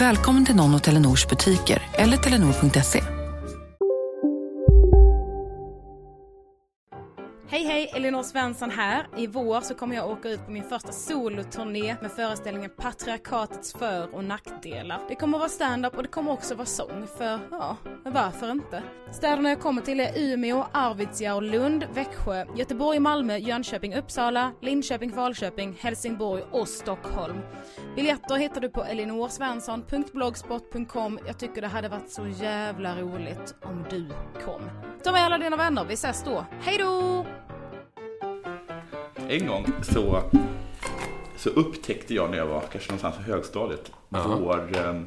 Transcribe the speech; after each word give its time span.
Välkommen 0.00 0.46
till 0.46 0.56
någon 0.56 0.74
av 0.74 0.78
Telenors 0.78 1.28
butiker 1.28 1.82
eller 1.92 2.16
telenor.se. 2.16 3.19
Hej 7.52 7.64
hej, 7.64 7.90
Elinor 7.94 8.22
Svensson 8.22 8.70
här. 8.70 9.06
I 9.16 9.26
vår 9.26 9.60
så 9.60 9.74
kommer 9.74 9.96
jag 9.96 10.10
åka 10.10 10.28
ut 10.28 10.46
på 10.46 10.50
min 10.50 10.64
första 10.64 10.92
soloturné 10.92 11.96
med 12.02 12.10
föreställningen 12.10 12.70
Patriarkatets 12.76 13.72
för 13.72 14.14
och 14.14 14.24
nackdelar. 14.24 15.00
Det 15.08 15.14
kommer 15.14 15.38
vara 15.38 15.48
stand-up 15.48 15.96
och 15.96 16.02
det 16.02 16.08
kommer 16.08 16.32
också 16.32 16.54
vara 16.54 16.66
sång, 16.66 17.06
för 17.18 17.40
ja, 17.50 17.76
varför 18.04 18.50
inte? 18.50 18.82
Städerna 19.12 19.48
jag 19.48 19.60
kommer 19.60 19.82
till 19.82 20.00
är 20.00 20.12
Umeå, 20.16 20.66
Arvidsjaur, 20.72 21.40
Lund, 21.40 21.86
Växjö, 21.94 22.44
Göteborg, 22.56 22.98
Malmö, 22.98 23.36
Jönköping, 23.36 23.94
Uppsala, 23.94 24.52
Linköping, 24.60 25.12
Falköping, 25.12 25.78
Helsingborg 25.80 26.42
och 26.50 26.68
Stockholm. 26.68 27.38
Biljetter 27.96 28.36
hittar 28.36 28.60
du 28.60 28.68
på 28.68 28.84
elinorsvensson.blogspot.com. 28.84 31.18
Jag 31.26 31.38
tycker 31.38 31.60
det 31.60 31.68
hade 31.68 31.88
varit 31.88 32.10
så 32.10 32.26
jävla 32.26 33.00
roligt 33.00 33.54
om 33.62 33.84
du 33.90 34.08
kom. 34.44 34.62
Ta 35.04 35.12
med 35.12 35.24
alla 35.24 35.38
dina 35.38 35.56
vänner, 35.56 35.84
vi 35.84 35.94
ses 35.94 36.24
då. 36.24 36.46
Hej 36.60 36.78
då! 36.78 37.26
En 39.30 39.46
gång 39.46 39.66
så, 39.82 40.22
så 41.36 41.50
upptäckte 41.50 42.14
jag 42.14 42.30
när 42.30 42.38
jag 42.38 42.46
var 42.46 42.62
kanske 42.72 42.90
någonstans 42.92 43.26
i 43.26 43.30
högstadiet 43.30 43.92
vår 44.08 44.70
eh, 44.76 45.00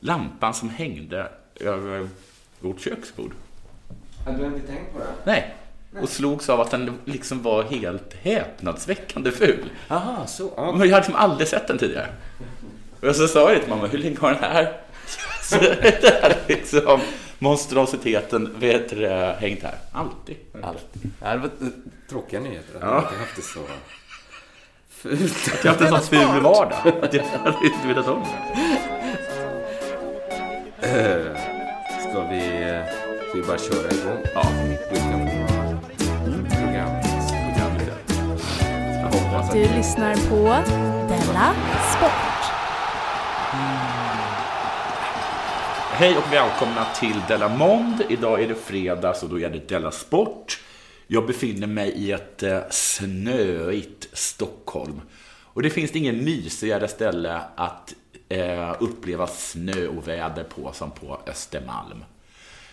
lampan 0.00 0.54
som 0.54 0.70
hängde 0.70 1.28
över 1.60 2.08
vårt 2.60 2.80
köksbord. 2.80 3.32
Hade 4.24 4.38
du 4.38 4.44
inte 4.44 4.66
tänkt 4.66 4.92
på 4.92 4.98
det? 4.98 5.04
Nej. 5.24 5.54
Och 6.02 6.08
slogs 6.08 6.48
av 6.48 6.60
att 6.60 6.70
den 6.70 6.98
liksom 7.04 7.42
var 7.42 7.62
helt 7.62 8.14
häpnadsväckande 8.14 9.30
ful. 9.30 9.70
Jaha, 9.88 10.26
så. 10.26 10.52
Ja. 10.56 10.72
Men 10.72 10.88
jag 10.88 10.94
hade 10.94 10.96
liksom 10.96 11.14
aldrig 11.14 11.48
sett 11.48 11.68
den 11.68 11.78
tidigare. 11.78 12.08
Och 13.00 13.16
så 13.16 13.28
sa 13.28 13.52
jag 13.52 13.60
till 13.60 13.70
mamma, 13.70 13.86
hur 13.86 13.98
länge 13.98 14.16
har 14.20 14.30
den 14.30 14.42
här, 14.42 14.80
så 15.42 15.56
det 15.56 16.20
här 16.22 16.36
liksom, 16.48 17.00
monstrositeten 17.38 18.54
vet 18.58 18.88
du, 18.90 18.96
det, 19.00 19.36
hängt 19.40 19.62
här? 19.62 19.74
Alltid. 19.92 20.36
Alltid. 20.62 21.10
Ja, 21.22 21.30
det 21.32 21.38
var 21.38 21.50
tråkiga 22.10 22.40
nyheter 22.40 22.76
att 22.76 22.82
Ja. 22.82 22.88
jag 23.12 23.18
haft 23.18 23.36
det 23.36 23.42
så 23.42 23.60
fult. 24.90 25.50
Jag 25.64 25.72
har 25.72 25.78
haft 25.78 25.80
en 25.80 25.88
sån 25.88 26.00
ful 26.34 26.42
vardag. 26.42 26.78
Att 27.02 27.14
jag 27.14 27.24
hade 27.24 27.56
inte 27.66 27.88
vetat 27.88 28.08
om 28.08 28.22
det. 28.22 28.58
Eh, 30.88 31.36
Ska 32.10 32.20
vi, 32.28 32.40
ska 33.28 33.38
vi 33.38 33.42
bara 33.46 33.58
köra 33.58 33.90
igång? 33.90 34.22
Ja. 34.34 34.42
Jag 39.02 39.40
att 39.40 39.52
Du 39.52 39.60
lyssnar 39.76 40.14
på 40.14 40.36
Della 41.08 41.54
Sport. 41.96 42.45
Hej 45.98 46.16
och 46.16 46.32
välkomna 46.32 46.84
till 46.84 47.22
Della 47.28 47.48
Mond. 47.48 48.02
Idag 48.08 48.42
är 48.42 48.48
det 48.48 48.54
fredag 48.54 49.14
så 49.14 49.26
då 49.26 49.40
är 49.40 49.50
det 49.50 49.68
Della 49.68 49.90
Sport. 49.90 50.60
Jag 51.06 51.26
befinner 51.26 51.66
mig 51.66 51.90
i 51.90 52.12
ett 52.12 52.42
eh, 52.42 52.58
snöigt 52.70 54.08
Stockholm. 54.12 55.00
Och 55.42 55.62
det 55.62 55.70
finns 55.70 55.90
inget 55.90 56.14
mysigare 56.14 56.88
ställe 56.88 57.40
att 57.56 57.94
eh, 58.28 58.74
uppleva 58.78 59.26
snö 59.26 59.86
och 59.86 60.08
väder 60.08 60.44
på 60.44 60.72
som 60.72 60.90
på 60.90 61.20
Östermalm. 61.26 62.04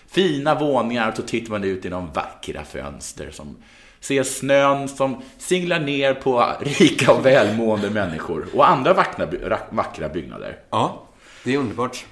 Fina 0.07 0.59
våningar, 0.59 1.13
så 1.15 1.21
tittar 1.21 1.51
man 1.51 1.63
ut 1.63 1.83
genom 1.83 2.11
vackra 2.13 2.63
fönster 2.63 3.31
som 3.31 3.57
ser 3.99 4.23
snön 4.23 4.89
som 4.89 5.21
singlar 5.37 5.79
ner 5.79 6.13
på 6.13 6.53
rika 6.61 7.13
och 7.13 7.25
välmående 7.25 7.89
människor 7.89 8.47
och 8.53 8.69
andra 8.69 8.93
vackra, 8.93 9.27
vackra 9.69 10.09
byggnader. 10.09 10.59
Ja, 10.69 11.03
det 11.43 11.53
är 11.53 11.57
underbart. 11.57 12.05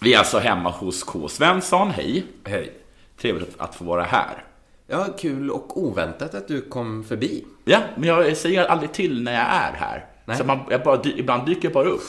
Vi 0.00 0.14
är 0.14 0.18
alltså 0.18 0.38
hemma 0.38 0.70
hos 0.70 1.02
K. 1.02 1.28
Svensson. 1.28 1.90
Hej! 1.90 2.26
Hej. 2.44 2.72
Trevligt 3.20 3.54
att 3.60 3.74
få 3.74 3.84
vara 3.84 4.02
här. 4.02 4.44
Ja, 4.86 5.06
kul 5.18 5.50
och 5.50 5.82
oväntat 5.82 6.34
att 6.34 6.48
du 6.48 6.60
kom 6.60 7.04
förbi. 7.04 7.44
Ja, 7.64 7.80
men 7.96 8.08
jag 8.08 8.36
säger 8.36 8.64
aldrig 8.64 8.92
till 8.92 9.22
när 9.22 9.32
jag 9.32 9.42
är 9.42 9.72
här. 9.72 10.06
Nej. 10.24 10.36
Så 10.36 10.44
man, 10.44 10.58
jag 10.70 10.82
bara, 10.82 11.02
ibland 11.04 11.46
dyker 11.46 11.62
jag 11.64 11.72
bara 11.72 11.88
upp. 11.88 12.02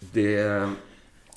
Det, 0.00 0.68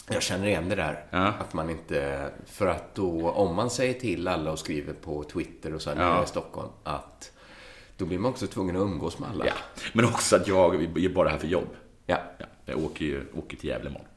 jag 0.07 0.21
känner 0.21 0.47
igen 0.47 0.69
det 0.69 0.75
där. 0.75 1.03
Ja. 1.09 1.25
Att 1.39 1.53
man 1.53 1.69
inte, 1.69 2.29
för 2.45 2.67
att 2.67 2.95
då, 2.95 3.29
om 3.29 3.55
man 3.55 3.69
säger 3.69 3.93
till 3.93 4.27
alla 4.27 4.51
och 4.51 4.59
skriver 4.59 4.93
på 4.93 5.23
Twitter 5.23 5.73
och 5.73 5.81
så 5.81 5.93
när 5.93 6.03
Ja. 6.03 6.09
jag 6.09 6.19
är 6.19 6.23
i 6.23 6.27
Stockholm, 6.27 6.69
att 6.83 7.31
då 7.97 8.05
blir 8.05 8.19
man 8.19 8.31
också 8.31 8.47
tvungen 8.47 8.75
att 8.75 8.81
umgås 8.81 9.19
med 9.19 9.29
alla. 9.29 9.45
Ja. 9.45 9.53
Men 9.93 10.05
också 10.05 10.35
att 10.35 10.47
jag 10.47 10.83
är 10.83 11.09
bara 11.09 11.29
här 11.29 11.37
för 11.37 11.47
jobb. 11.47 11.67
Ja. 12.05 12.17
Ja, 12.37 12.45
jag 12.65 12.83
åker, 12.83 13.05
ju, 13.05 13.25
åker 13.35 13.57
till 13.57 13.69
Gävle 13.69 13.89
imorgon. 13.89 14.07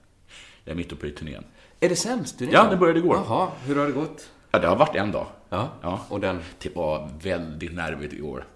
Jag 0.64 0.72
är 0.72 0.76
mitt 0.76 0.92
uppe 0.92 1.06
i 1.06 1.10
turnén. 1.10 1.44
Är 1.80 1.88
det 1.88 1.96
sämst? 1.96 2.38
Du 2.38 2.48
Ja, 2.50 2.66
det 2.70 2.76
började 2.76 2.98
igår. 2.98 3.16
Jaha, 3.16 3.48
hur 3.66 3.76
har 3.76 3.86
det 3.86 3.92
gått? 3.92 4.28
Ja, 4.50 4.58
det 4.58 4.66
har 4.68 4.76
varit 4.76 4.96
en 4.96 5.12
dag. 5.12 5.26
Ja. 5.48 5.68
Ja. 5.82 6.00
Och 6.08 6.20
den? 6.20 6.40
Det 6.58 6.76
var 6.76 7.10
väldigt 7.22 7.74
nervigt 7.74 8.12
igår. 8.12 8.46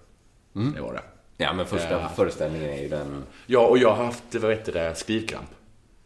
Mm. 0.55 0.73
Det 0.73 0.81
var 0.81 0.93
det. 0.93 1.01
Ja, 1.37 1.53
men 1.53 1.65
första 1.65 1.91
Ja. 2.01 2.09
föreställningen 2.15 2.69
är 2.69 2.81
ju 2.81 2.89
den... 2.89 3.23
Ja, 3.45 3.59
och 3.67 3.77
jag 3.77 3.95
har 3.95 4.05
haft, 4.05 4.35
vad 4.35 4.51
heter 4.51 4.73
det, 4.73 4.95
skrivkramp. 4.95 5.49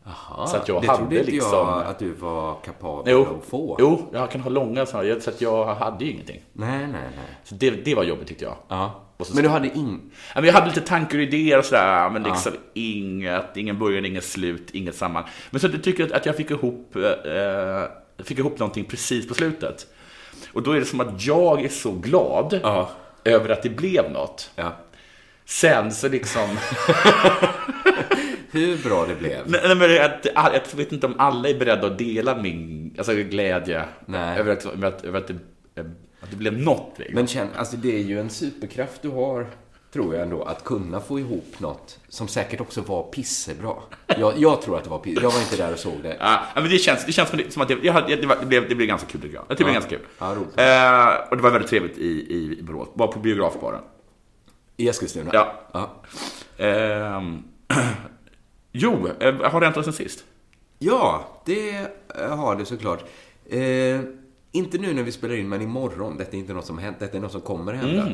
Jaha, 0.05 0.47
Så 0.47 0.57
att 0.57 0.67
jag 0.67 0.81
det 0.81 0.87
hade 0.87 0.99
trodde 0.99 1.19
inte 1.19 1.31
liksom- 1.31 1.51
jag 1.51 1.83
att 1.85 1.99
du 1.99 2.13
var 2.13 2.55
kapabel 2.65 3.13
Jo, 3.13 3.21
att 3.43 3.49
få. 3.49 3.75
jo, 3.79 4.09
jag 4.13 4.31
kan 4.31 4.41
ha 4.41 4.49
långa 4.49 4.85
sådana, 4.85 5.19
så 5.19 5.29
att 5.29 5.41
jag 5.41 5.65
hade 5.75 6.05
ju 6.05 6.11
ingenting. 6.11 6.41
Nej, 6.53 6.79
nej, 6.79 6.87
nej. 6.91 7.25
Så 7.43 7.55
det, 7.55 7.69
det 7.69 7.95
var 7.95 8.03
jobbigt 8.03 8.27
tyckte 8.27 8.43
jag. 8.45 8.55
Ja. 8.67 8.99
Så- 9.19 9.33
Men 9.35 9.43
du 9.43 9.49
hade 9.49 9.67
ing... 9.67 10.01
Ja, 10.35 10.41
men 10.41 10.45
jag 10.45 10.53
hade 10.53 10.65
lite 10.67 10.81
tankar 10.81 11.17
och 11.17 11.23
idéer 11.23 11.57
och 11.57 11.65
sådär, 11.65 12.09
men 12.09 12.23
liksom 12.23 12.51
inget, 12.73 13.57
ingen 13.57 13.79
början, 13.79 14.05
inget 14.05 14.23
slut, 14.23 14.69
inget 14.73 14.95
samman. 14.95 15.23
Men 15.51 15.59
så 15.61 15.67
jag 15.67 15.83
tycker 15.83 16.15
att 16.15 16.25
jag 16.25 16.35
fick 16.37 16.51
ihop, 16.51 16.95
eh, 16.95 18.23
fick 18.25 18.39
ihop 18.39 18.59
någonting 18.59 18.85
precis 18.85 19.27
på 19.27 19.33
slutet. 19.33 19.87
Och 20.53 20.63
då 20.63 20.71
är 20.71 20.79
det 20.79 20.85
som 20.85 20.99
att 21.01 21.25
jag 21.25 21.65
är 21.65 21.69
så 21.69 21.91
glad 21.91 22.59
Ja. 22.63 22.89
över 23.23 23.49
att 23.49 23.63
det 23.63 23.69
blev 23.69 24.11
något. 24.11 24.51
Sen 25.45 25.91
så 25.91 26.09
liksom, 26.09 26.49
Hur 28.53 28.77
bra 28.77 29.05
det 29.05 29.15
blev. 29.15 29.49
nej, 29.49 29.75
men 29.75 30.05
att, 30.05 30.53
jag 30.53 30.77
vet 30.77 30.91
inte 30.91 31.07
om 31.07 31.15
alla 31.17 31.49
är 31.49 31.59
beredda 31.59 31.87
att 31.87 31.97
dela 31.97 32.41
min 32.41 32.95
alltså, 32.97 33.13
glädje 33.13 33.85
Nej. 34.05 34.39
över 34.39 34.51
att, 34.53 34.65
över 34.65 34.87
att, 34.87 35.03
över 35.03 35.19
att, 35.19 35.27
det, 35.27 35.35
att 36.19 36.29
det 36.29 36.35
blev 36.35 36.57
något. 36.57 36.93
Liksom. 36.97 37.15
Men 37.15 37.27
känn, 37.27 37.47
alltså 37.55 37.77
det 37.77 37.95
är 37.95 38.03
ju 38.03 38.19
en 38.19 38.29
superkraft 38.29 39.01
du 39.01 39.09
har, 39.09 39.47
tror 39.93 40.15
jag 40.15 40.23
ändå, 40.23 40.43
att 40.43 40.63
kunna 40.63 40.99
få 40.99 41.19
ihop 41.19 41.59
något 41.59 41.99
som 42.09 42.27
säkert 42.27 42.61
också 42.61 42.81
var 42.81 43.03
pissebra. 43.03 43.75
Jag, 44.17 44.33
jag 44.37 44.61
tror 44.61 44.77
att 44.77 44.83
det 44.83 44.89
var 44.89 44.99
pissebra. 44.99 45.23
Jag 45.23 45.31
var 45.31 45.39
inte 45.39 45.57
där 45.57 45.73
och 45.73 45.79
såg 45.79 46.03
det. 46.03 46.17
Ja, 46.19 46.41
men 46.55 46.63
det 46.63 46.77
känns, 46.77 47.05
det 47.05 47.11
känns 47.11 47.53
som, 47.53 47.61
att 47.61 47.67
det, 47.67 47.77
jag 47.83 48.07
det, 48.07 48.25
var, 48.25 48.37
det, 48.39 48.45
blev, 48.45 48.69
det 48.69 48.75
blev 48.75 48.87
ganska 48.87 49.07
kul 49.07 49.21
tycker 49.21 49.35
jag. 49.35 49.45
Jag 49.47 49.57
tycker 49.57 49.71
det 49.71 49.79
blev 49.79 49.89
ganska 49.89 49.89
kul. 49.89 50.05
Ja. 50.19 50.31
Eh, 50.31 51.29
och 51.29 51.37
det 51.37 51.43
var 51.43 51.51
väldigt 51.51 51.69
trevligt 51.69 51.97
i, 51.97 52.07
i, 52.07 52.57
i 52.59 52.63
Borås. 52.63 52.87
Var 52.93 53.07
på 53.07 53.19
biografbaren. 53.19 53.81
I 54.77 54.89
Eskilstuna? 54.89 55.29
Ja. 55.33 55.53
ja. 55.71 56.03
Ehm, 56.65 57.43
jo, 58.73 59.07
eh, 59.19 59.51
har 59.51 59.59
det 59.59 59.65
hänt 59.65 59.85
sen 59.85 59.93
sist? 59.93 60.23
Ja, 60.79 61.27
det 61.45 61.69
eh, 62.15 62.37
har 62.37 62.55
det 62.55 62.65
såklart. 62.65 63.03
Eh, 63.49 63.99
inte 64.51 64.77
nu 64.77 64.93
när 64.93 65.03
vi 65.03 65.11
spelar 65.11 65.35
in, 65.35 65.49
men 65.49 65.61
imorgon. 65.61 66.17
Detta 66.17 66.37
är 66.37 66.39
inte 66.39 66.53
något 66.53 66.65
som 66.65 66.77
hänt, 66.77 66.97
detta 66.99 67.17
är 67.17 67.21
något 67.21 67.31
som 67.31 67.41
kommer 67.41 67.73
hända. 67.73 68.09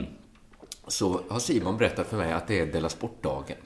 Så 0.87 1.21
har 1.29 1.39
Simon 1.39 1.77
berättat 1.77 2.07
för 2.07 2.17
mig 2.17 2.31
att 2.31 2.47
det 2.47 2.59
är 2.59 2.65
Della 2.65 2.89
Sportdagen. 2.89 3.57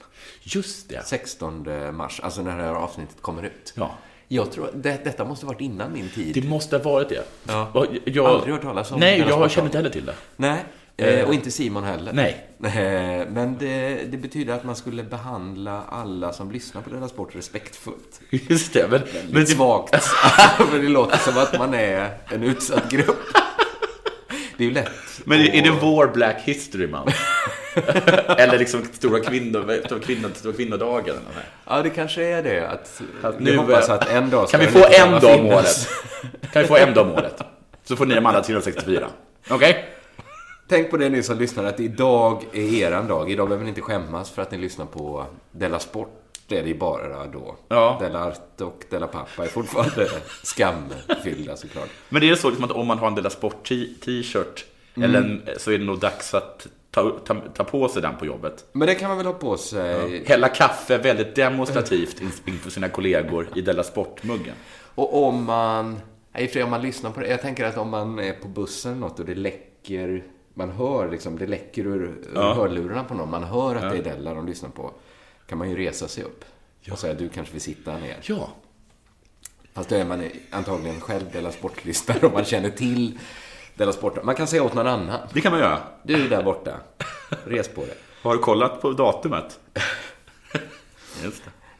Just 0.42 0.88
det. 0.88 1.04
16 1.04 1.68
mars, 1.92 2.20
alltså 2.20 2.42
när 2.42 2.58
det 2.58 2.64
här 2.64 2.74
avsnittet 2.74 3.22
kommer 3.22 3.42
ut. 3.42 3.72
Ja. 3.76 3.94
Jag 4.28 4.52
tror, 4.52 4.70
det, 4.74 5.04
detta 5.04 5.24
måste 5.24 5.46
varit 5.46 5.60
innan 5.60 5.92
min 5.92 6.08
tid. 6.08 6.34
Det 6.34 6.48
måste 6.48 6.76
ha 6.76 6.82
varit 6.82 7.08
det. 7.08 7.24
Ja. 7.44 7.86
Jag, 8.04 8.26
Aldrig 8.26 8.54
hört 8.54 8.62
talas 8.62 8.92
om 8.92 9.00
Nej, 9.00 9.18
jag 9.28 9.50
känner 9.50 9.66
inte 9.66 9.78
heller 9.78 9.90
till 9.90 10.06
det. 10.06 10.14
Nej, 10.36 10.64
eh, 10.96 11.28
och 11.28 11.34
inte 11.34 11.50
Simon 11.50 11.84
heller. 11.84 12.12
Nej. 12.12 12.46
Eh, 12.64 13.26
Men 13.28 13.56
det, 13.58 14.10
det 14.10 14.16
betyder 14.16 14.54
att 14.54 14.64
man 14.64 14.76
skulle 14.76 15.02
behandla 15.02 15.82
alla 15.88 16.32
som 16.32 16.50
lyssnar 16.50 16.82
på 16.82 16.90
Della 16.90 17.08
Sport 17.08 17.36
respektfullt. 17.36 18.20
Just 18.30 18.72
det. 18.72 18.88
Men, 18.90 19.00
men 19.30 19.40
Lite 19.40 19.52
svagt. 19.52 20.10
Men 20.72 20.80
det 20.80 20.88
låter 20.88 21.18
som 21.18 21.38
att 21.38 21.58
man 21.58 21.74
är 21.74 22.10
en 22.28 22.42
utsatt 22.42 22.90
grupp. 22.90 23.16
Det 24.56 24.64
är 24.64 24.68
ju 24.68 24.74
lätt. 24.74 24.90
Men 25.24 25.40
är, 25.40 25.62
det 25.62 25.70
vår 25.70 26.06
Black 26.06 26.40
History 26.44 26.86
Month? 26.86 27.16
eller 28.38 28.58
liksom 28.58 28.84
stora, 28.92 29.20
kvinnor, 29.20 29.80
stora, 29.86 30.00
kvinnor, 30.00 30.30
stora 30.34 30.52
kvinnodagen? 30.52 31.16
Ja, 31.64 31.82
det 31.82 31.90
kanske 31.90 32.24
är 32.24 32.42
det. 32.42 32.68
Att, 32.68 33.02
Att 33.22 33.40
nu 33.40 33.56
hoppas 33.56 33.88
eh, 33.88 33.94
att 33.94 34.10
en 34.10 34.30
dag 34.30 34.48
Kan 34.48 34.60
vi 34.60 34.66
få 34.66 34.86
en 34.90 35.20
dag 35.20 35.40
om 35.40 35.46
året? 35.46 35.88
Kan 36.52 36.62
vi 36.62 36.68
få 36.68 36.76
en 36.76 36.94
dag 36.94 37.06
om 37.06 37.12
året? 37.12 37.42
Så 37.84 37.96
får 37.96 38.06
ni 38.06 38.14
de 38.14 38.26
andra 38.26 38.42
364. 38.42 39.06
Okej? 39.48 39.93
Tänk 40.68 40.90
på 40.90 40.96
det 40.96 41.08
ni 41.08 41.22
som 41.22 41.38
lyssnar, 41.38 41.64
att 41.64 41.80
idag 41.80 42.44
är 42.52 42.74
eran 42.74 43.08
dag. 43.08 43.30
Idag 43.30 43.48
behöver 43.48 43.64
ni 43.64 43.68
inte 43.68 43.80
skämmas 43.80 44.30
för 44.30 44.42
att 44.42 44.50
ni 44.50 44.58
lyssnar 44.58 44.86
på 44.86 45.26
Della 45.50 45.78
Sport. 45.78 46.20
Det 46.48 46.58
är 46.58 46.62
det 46.64 46.74
bara 46.74 47.26
då. 47.26 47.56
Ja. 47.68 47.96
Della 48.00 48.24
Art 48.26 48.60
och 48.60 48.84
Della 48.90 49.06
Pappa 49.06 49.44
är 49.44 49.48
fortfarande 49.48 50.08
skamfyllda 50.42 51.56
såklart. 51.56 51.88
Men 52.08 52.20
det 52.20 52.30
är 52.30 52.34
så 52.34 52.48
liksom 52.48 52.64
att 52.64 52.70
om 52.72 52.86
man 52.86 52.98
har 52.98 53.06
en 53.06 53.14
Della 53.14 53.30
Sport 53.30 53.64
t-shirt 54.04 54.64
Mm. 54.96 55.10
eller 55.10 55.54
så 55.58 55.70
är 55.70 55.78
det 55.78 55.84
nog 55.84 55.98
dags 55.98 56.34
att 56.34 56.66
ta, 56.90 57.10
ta, 57.24 57.34
ta 57.54 57.64
på 57.64 57.88
sig 57.88 58.02
den 58.02 58.16
på 58.16 58.26
jobbet. 58.26 58.64
Men 58.72 58.88
det 58.88 58.94
kan 58.94 59.08
man 59.08 59.16
väl 59.16 59.26
ha 59.26 59.32
på 59.32 59.56
sig. 59.56 60.24
Hälla 60.26 60.48
kaffe 60.48 60.98
väldigt 60.98 61.34
demonstrativt 61.34 62.20
in- 62.22 62.30
inför 62.46 62.70
sina 62.70 62.88
kollegor 62.88 63.48
i 63.54 63.60
Della 63.60 63.82
Sport-muggen. 63.82 64.54
Och 64.94 65.22
om 65.28 65.44
man, 65.44 66.00
nej, 66.32 66.50
i 66.54 66.62
om 66.62 66.70
man 66.70 66.82
lyssnar 66.82 67.10
på 67.10 67.20
det, 67.20 67.28
jag 67.28 67.40
tänker 67.42 67.64
att 67.64 67.76
om 67.76 67.88
man 67.90 68.18
är 68.18 68.32
på 68.32 68.48
bussen 68.48 68.90
eller 68.92 69.00
något 69.00 69.18
och 69.20 69.26
det 69.26 69.34
läcker, 69.34 70.24
man 70.54 70.70
hör 70.70 71.10
liksom, 71.10 71.38
det 71.38 71.46
läcker 71.46 71.86
ur, 71.86 72.02
ur 72.02 72.16
Ja. 72.34 72.54
hörlurarna 72.54 73.04
på 73.04 73.14
någon, 73.14 73.30
man 73.30 73.44
hör 73.44 73.74
att 73.76 73.90
det 73.92 73.98
är 73.98 74.02
Della 74.02 74.34
de 74.34 74.46
lyssnar 74.46 74.70
på, 74.70 74.92
kan 75.46 75.58
man 75.58 75.70
ju 75.70 75.76
resa 75.76 76.08
sig 76.08 76.24
upp 76.24 76.44
och 76.90 76.98
säga 76.98 77.14
du 77.14 77.28
kanske 77.28 77.52
vill 77.52 77.62
sitta 77.62 77.98
ner. 77.98 78.16
Ja. 78.22 78.48
Fast 79.72 79.88
då 79.88 79.96
är 79.96 80.04
man 80.04 80.30
antagligen 80.50 81.00
själv 81.00 81.24
Della 81.32 81.52
Sport-lyssnare 81.52 82.26
om 82.26 82.32
man 82.32 82.44
känner 82.44 82.70
till 82.70 83.18
Della 83.74 83.92
Sport. 83.92 84.24
Man 84.24 84.34
kan 84.34 84.46
säga 84.46 84.62
åt 84.62 84.74
någon 84.74 84.86
annan, 84.86 85.18
Det 85.32 85.40
kan 85.40 85.52
man 85.52 85.60
göra. 85.60 85.78
du 86.02 86.28
där 86.28 86.42
borta, 86.42 86.72
res 87.44 87.68
på 87.68 87.80
det. 87.80 87.94
Har 88.22 88.32
du 88.32 88.38
kollat 88.38 88.80
på 88.80 88.92
datumet? 88.92 89.60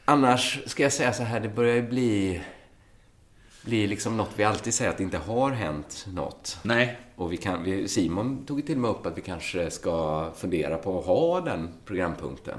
Annars 0.04 0.60
ska 0.66 0.82
jag 0.82 0.92
säga 0.92 1.12
så 1.12 1.22
här, 1.22 1.40
det 1.40 1.48
börjar 1.48 1.74
ju 1.74 1.82
bli, 1.82 2.40
bli 3.64 3.86
liksom 3.86 4.16
något 4.16 4.30
vi 4.36 4.44
alltid 4.44 4.74
säger 4.74 4.90
att 4.90 4.96
det 4.96 5.02
inte 5.02 5.18
har 5.18 5.50
hänt 5.50 6.06
något. 6.12 6.58
Nej. 6.62 6.98
Och 7.16 7.32
vi 7.32 7.36
kan, 7.36 7.64
vi, 7.64 7.88
Simon 7.88 8.46
tog 8.46 8.66
till 8.66 8.74
och 8.74 8.80
med 8.80 8.90
upp 8.90 9.06
att 9.06 9.18
vi 9.18 9.22
kanske 9.22 9.70
ska 9.70 10.30
fundera 10.36 10.76
på 10.76 10.98
att 10.98 11.06
ha 11.06 11.40
den 11.40 11.68
programpunkten. 11.84 12.58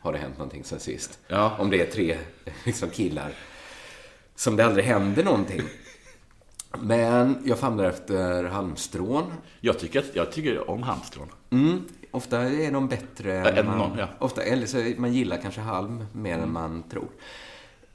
Har 0.00 0.12
det 0.12 0.18
hänt 0.18 0.38
någonting 0.38 0.64
sen 0.64 0.80
sist? 0.80 1.18
Ja. 1.28 1.56
Om 1.58 1.70
det 1.70 1.80
är 1.80 1.92
tre 1.92 2.18
liksom, 2.64 2.90
killar 2.90 3.32
som 4.34 4.56
det 4.56 4.64
aldrig 4.64 4.84
händer 4.84 5.24
någonting. 5.24 5.62
Men 6.78 7.42
jag 7.44 7.58
famlar 7.58 7.84
efter 7.84 8.44
halmstrån. 8.44 9.32
Jag 9.60 9.78
tycker, 9.78 10.04
jag 10.12 10.32
tycker 10.32 10.70
om 10.70 10.82
halmstrån. 10.82 11.28
Mm, 11.50 11.84
ofta 12.10 12.40
är 12.40 12.70
de 12.70 12.88
bättre 12.88 13.38
än 13.38 13.58
än 13.58 13.66
man, 13.66 13.78
någon, 13.78 13.98
ja. 13.98 14.08
ofta, 14.18 14.42
eller 14.42 14.66
så 14.66 14.92
man 14.96 15.12
gillar 15.12 15.36
kanske 15.36 15.60
halm 15.60 16.04
mer 16.12 16.38
än 16.38 16.52
man 16.52 16.82
tror. 16.90 17.08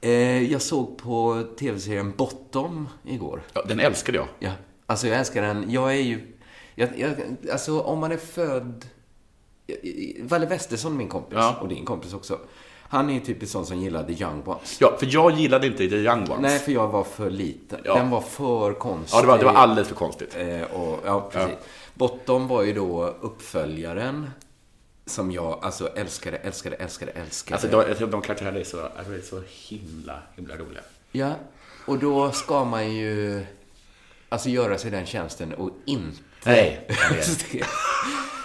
Eh, 0.00 0.52
jag 0.52 0.62
såg 0.62 0.98
på 0.98 1.44
tv-serien 1.58 2.12
Bottom 2.16 2.88
igår. 3.04 3.42
Ja, 3.52 3.62
den 3.68 3.80
älskade 3.80 4.18
jag. 4.18 4.26
Ja, 4.38 4.50
alltså 4.86 5.06
jag 5.08 5.18
älskar 5.18 5.42
den. 5.42 5.70
Jag 5.70 5.90
är 5.90 6.00
ju... 6.00 6.32
Jag, 6.74 6.88
jag, 6.98 7.10
alltså 7.52 7.80
om 7.80 7.98
man 7.98 8.12
är 8.12 8.16
född... 8.16 8.84
Valle 10.22 10.46
Westesson, 10.46 10.96
min 10.96 11.08
kompis, 11.08 11.38
Ja. 11.40 11.56
och 11.60 11.68
din 11.68 11.84
kompis 11.84 12.14
också. 12.14 12.38
Han 12.88 13.10
är 13.10 13.14
ju 13.14 13.20
typiskt 13.20 13.52
sån 13.52 13.66
som 13.66 13.78
gillar 13.78 14.02
The 14.04 14.12
Young 14.22 14.42
Ones. 14.46 14.76
Ja, 14.80 14.96
för 14.98 15.08
jag 15.10 15.32
gillade 15.32 15.66
inte 15.66 15.78
The 15.88 15.96
Young 15.96 16.20
Ones. 16.22 16.40
Nej, 16.40 16.58
för 16.58 16.72
jag 16.72 16.88
var 16.88 17.04
för 17.04 17.30
liten. 17.30 17.80
Ja. 17.84 17.94
Den 17.94 18.10
var 18.10 18.20
för 18.20 18.72
konstig. 18.72 19.16
Ja, 19.18 19.20
det 19.20 19.26
var, 19.26 19.38
det 19.38 19.44
var 19.44 19.52
alldeles 19.52 19.88
för 19.88 19.94
konstigt. 19.94 20.36
Eh, 20.36 20.62
och, 20.62 20.98
ja, 21.04 21.30
precis. 21.32 21.56
Bottom 21.94 22.48
var 22.48 22.62
ju 22.62 22.72
då 22.72 23.04
uppföljaren 23.20 24.30
som 25.06 25.32
jag 25.32 25.58
alltså 25.62 25.88
älskade, 25.96 26.36
älskade, 26.36 26.76
älskade, 26.76 27.12
älskade. 27.12 27.54
Alltså, 27.54 27.68
de, 27.68 27.88
jag 27.88 27.98
tror 27.98 28.08
de 28.08 28.22
karaktärerna 28.22 28.58
är 28.58 28.64
så, 28.64 28.80
alltså, 28.80 29.12
är 29.12 29.20
så 29.20 29.42
himla, 29.48 30.22
himla 30.36 30.56
roliga. 30.56 30.80
Ja, 31.12 31.34
och 31.86 31.98
då 31.98 32.32
ska 32.32 32.64
man 32.64 32.94
ju 32.94 33.46
alltså 34.28 34.48
göra 34.48 34.78
sig 34.78 34.90
den 34.90 35.06
tjänsten 35.06 35.54
och 35.54 35.70
inte... 35.84 36.20
Nej. 36.44 36.88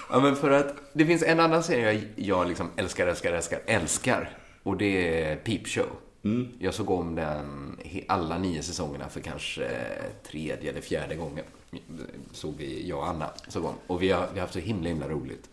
ja, 0.10 0.20
men 0.20 0.36
för 0.36 0.52
att 0.52 0.76
det 0.94 1.06
finns 1.06 1.24
en 1.24 1.40
annan 1.40 1.64
serie 1.64 1.92
jag, 1.92 2.04
jag 2.16 2.48
liksom 2.48 2.70
älskar, 2.76 3.08
älskar, 3.08 3.34
älskar, 3.34 3.62
älskar. 3.66 4.38
Och 4.64 4.78
det 4.78 5.22
är 5.24 5.36
Peep 5.36 5.68
Show. 5.68 5.88
Jag 6.60 6.74
såg 6.74 6.90
om 6.90 7.16
den 7.16 7.78
alla 8.08 8.38
nio 8.38 8.64
säsongerna 8.64 9.10
för 9.10 9.20
kanske 9.20 9.70
tredje 10.24 10.72
eller 10.72 10.82
fjärde 10.82 11.16
gången. 11.16 11.46
Såg 12.32 12.56
vi, 12.58 12.90
jag 12.90 13.00
och 13.00 13.08
Anna, 13.08 13.30
såg 13.48 13.66
om. 13.66 13.76
Och 13.88 14.04
vi 14.04 14.12
har, 14.12 14.28
vi 14.34 14.40
har 14.40 14.42
haft 14.42 14.54
så 14.54 14.60
himla, 14.60 14.90
himla 14.90 15.10
roligt. 15.10 15.50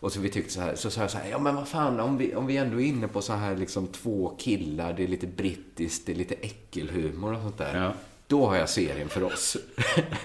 Och 0.00 0.12
så 0.12 0.20
vi 0.20 0.28
tyckte 0.30 0.52
så 0.52 0.60
här, 0.60 0.74
så 0.74 0.90
sa 0.90 1.00
jag 1.00 1.10
så 1.10 1.18
här, 1.18 1.30
ja 1.30 1.38
men 1.38 1.54
vad 1.56 1.68
fan, 1.68 2.00
om 2.00 2.16
vi, 2.16 2.34
om 2.34 2.46
vi 2.46 2.56
ändå 2.56 2.80
är 2.80 2.84
inne 2.86 3.08
på 3.08 3.22
så 3.22 3.32
här 3.32 3.56
liksom 3.56 3.86
två 3.86 4.36
killar, 4.38 4.92
det 4.92 5.04
är 5.04 5.08
lite 5.08 5.26
brittiskt, 5.26 6.06
det 6.06 6.12
är 6.12 6.16
lite 6.16 6.34
äckelhumor 6.34 7.32
och 7.34 7.42
sånt 7.42 7.58
där. 7.58 7.82
Ja. 7.82 7.92
Då 8.26 8.46
har 8.46 8.56
jag 8.56 8.68
serien 8.68 9.08
för 9.08 9.22
oss. 9.22 9.56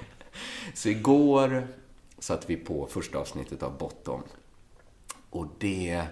så 0.74 0.89
igår 0.89 1.68
satte 2.19 2.45
vi 2.48 2.56
på 2.56 2.88
första 2.92 3.18
avsnittet 3.18 3.63
av 3.63 3.77
Bottom. 3.77 4.22
Och 5.30 5.48
det... 5.60 6.04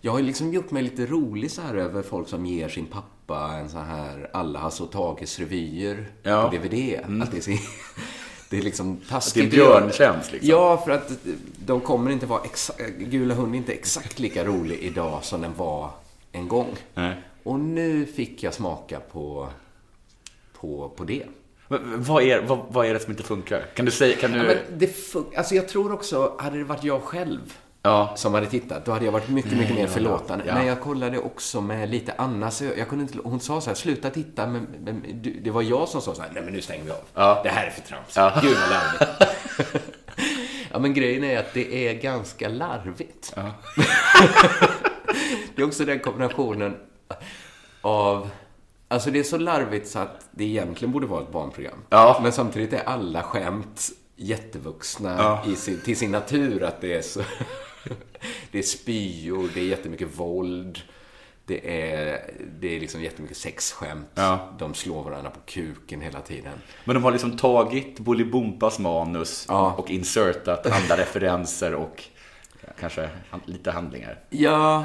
Jag 0.00 0.12
har 0.12 0.22
liksom 0.22 0.52
gjort 0.52 0.70
mig 0.70 0.82
lite 0.82 1.06
rolig 1.06 1.50
så 1.50 1.62
här 1.62 1.74
över 1.74 2.02
folk 2.02 2.28
som 2.28 2.46
ger 2.46 2.68
sin 2.68 2.86
pappa 2.86 3.56
en 3.60 3.68
så 3.68 3.78
här 3.78 4.30
alla 4.32 4.58
Hasse 4.58 4.82
och 4.82 4.90
Tages 4.92 5.38
revyer 5.38 6.12
Ja. 6.22 6.42
på 6.50 6.56
DVD. 6.56 6.94
Att 7.22 7.30
det 7.30 7.36
är, 7.36 7.40
så- 7.40 7.50
det 8.50 8.58
är 8.58 8.62
liksom 8.62 8.98
Det 9.00 9.08
taskigt. 9.08 9.42
är 9.44 9.46
att 9.48 9.52
göra. 9.54 9.80
björntjänst 9.80 10.32
liksom. 10.32 10.50
Ja, 10.50 10.82
för 10.84 10.90
att 10.90 11.10
de 11.66 11.80
kommer 11.80 12.10
inte 12.10 12.26
vara 12.26 12.40
exakt... 12.44 12.80
Gula 12.98 13.34
hund 13.34 13.54
är 13.54 13.58
inte 13.58 13.72
exakt 13.72 14.18
lika 14.18 14.44
rolig 14.44 14.78
idag 14.78 15.24
som 15.24 15.40
den 15.40 15.54
var 15.56 15.90
en 16.32 16.48
gång. 16.48 16.76
Nej. 16.94 17.14
Och 17.42 17.60
nu 17.60 18.06
fick 18.06 18.42
jag 18.42 18.54
smaka 18.54 19.00
på, 19.00 19.48
på, 20.60 20.88
på 20.96 21.04
det. 21.04 21.22
Men 21.68 22.02
vad 22.02 22.22
är, 22.22 22.42
vad, 22.42 22.58
vad 22.70 22.86
är 22.86 22.94
det 22.94 23.00
som 23.00 23.10
inte 23.10 23.22
funkar? 23.22 23.64
Kan 23.74 23.84
du 23.84 23.90
säga, 23.90 24.16
kan 24.16 24.32
du... 24.32 24.38
Ja, 24.38 24.54
det 24.76 24.86
fun- 24.86 25.36
alltså 25.36 25.54
jag 25.54 25.68
tror 25.68 25.92
också, 25.92 26.36
hade 26.38 26.58
det 26.58 26.64
varit 26.64 26.84
jag 26.84 27.02
själv 27.02 27.54
Ja. 27.88 28.12
som 28.16 28.34
hade 28.34 28.46
tittat, 28.46 28.84
då 28.84 28.92
hade 28.92 29.04
jag 29.04 29.12
varit 29.12 29.28
mycket, 29.28 29.52
mycket 29.52 29.74
mer 29.76 29.86
förlåtande. 29.86 30.44
Men 30.54 30.66
jag 30.66 30.80
kollade 30.80 31.18
också 31.18 31.60
med 31.60 31.90
lite 31.90 32.14
Anna, 32.18 32.50
så 32.50 32.64
jag, 32.64 32.78
jag 32.78 32.88
kunde 32.88 33.02
inte, 33.02 33.18
hon 33.24 33.40
sa 33.40 33.60
så 33.60 33.70
här, 33.70 33.74
sluta 33.74 34.10
titta, 34.10 34.46
men, 34.46 34.66
men 34.80 35.22
du, 35.22 35.40
det 35.40 35.50
var 35.50 35.62
jag 35.62 35.88
som 35.88 36.00
sa 36.00 36.14
så 36.14 36.22
här, 36.22 36.30
nej 36.34 36.42
men 36.42 36.52
nu 36.52 36.60
stänger 36.60 36.84
vi 36.84 36.90
av. 36.90 36.96
Ja. 37.14 37.40
Det 37.42 37.48
här 37.48 37.66
är 37.66 37.70
för 37.70 37.80
trams. 37.80 38.16
Ja. 38.16 38.38
Gud 38.42 38.56
vad 38.60 38.70
larvigt. 38.70 39.84
ja, 40.72 40.78
men 40.78 40.94
grejen 40.94 41.24
är 41.24 41.38
att 41.38 41.54
det 41.54 41.88
är 41.88 41.94
ganska 41.94 42.48
larvigt. 42.48 43.34
det 45.54 45.62
är 45.62 45.66
också 45.66 45.84
den 45.84 45.98
kombinationen 46.00 46.76
av 47.80 48.30
Alltså 48.90 49.10
det 49.10 49.18
är 49.18 49.22
så 49.22 49.38
larvigt 49.38 49.88
så 49.88 49.98
att 49.98 50.26
det 50.30 50.44
egentligen 50.44 50.92
borde 50.92 51.06
vara 51.06 51.22
ett 51.22 51.32
barnprogram. 51.32 51.78
Ja. 51.90 52.20
Men 52.22 52.32
samtidigt 52.32 52.72
är 52.72 52.82
alla 52.84 53.22
skämt 53.22 53.90
jättevuxna 54.16 55.14
Ja. 55.18 55.52
i 55.52 55.56
sin, 55.56 55.80
till 55.80 55.96
sin 55.96 56.10
natur. 56.10 56.62
Att 56.62 56.80
det 56.80 56.94
är 56.94 57.02
så... 57.02 57.20
det 58.52 58.58
är 58.58 58.62
spyor, 58.62 59.50
det 59.54 59.60
är 59.60 59.64
jättemycket 59.64 60.08
våld. 60.18 60.78
Det 61.46 61.90
är, 61.90 62.30
det 62.60 62.76
är 62.76 62.80
liksom 62.80 63.02
jättemycket 63.02 63.36
sexskämt. 63.36 64.08
Ja. 64.14 64.56
De 64.58 64.74
slår 64.74 65.02
varandra 65.04 65.30
på 65.30 65.40
kuken 65.46 66.00
hela 66.00 66.20
tiden. 66.20 66.52
Men 66.84 66.94
de 66.94 67.04
har 67.04 67.12
liksom 67.12 67.36
tagit 67.36 67.98
Bolibompas 67.98 68.78
manus 68.78 69.44
Ja. 69.48 69.74
och 69.78 69.90
insertat 69.90 70.66
andra 70.66 70.96
referenser 70.96 71.74
och 71.74 72.04
kanske 72.80 73.08
lite 73.44 73.70
handlingar. 73.70 74.20
Ja, 74.30 74.84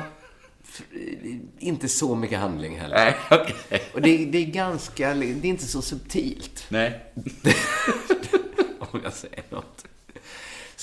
inte 1.59 1.87
så 1.87 2.15
mycket 2.15 2.39
handling 2.39 2.79
heller. 2.79 2.95
Nej, 2.95 3.15
okej. 3.41 3.83
Och 3.93 4.01
det, 4.01 4.25
det 4.25 4.37
är 4.37 4.45
ganska, 4.45 5.13
det 5.13 5.25
är 5.25 5.45
inte 5.45 5.67
så 5.67 5.81
subtilt. 5.81 6.65
Nej. 6.69 7.05
om 8.79 9.01
jag 9.03 9.13
säger 9.13 9.43
något. 9.49 9.85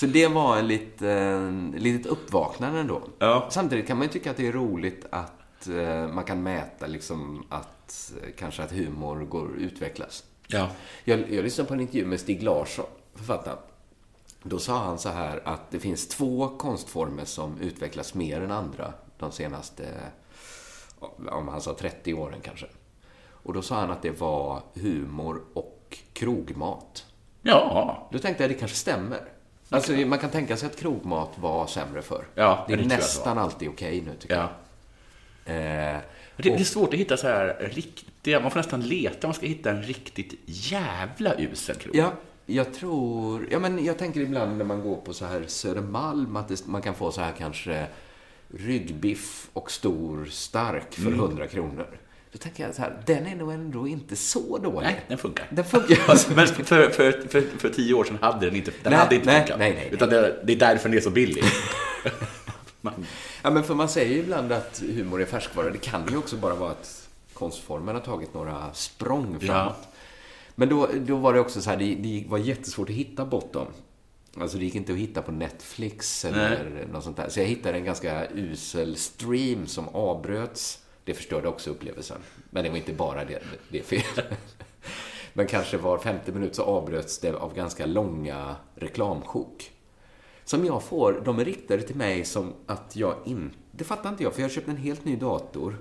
Så 0.01 0.07
det 0.07 0.27
var 0.27 0.57
en 0.57 0.67
liten, 0.67 1.75
litet 1.77 2.07
uppvaknande 2.07 2.81
ändå. 2.81 3.03
Ja. 3.19 3.49
Samtidigt 3.51 3.87
kan 3.87 3.99
man 3.99 4.07
ju 4.07 4.13
tycka 4.13 4.31
att 4.31 4.37
det 4.37 4.47
är 4.47 4.53
roligt 4.53 5.07
att 5.11 5.69
eh, 5.69 6.09
man 6.09 6.25
kan 6.25 6.43
mäta 6.43 6.87
liksom 6.87 7.47
att 7.49 8.13
eh, 8.23 8.29
kanske 8.39 8.63
att 8.63 8.73
humor 8.73 9.25
går 9.25 9.57
utvecklas. 9.57 10.25
Ja. 10.47 10.69
Jag, 11.05 11.33
jag 11.33 11.45
lyssnade 11.45 11.69
på 11.69 11.75
en 11.75 11.81
intervju 11.81 12.07
med 12.07 12.21
Stig 12.21 12.43
Larsson, 12.43 12.87
författaren. 13.15 13.59
Då 14.43 14.59
sa 14.59 14.79
han 14.79 14.99
så 14.99 15.09
här 15.09 15.43
att 15.45 15.71
det 15.71 15.79
finns 15.79 16.09
två 16.09 16.49
konstformer 16.49 17.25
som 17.25 17.59
utvecklas 17.59 18.15
mer 18.15 18.41
än 18.41 18.51
andra 18.51 18.93
de 19.19 19.33
senaste, 19.33 19.85
om 21.31 21.49
han 21.49 21.61
sa 21.61 21.75
30 21.75 22.15
åren 22.15 22.41
kanske. 22.43 22.67
Och 23.23 23.53
då 23.53 23.63
sa 23.63 23.81
han 23.81 23.91
att 23.91 24.03
det 24.03 24.21
var 24.21 24.63
humor 24.75 25.43
och 25.55 25.99
krogmat. 26.13 27.07
Ja. 27.43 28.09
Då 28.13 28.19
tänkte 28.19 28.43
jag, 28.43 28.51
det 28.51 28.55
kanske 28.55 28.77
stämmer. 28.77 29.40
Alltså, 29.71 29.93
man 29.93 30.19
kan 30.19 30.31
tänka 30.31 30.57
sig 30.57 30.67
att 30.67 30.77
krogmat 30.77 31.31
var 31.37 31.67
sämre 31.67 32.03
förr. 32.03 32.25
Ja, 32.35 32.65
det 32.69 32.73
är 32.73 32.77
det 32.77 32.87
nästan 32.87 33.39
alltid 33.39 33.69
okej 33.69 34.03
nu, 34.07 34.15
tycker 34.21 34.35
ja. 34.35 34.51
jag. 35.45 35.57
Eh, 35.57 35.99
Det, 36.37 36.51
det 36.51 36.61
är 36.61 36.65
svårt 36.65 36.95
att 36.95 37.01
hitta 37.01 37.17
så 37.17 37.27
här 37.27 37.71
riktiga, 37.75 38.41
man 38.41 38.51
får 38.51 38.59
nästan 38.59 38.81
leta 38.81 39.27
om 39.27 39.29
man 39.29 39.35
ska 39.35 39.47
hitta 39.47 39.71
en 39.71 39.83
riktigt 39.83 40.35
jävla 40.45 41.35
usel 41.39 41.77
krog. 41.77 41.97
Ja, 41.97 42.13
jag 42.47 42.75
tror... 42.75 43.49
Ja, 43.51 43.59
men 43.59 43.85
jag 43.85 43.99
tänker 43.99 44.21
ibland 44.21 44.57
när 44.59 44.65
man 44.65 44.81
går 44.81 44.97
på 44.97 45.13
så 45.13 45.25
här 45.25 45.45
Södermalm 45.47 46.37
att 46.37 46.49
det, 46.49 46.67
man 46.67 46.83
kan 46.83 46.95
få 46.95 47.13
så 47.13 47.21
här 47.21 47.33
kanske 47.39 47.87
ryggbiff 48.49 49.49
och 49.53 49.71
stor 49.71 50.25
stark 50.31 50.95
för 50.95 51.13
100 51.13 51.47
kronor. 51.47 51.87
Då 52.33 52.39
tänker 52.39 52.65
jag 52.67 52.75
så 52.75 52.83
här, 52.83 53.03
den 53.07 53.27
är 53.27 53.37
nog 53.37 53.53
ändå 53.53 53.89
inte 53.89 54.17
så 54.17 54.59
dålig. 54.59 54.87
Nej, 54.87 55.01
den 55.09 55.19
funkar. 55.19 55.47
Den 55.51 55.65
funkar. 55.65 55.99
Men 56.35 56.47
för, 56.47 56.91
för, 56.91 57.29
för, 57.29 57.59
för 57.59 57.69
tio 57.69 57.95
år 57.95 58.05
sedan 58.05 58.19
hade 58.21 58.47
den 58.47 58.57
inte, 58.57 58.71
den 58.83 58.91
Nej, 58.91 58.99
hade 59.01 59.15
inte 59.15 59.27
nej, 59.27 59.41
funkat. 59.41 59.59
nej, 59.59 59.71
nej, 59.73 59.81
nej. 59.85 59.95
Utan 59.95 60.09
det, 60.09 60.41
det 60.45 60.53
är 60.53 60.57
därför 60.57 60.89
den 60.89 60.99
är 60.99 61.03
så 61.03 61.11
billig. 61.11 61.45
Man- 62.81 63.07
Ja, 63.43 63.51
men 63.51 63.65
för 63.65 63.75
man 63.75 63.89
säger 63.89 64.15
ju 64.15 64.21
ibland 64.21 64.53
att 64.53 64.83
humor 64.97 65.23
är 65.23 65.27
färskvara. 65.27 65.71
Det 65.71 65.79
kan 65.79 66.09
ju 66.11 66.17
också 66.17 66.37
bara 66.37 66.55
vara 66.55 66.71
att 66.71 67.09
konstformen 67.33 67.95
har 67.95 68.03
tagit 68.03 68.35
några 68.35 68.73
språng 68.73 69.41
framåt. 69.41 69.89
Men 70.55 70.69
då, 70.69 70.89
då 71.07 71.17
var 71.17 71.35
det 71.35 71.41
också 71.41 71.61
så 71.63 71.71
här, 71.71 71.77
det, 71.77 71.95
det 71.95 72.25
var 72.29 72.39
jättesvårt 72.39 72.89
att 72.91 72.95
hitta 72.95 73.25
Bottom. 73.25 73.67
Alltså 74.41 74.59
det 74.59 74.65
gick 74.65 74.75
inte 74.75 74.93
att 74.93 74.99
hitta 74.99 75.23
på 75.23 75.33
Netflix 75.33 76.25
eller 76.25 76.87
något 76.93 77.05
sånt 77.05 77.17
där. 77.17 77.29
Så 77.29 77.41
jag 77.41 77.47
hittade 77.47 77.79
en 77.79 77.85
ganska 77.85 78.27
usel 78.31 78.97
stream 78.97 79.67
som 79.67 79.89
avbröts. 79.89 80.79
Det 81.05 81.15
förstörde 81.15 81.49
också 81.49 81.71
upplevelsen. 81.71 82.19
Men 82.51 82.65
det 82.65 82.71
var 82.71 82.77
inte 82.77 82.93
bara 82.93 83.25
det, 83.25 83.43
det 83.69 83.83
fel. 83.83 84.25
Men 85.33 85.47
kanske 85.47 85.77
var 85.77 85.99
femte 85.99 86.33
minut 86.33 86.55
så 86.55 86.63
avbröts 86.63 87.19
det 87.19 87.35
av 87.35 87.55
ganska 87.55 87.87
långa 87.87 88.57
reklamsjok. 88.75 89.73
Som 90.45 90.65
jag 90.65 90.83
får, 90.83 91.23
de 91.25 91.39
är 91.39 91.45
riktade 91.45 91.83
till 91.83 91.97
mig 91.97 92.25
som 92.25 92.53
att 92.67 92.97
jag 92.97 93.15
inte... 93.25 93.57
Det 93.73 93.85
fattar 93.85 94.11
inte 94.11 94.23
jag, 94.23 94.33
för 94.33 94.41
jag 94.41 94.49
har 94.49 94.55
köpt 94.55 94.69
en 94.69 94.77
helt 94.77 95.05
ny 95.05 95.17
dator. 95.17 95.79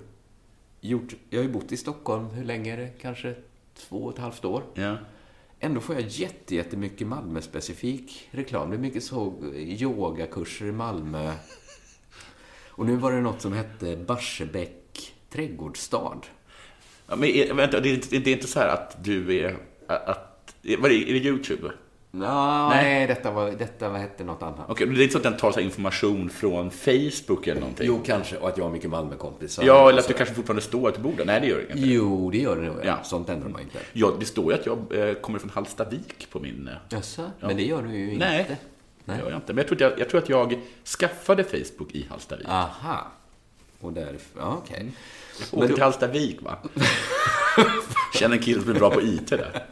Gjort, 0.82 1.16
jag 1.30 1.40
har 1.40 1.44
ju 1.44 1.52
bott 1.52 1.72
i 1.72 1.78
Stockholm, 1.78 2.26
hur 2.26 2.44
länge 2.44 2.74
är 2.74 2.78
det? 2.78 2.88
Kanske 3.02 3.36
två 3.74 3.98
och 3.98 4.14
ett 4.14 4.20
halvt 4.20 4.46
år. 4.46 4.64
Ja. 4.74 4.98
Ändå 5.60 5.82
får 5.82 5.96
jag 5.96 6.08
jätte, 6.08 6.56
jättemycket 6.56 7.08
Malmö-specifik 7.08 8.30
reklam. 8.32 8.70
Det 8.70 8.76
är 8.76 8.80
mycket 8.80 9.04
så 9.04 9.34
yogakurser 9.56 10.66
i 10.66 10.72
Malmö. 10.72 11.34
Och 12.68 12.86
nu 12.86 12.96
var 12.96 13.12
det 13.12 13.22
något 13.22 13.42
som 13.42 13.54
hette 13.54 13.98
Barsebäck 13.98 14.79
trädgårdsstad. 15.32 16.18
Ja, 17.08 17.16
men 17.16 17.30
är, 17.30 17.54
vänta, 17.54 17.80
det 17.80 17.90
är, 17.90 17.94
inte- 17.94 18.18
det 18.20 18.30
är 18.30 18.34
inte 18.36 18.48
så 18.48 18.60
här 18.60 18.68
att 18.68 19.04
du 19.04 19.40
är... 19.40 19.58
Att, 19.88 20.54
vad 20.80 20.92
är, 20.92 20.96
det, 20.96 21.10
är 21.10 21.14
det 21.14 21.20
YouTube? 21.30 21.72
Nå, 22.12 22.70
nej, 22.70 23.08
detta, 23.08 23.32
var, 23.32 23.52
detta 23.52 23.90
vad 23.90 24.02
hette 24.02 24.24
något 24.24 24.42
annat. 24.44 24.60
Okej, 24.68 24.88
det 24.88 25.02
är 25.02 25.04
inte 25.04 25.12
så 25.12 25.18
att 25.18 25.24
den 25.24 25.38
tar 25.38 25.52
så 25.52 25.60
information 25.60 26.30
från 26.30 26.72
Facebook 26.72 27.48
eller 27.48 27.62
någonting? 27.62 27.88
Jo, 27.88 28.02
kanske. 28.06 28.38
Och 28.38 28.48
att 28.50 28.58
jag 28.58 28.64
har 28.66 28.72
mycket 28.72 28.90
Malmökompisar. 28.90 29.64
Ja, 29.64 29.82
eller 29.90 29.94
Och 29.94 30.00
att 30.00 30.08
du 30.08 30.14
kanske 30.14 30.36
fortfarande 30.36 30.62
står 30.62 30.92
till 30.92 31.02
bordet. 31.04 31.26
Nej, 31.28 31.42
det 31.42 31.48
gör 31.48 31.58
det 31.58 31.62
inte. 31.64 31.80
Jo, 31.80 32.32
det 32.32 32.38
gör 32.38 32.56
det 32.56 32.62
nog. 32.62 32.76
Ja. 32.78 32.86
Ja. 32.86 33.04
Sånt 33.04 33.30
ändrar 33.30 33.50
man 33.50 33.62
inte. 33.62 33.78
Ja, 33.94 34.14
det 34.20 34.26
står 34.26 34.54
ju 34.54 34.60
att 34.60 34.66
jag 34.66 35.10
eh, 35.10 35.14
kommer 35.14 35.40
från 35.40 35.50
Hallstavik 35.50 36.28
på 36.32 36.40
min... 36.40 36.68
eh, 36.68 36.74
Jaså? 36.98 37.32
Men 37.40 37.58
det 37.58 37.64
gör 37.64 37.82
du 37.82 37.96
ju 37.98 38.18
Nej, 38.18 38.40
inte. 38.40 38.58
det 39.06 39.18
gör 39.18 39.30
jag 39.30 39.38
inte. 39.38 39.54
Men 39.54 39.58
jag 39.58 39.68
tror, 39.68 39.76
att 39.76 39.82
jag, 39.92 40.00
jag 40.00 40.10
tror 40.10 40.22
att 40.24 40.30
jag 40.30 40.60
skaffade 41.00 41.44
Facebook 41.44 41.92
i 41.92 42.06
Hallstavik. 42.10 42.48
Aha. 42.50 43.08
Och 43.80 43.94
därför, 43.94 44.40
ja, 44.40 44.62
okej. 44.64 44.92
Åkte 45.52 45.74
till 45.74 45.84
Hallstavik, 45.84 46.42
va? 46.42 46.58
Känner 48.14 48.36
en 48.36 48.42
kille 48.42 48.62
som 48.62 48.70
är 48.70 48.74
bra 48.74 48.90
på 48.90 49.02
IT 49.02 49.28
där. 49.28 49.66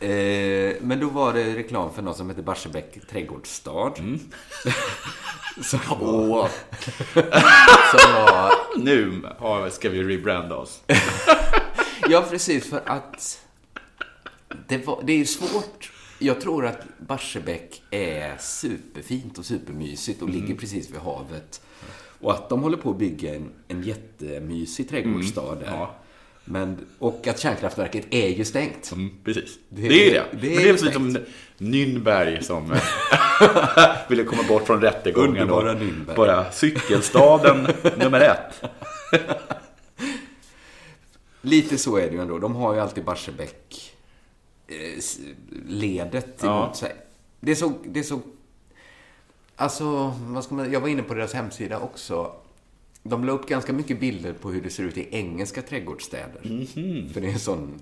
Eh, 0.00 0.76
men 0.80 1.00
då 1.00 1.08
var 1.08 1.32
det 1.32 1.56
reklam 1.56 1.94
för 1.94 2.02
något 2.02 2.16
som 2.16 2.28
heter 2.28 2.42
Barsebäck 2.42 3.08
trädgårdsstad. 3.10 3.94
som, 5.62 5.80
var, 5.88 6.50
som 7.90 8.12
var... 8.12 8.52
Nu 8.78 9.22
ska 9.70 9.88
vi 9.88 10.02
rebranda 10.02 10.56
oss. 10.56 10.82
Ja, 12.08 12.26
precis, 12.30 12.70
för 12.70 12.82
att 12.86 13.44
det, 14.66 14.86
var, 14.86 15.02
det 15.06 15.12
är 15.12 15.24
svårt. 15.24 15.92
Jag 16.18 16.40
tror 16.40 16.66
att 16.66 16.80
Barsebäck 16.98 17.82
är 17.90 18.36
superfint 18.38 19.38
och 19.38 19.44
supermysigt 19.46 20.22
och 20.22 20.28
ligger 20.28 20.54
precis 20.54 20.90
vid 20.90 21.00
havet. 21.00 21.60
Och 22.20 22.32
att 22.34 22.48
de 22.48 22.62
håller 22.62 22.76
på 22.76 22.90
att 22.90 22.96
bygga 22.98 23.34
en, 23.34 23.50
en 23.68 23.82
jättemysig 23.82 24.88
trädgårdsstad 24.88 25.54
där. 25.54 25.66
ja. 25.66 25.94
Men, 26.50 26.78
och 26.98 27.26
att 27.28 27.38
kärnkraftverket 27.38 28.06
är 28.10 28.28
ju 28.28 28.44
stängt. 28.44 28.92
Mm, 28.92 29.10
precis. 29.24 29.58
Det- 29.68 29.88
Det, 29.88 30.10
är 30.10 30.14
det. 30.14 30.38
det 30.40 30.52
är 30.52 30.54
Men 30.56 30.62
det 30.64 30.68
är 30.68 30.72
precis 30.72 30.92
som 30.92 31.16
Nürnberg 31.58 32.40
som 32.40 32.72
eh, 32.72 32.80
ville 34.08 34.24
komma 34.24 34.42
bort 34.48 34.66
från 34.66 34.80
rättegången. 34.80 35.30
Underbara 35.30 35.72
och 35.72 35.78
Nürnberg. 35.78 36.16
Bara 36.16 36.50
cykelstaden 36.52 37.68
nummer 37.98 38.20
ett. 38.20 38.70
Lite 41.42 41.78
så 41.78 41.96
är 41.96 42.06
det 42.06 42.12
ju 42.14 42.20
ändå. 42.22 42.38
De 42.38 42.56
har 42.56 42.74
ju 42.74 42.80
alltid 42.80 43.04
Barsebäck 43.04 43.92
eh, 44.68 45.02
ledet 45.68 46.40
Ja. 46.42 46.62
emot 46.64 46.76
sig. 46.76 46.92
Det 47.40 47.50
är 47.50 47.54
så... 47.54 47.72
Det 47.84 47.98
är 48.00 48.04
så 48.04 48.20
alltså, 49.58 50.14
vad 50.20 50.44
ska 50.44 50.54
man, 50.54 50.72
jag 50.72 50.80
var 50.80 50.88
inne 50.88 51.02
på 51.02 51.14
deras 51.14 51.34
hemsida 51.34 51.78
också. 51.80 52.32
De 53.02 53.24
la 53.24 53.32
upp 53.32 53.46
ganska 53.48 53.72
mycket 53.72 54.00
bilder 54.00 54.32
på 54.32 54.50
hur 54.50 54.62
det 54.62 54.70
ser 54.70 54.82
ut 54.82 54.96
i 54.98 55.08
engelska 55.10 55.62
trädgårdsstäder. 55.62 56.40
För 57.12 57.20
det 57.20 57.26
är 57.28 57.32
en 57.32 57.38
sån... 57.38 57.80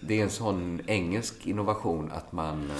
Det 0.00 0.18
är 0.20 0.22
en 0.24 0.30
sån 0.30 0.80
engelsk 0.86 1.46
innovation 1.46 2.10
att 2.14 2.32
man, 2.32 2.70
eh, 2.70 2.76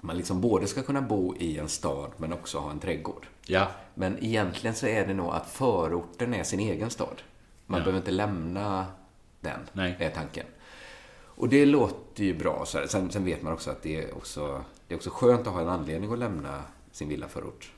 man 0.00 0.16
liksom 0.16 0.40
både 0.40 0.66
ska 0.66 0.82
kunna 0.82 1.00
bo 1.02 1.34
i 1.38 1.58
en 1.58 1.68
stad 1.68 2.10
men 2.16 2.32
också 2.32 2.58
ha 2.58 2.70
en 2.70 2.78
trädgård. 2.80 3.26
Ja. 3.46 3.68
Men 3.94 4.24
egentligen 4.24 4.74
så 4.76 4.86
är 4.86 5.06
det 5.06 5.14
nog 5.14 5.34
att 5.34 5.50
förorten 5.50 6.34
är 6.34 6.42
sin 6.44 6.60
egen 6.60 6.90
stad. 6.90 7.22
Man 7.66 7.78
Ja. 7.78 7.84
behöver 7.84 7.98
inte 7.98 8.10
lämna 8.10 8.86
den, 9.40 9.60
Nej. 9.72 9.96
är 9.98 10.10
tanken. 10.10 10.46
Och 11.20 11.48
det 11.48 11.66
låter 11.66 12.24
ju 12.24 12.38
bra. 12.38 12.64
Sen, 12.88 13.10
sen 13.10 13.24
vet 13.24 13.42
man 13.42 13.52
också 13.52 13.70
att 13.70 13.82
det 13.82 14.02
är 14.04 14.16
också, 14.16 14.64
det 14.88 14.94
är 14.94 14.96
också 14.98 15.10
skönt 15.10 15.46
att 15.46 15.52
ha 15.52 15.60
en 15.60 15.68
anledning 15.68 16.12
att 16.12 16.18
lämna 16.18 16.62
sin 16.98 17.08
villaförort. 17.08 17.68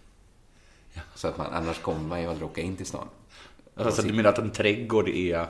Så 1.15 1.29
att 1.29 1.39
man, 1.39 1.47
annars 1.53 1.79
kommer 1.79 2.01
man 2.09 2.23
ju 2.23 2.29
aldrig 2.29 2.47
åka 2.51 2.61
in 2.61 2.77
till 2.77 2.87
stan. 2.87 3.09
Alltså, 3.77 4.03
du 4.03 4.13
menar 4.13 4.31
att 4.31 4.39
en 4.39 4.51
trädgård 4.51 5.09
är, 5.09 5.47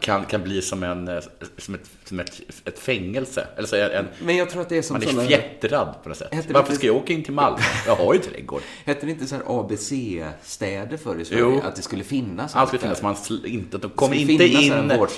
kan, 0.00 0.24
kan 0.24 0.42
bli 0.42 0.62
som, 0.62 0.82
en, 0.82 1.08
eh, 1.08 1.20
som, 1.58 1.74
ett, 1.74 1.90
som 2.04 2.20
ett, 2.20 2.40
ett 2.64 2.78
fängelse? 2.78 3.46
Eller 3.56 3.68
så 3.68 3.76
en, 3.76 4.06
Men 4.22 4.36
jag 4.36 4.50
tror 4.50 4.62
att 4.62 4.68
det 4.68 4.78
är 4.78 4.82
som 4.82 4.94
man 4.94 5.02
är 5.02 5.06
såna- 5.06 5.26
fjättrad 5.26 5.94
på 6.02 6.08
något 6.08 6.18
sätt. 6.18 6.28
Varför 6.32 6.58
inte- 6.60 6.74
ska 6.74 6.86
jag 6.86 6.96
åka 6.96 7.12
in 7.12 7.22
till 7.24 7.32
Malmö? 7.32 7.58
Jag 7.86 7.96
har 7.96 8.14
ju 8.14 8.20
trädgård. 8.20 8.62
Hette 8.84 9.06
det 9.06 9.12
inte 9.12 9.26
så 9.26 9.34
här 9.34 9.42
ABC-städer 9.60 10.96
förr 10.96 11.16
i 11.20 11.24
Sverige? 11.24 11.40
Jo. 11.42 11.60
Att 11.64 11.76
det 11.76 11.82
skulle 11.82 12.04
finnas 12.04 12.56
Allt 12.56 12.70
där? 12.70 12.78
finnas, 12.78 13.02
man 13.02 13.14
sl- 13.14 13.46
inte, 13.46 13.78
de 13.78 13.90
skulle 13.90 14.16
inte 14.16 14.32
in 14.32 14.40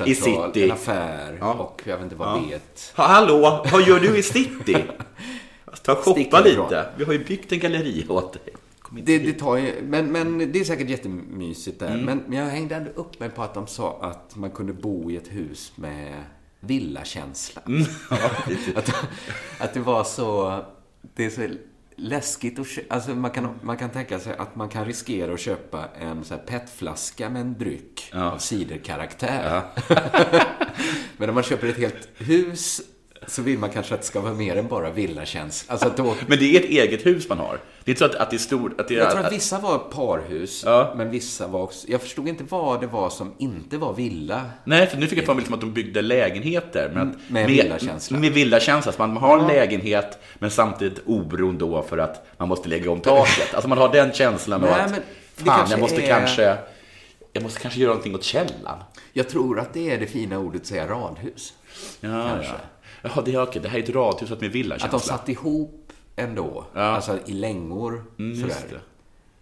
i 0.06 0.14
city. 0.14 0.64
En 0.64 0.72
affär 0.72 1.36
Ja. 1.40 1.52
och 1.54 1.82
jag 1.84 1.96
vet 1.96 2.04
inte 2.04 2.16
vad. 2.16 2.52
Ett... 2.52 2.92
Ha, 2.96 3.06
hallå, 3.06 3.66
vad 3.72 3.82
gör 3.88 4.00
du 4.00 4.16
i 4.18 4.22
city? 4.22 4.76
Ta 5.83 5.93
och 5.93 5.99
shoppa 5.99 6.40
lite. 6.40 6.87
Vi 6.97 7.04
har 7.04 7.12
ju 7.12 7.25
byggt 7.25 7.52
en 7.52 7.59
galleri 7.59 8.07
åt 8.09 8.33
dig. 8.33 8.54
Det, 9.02 9.19
det 9.19 9.33
tar 9.33 9.57
ju, 9.57 9.75
men, 9.83 10.12
men 10.12 10.52
det 10.52 10.61
är 10.61 10.64
säkert 10.64 10.88
jättemysigt 10.88 11.81
där. 11.81 11.88
Mm. 11.88 12.04
Men, 12.04 12.23
men 12.26 12.38
jag 12.38 12.47
hängde 12.47 12.75
ändå 12.75 12.90
upp 12.90 13.21
mig 13.21 13.31
på 13.31 13.43
att 13.43 13.54
de 13.54 13.66
sa 13.66 13.99
att 14.02 14.37
man 14.37 14.50
kunde 14.50 14.73
bo 14.73 15.11
i 15.11 15.16
ett 15.16 15.28
hus 15.28 15.73
med 15.76 16.25
villakänsla. 16.61 17.62
Mm. 17.66 17.83
Ja, 18.11 18.31
att, 18.76 18.90
att 19.59 19.75
det 19.75 19.81
var 19.81 20.04
så... 20.04 20.61
Det 21.14 21.25
är 21.25 21.31
så 21.31 21.49
läskigt 21.97 22.59
att 22.59 22.66
Alltså 22.88 23.11
man 23.11 23.31
kan, 23.31 23.49
man 23.62 23.76
kan 23.76 23.90
tänka 23.90 24.21
sig 24.21 24.37
att 24.38 24.57
man 24.57 24.69
kan 24.69 24.85
riskera 24.85 25.35
att 25.35 25.40
köpa 25.40 25.88
en 26.00 26.25
så 26.25 26.35
här 26.35 26.43
petflaska 26.43 27.31
med 27.31 27.40
en 27.40 27.59
dryck 27.59 28.11
Ja. 28.12 28.31
av 28.33 28.38
ciderkaraktär. 28.38 29.62
Men 31.16 31.28
om 31.28 31.35
man 31.35 31.45
köper 31.45 31.66
ett 31.69 31.78
helt 31.78 32.09
hus 32.14 32.81
så 33.26 33.43
vill 33.43 33.59
man 33.59 33.71
kanske 33.71 33.95
att 33.95 34.00
det 34.00 34.07
ska 34.07 34.21
vara 34.21 34.35
mer 34.35 34.57
än 34.57 34.69
bara 34.69 34.90
villakänsla. 34.90 35.73
Alltså 35.73 35.90
då, 35.97 36.14
Men 36.26 36.38
det 36.38 36.45
är 36.57 36.61
ett 36.61 36.71
eget 36.71 37.07
hus 37.07 37.28
man 37.28 37.38
har. 37.38 37.59
Det 37.85 37.90
är 37.90 37.93
inte 37.93 37.99
så 37.99 38.04
att, 38.04 38.14
att 38.14 38.31
det 38.31 38.37
är 38.37 38.38
stort... 38.38 38.81
Att 38.81 38.88
det 38.88 38.95
är, 38.95 38.99
jag 38.99 39.11
tror 39.11 39.25
att 39.26 39.33
vissa 39.33 39.59
var 39.59 39.78
parhus, 39.78 40.62
Ja. 40.66 40.93
men 40.97 41.11
vissa 41.11 41.47
var 41.47 41.61
också... 41.62 41.88
Jag 41.88 42.00
förstod 42.00 42.28
inte 42.28 42.45
vad 42.49 42.81
det 42.81 42.87
var 42.87 43.11
som 43.11 43.33
inte 43.38 43.78
var 43.78 43.93
villa. 43.95 44.43
Nej, 44.64 44.87
för 44.87 44.97
nu 44.97 45.07
fick 45.07 45.19
jag 45.19 45.26
för 45.26 45.35
mig 45.35 45.40
liksom 45.40 45.54
att 45.54 45.61
de 45.61 45.73
byggde 45.73 46.02
lägenheter. 46.02 46.90
Men 46.95 47.11
att, 47.11 47.16
Med 47.31 47.47
villakänsla. 47.47 48.19
Med 48.19 48.33
villakänsla. 48.33 48.93
Så 48.93 48.99
man 49.07 49.16
har 49.16 49.38
en 49.38 49.47
lägenhet, 49.47 50.19
men 50.38 50.50
samtidigt 50.50 51.00
oron 51.07 51.59
då 51.59 51.83
för 51.83 51.99
att 51.99 52.26
man 52.38 52.49
måste 52.49 52.69
lägga 52.69 52.90
om 52.90 53.00
taket. 53.00 53.54
Alltså 53.54 53.69
man 53.69 53.78
har 53.78 53.93
den 53.93 54.12
känslan 54.12 54.61
Nej, 54.61 54.71
att 54.71 54.93
fan, 55.35 55.71
jag 55.71 55.81
måste 55.81 56.02
är- 56.02 56.09
kanske... 56.09 56.57
Jag 57.33 57.43
måste 57.43 57.61
kanske 57.61 57.81
göra 57.81 57.90
någonting 57.90 58.14
åt 58.14 58.25
källan. 58.25 58.78
Jag 59.12 59.28
tror 59.28 59.61
att 59.61 59.73
det 59.75 59.90
är 59.90 59.99
det 60.00 60.07
fina 60.07 60.38
ordet 60.38 60.61
att 60.61 60.66
säga 60.66 60.87
radhus. 60.87 61.52
Ja, 62.00 62.28
Kanske. 62.28 62.52
ja. 62.52 62.59
Jaha, 63.04 63.23
det 63.25 63.34
är 63.34 63.42
okej. 63.42 63.62
Det 63.62 63.68
här 63.68 63.78
är 63.78 63.82
ett 63.82 63.90
radhus 63.90 64.30
med 64.40 64.50
villakänsla. 64.52 64.87
Att 64.87 64.90
de 64.92 65.08
satt 65.08 65.28
ihop 65.28 65.92
ändå. 66.16 66.64
Ja. 66.75 66.80
Alltså 66.80 67.18
i 67.26 67.32
längor. 67.32 68.04
Mm, 68.18 68.37
sådär. 68.40 68.56
det. 68.70 68.80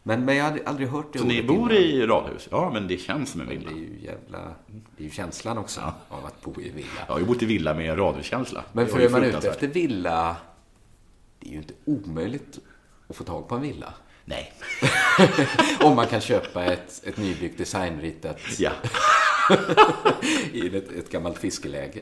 Men, 0.02 0.24
men 0.24 0.36
jag 0.36 0.44
har 0.44 0.60
aldrig, 0.66 0.88
hört 0.88 1.12
det 1.12 1.18
Så 1.18 1.24
ni 1.24 1.42
bor 1.42 1.72
innan. 1.72 1.84
i 1.84 2.06
radhus? 2.06 2.48
Ja, 2.50 2.70
men 2.72 2.88
det 2.88 2.96
känns 2.98 3.30
som 3.30 3.40
en 3.40 3.46
Det 3.48 3.54
villa. 3.56 3.70
är 3.70 3.74
ju 3.74 3.98
jävla... 4.02 4.38
Det 4.96 5.02
är 5.02 5.04
ju 5.04 5.10
känslan 5.10 5.58
också 5.58 5.80
av 6.08 6.26
att 6.26 6.40
bo 6.42 6.60
i 6.60 6.70
villa. 6.70 6.88
Jag 7.06 7.14
har 7.14 7.20
ju 7.20 7.26
bott 7.26 7.42
i 7.42 7.46
villa 7.46 7.74
med 7.74 7.98
radhuskänsla. 7.98 8.64
Men 8.72 8.84
Det 8.86 8.92
för 8.92 9.00
är 9.00 9.08
man 9.08 9.24
ute 9.24 9.48
efter 9.48 9.66
villa... 9.66 10.36
Det 11.40 11.48
är 11.48 11.52
ju 11.52 11.58
inte 11.58 11.74
omöjligt 11.84 12.58
att 13.08 13.16
få 13.16 13.24
tag 13.24 13.48
på 13.48 13.54
en 13.54 13.62
villa. 13.62 13.94
Nej. 14.24 14.52
Om 15.82 15.96
man 15.96 16.06
kan 16.06 16.20
köpa 16.20 16.64
ett, 16.64 17.02
ett 17.04 17.16
nybyggt 17.16 17.58
designritat 17.58 18.38
Ja. 18.58 18.70
i 20.52 20.76
ett, 20.76 20.92
ett 20.92 21.10
gammalt 21.10 21.38
fiskeläge. 21.38 22.00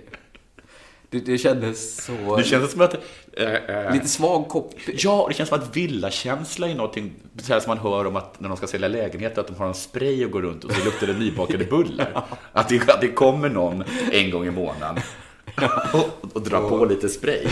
Det, 1.11 1.21
det 1.21 1.39
kändes 1.39 2.05
så... 2.05 2.37
Det 2.37 2.45
känns 2.45 2.71
som 2.73 2.81
att... 2.81 2.95
eh, 3.33 3.93
Lite 3.93 4.09
svag 4.09 4.49
koppling. 4.49 4.97
Ja, 4.99 5.27
det 5.29 5.35
känns 5.35 5.49
som 5.49 5.59
att 5.59 5.77
villakänsla 5.77 6.69
är 6.69 6.75
någonting 6.75 7.13
så 7.43 7.53
här 7.53 7.61
som 7.61 7.71
man 7.71 7.79
hör 7.79 8.05
om 8.07 8.17
att 8.17 8.41
när 8.41 8.49
de 8.49 8.57
ska 8.57 8.67
sälja 8.67 8.89
lägenheter, 8.89 9.41
att 9.41 9.47
de 9.47 9.57
har 9.57 9.67
en 9.67 9.75
spray 9.75 10.25
och 10.25 10.31
går 10.31 10.43
runt 10.43 10.65
och 10.65 10.73
så 10.73 10.85
luktar 10.85 11.07
det 11.07 11.13
nybakade 11.13 11.65
bullar. 11.71 12.25
Att 12.53 12.69
det, 12.69 12.89
att 12.91 13.01
det 13.01 13.09
kommer 13.09 13.49
någon 13.49 13.85
en 14.13 14.31
gång 14.31 14.47
i 14.47 14.51
månaden 14.51 15.03
och, 15.93 16.37
och 16.37 16.43
drar 16.43 16.69
på 16.69 16.85
lite 16.85 17.09
spray. 17.09 17.47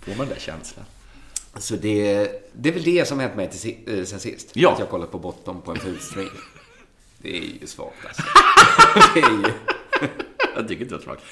Får 0.00 0.10
man 0.16 0.18
den 0.18 0.28
där 0.28 0.40
känslan? 0.42 0.84
Så 1.58 1.74
det, 1.76 2.28
det 2.52 2.68
är 2.68 2.72
väl 2.72 2.82
det 2.82 3.08
som 3.08 3.20
hänt 3.20 3.36
mig 3.36 3.50
till, 3.50 3.98
eh, 3.98 4.04
sen 4.04 4.20
sist. 4.20 4.50
Ja. 4.52 4.72
Att 4.72 4.78
jag 4.78 4.88
kollat 4.88 5.10
på 5.12 5.18
botten 5.18 5.60
på 5.60 5.70
en 5.70 5.78
fulstring. 5.78 6.28
Det 7.22 7.36
är 7.38 7.42
ju 7.60 7.66
svagt 7.66 7.94
alltså. 8.06 8.22
det 9.14 9.20
är 9.20 9.30
ju... 9.30 9.44
Jag 10.56 10.68
tycker 10.68 10.82
inte 10.82 10.94
det 10.94 11.00
är 11.00 11.04
svagt. 11.04 11.22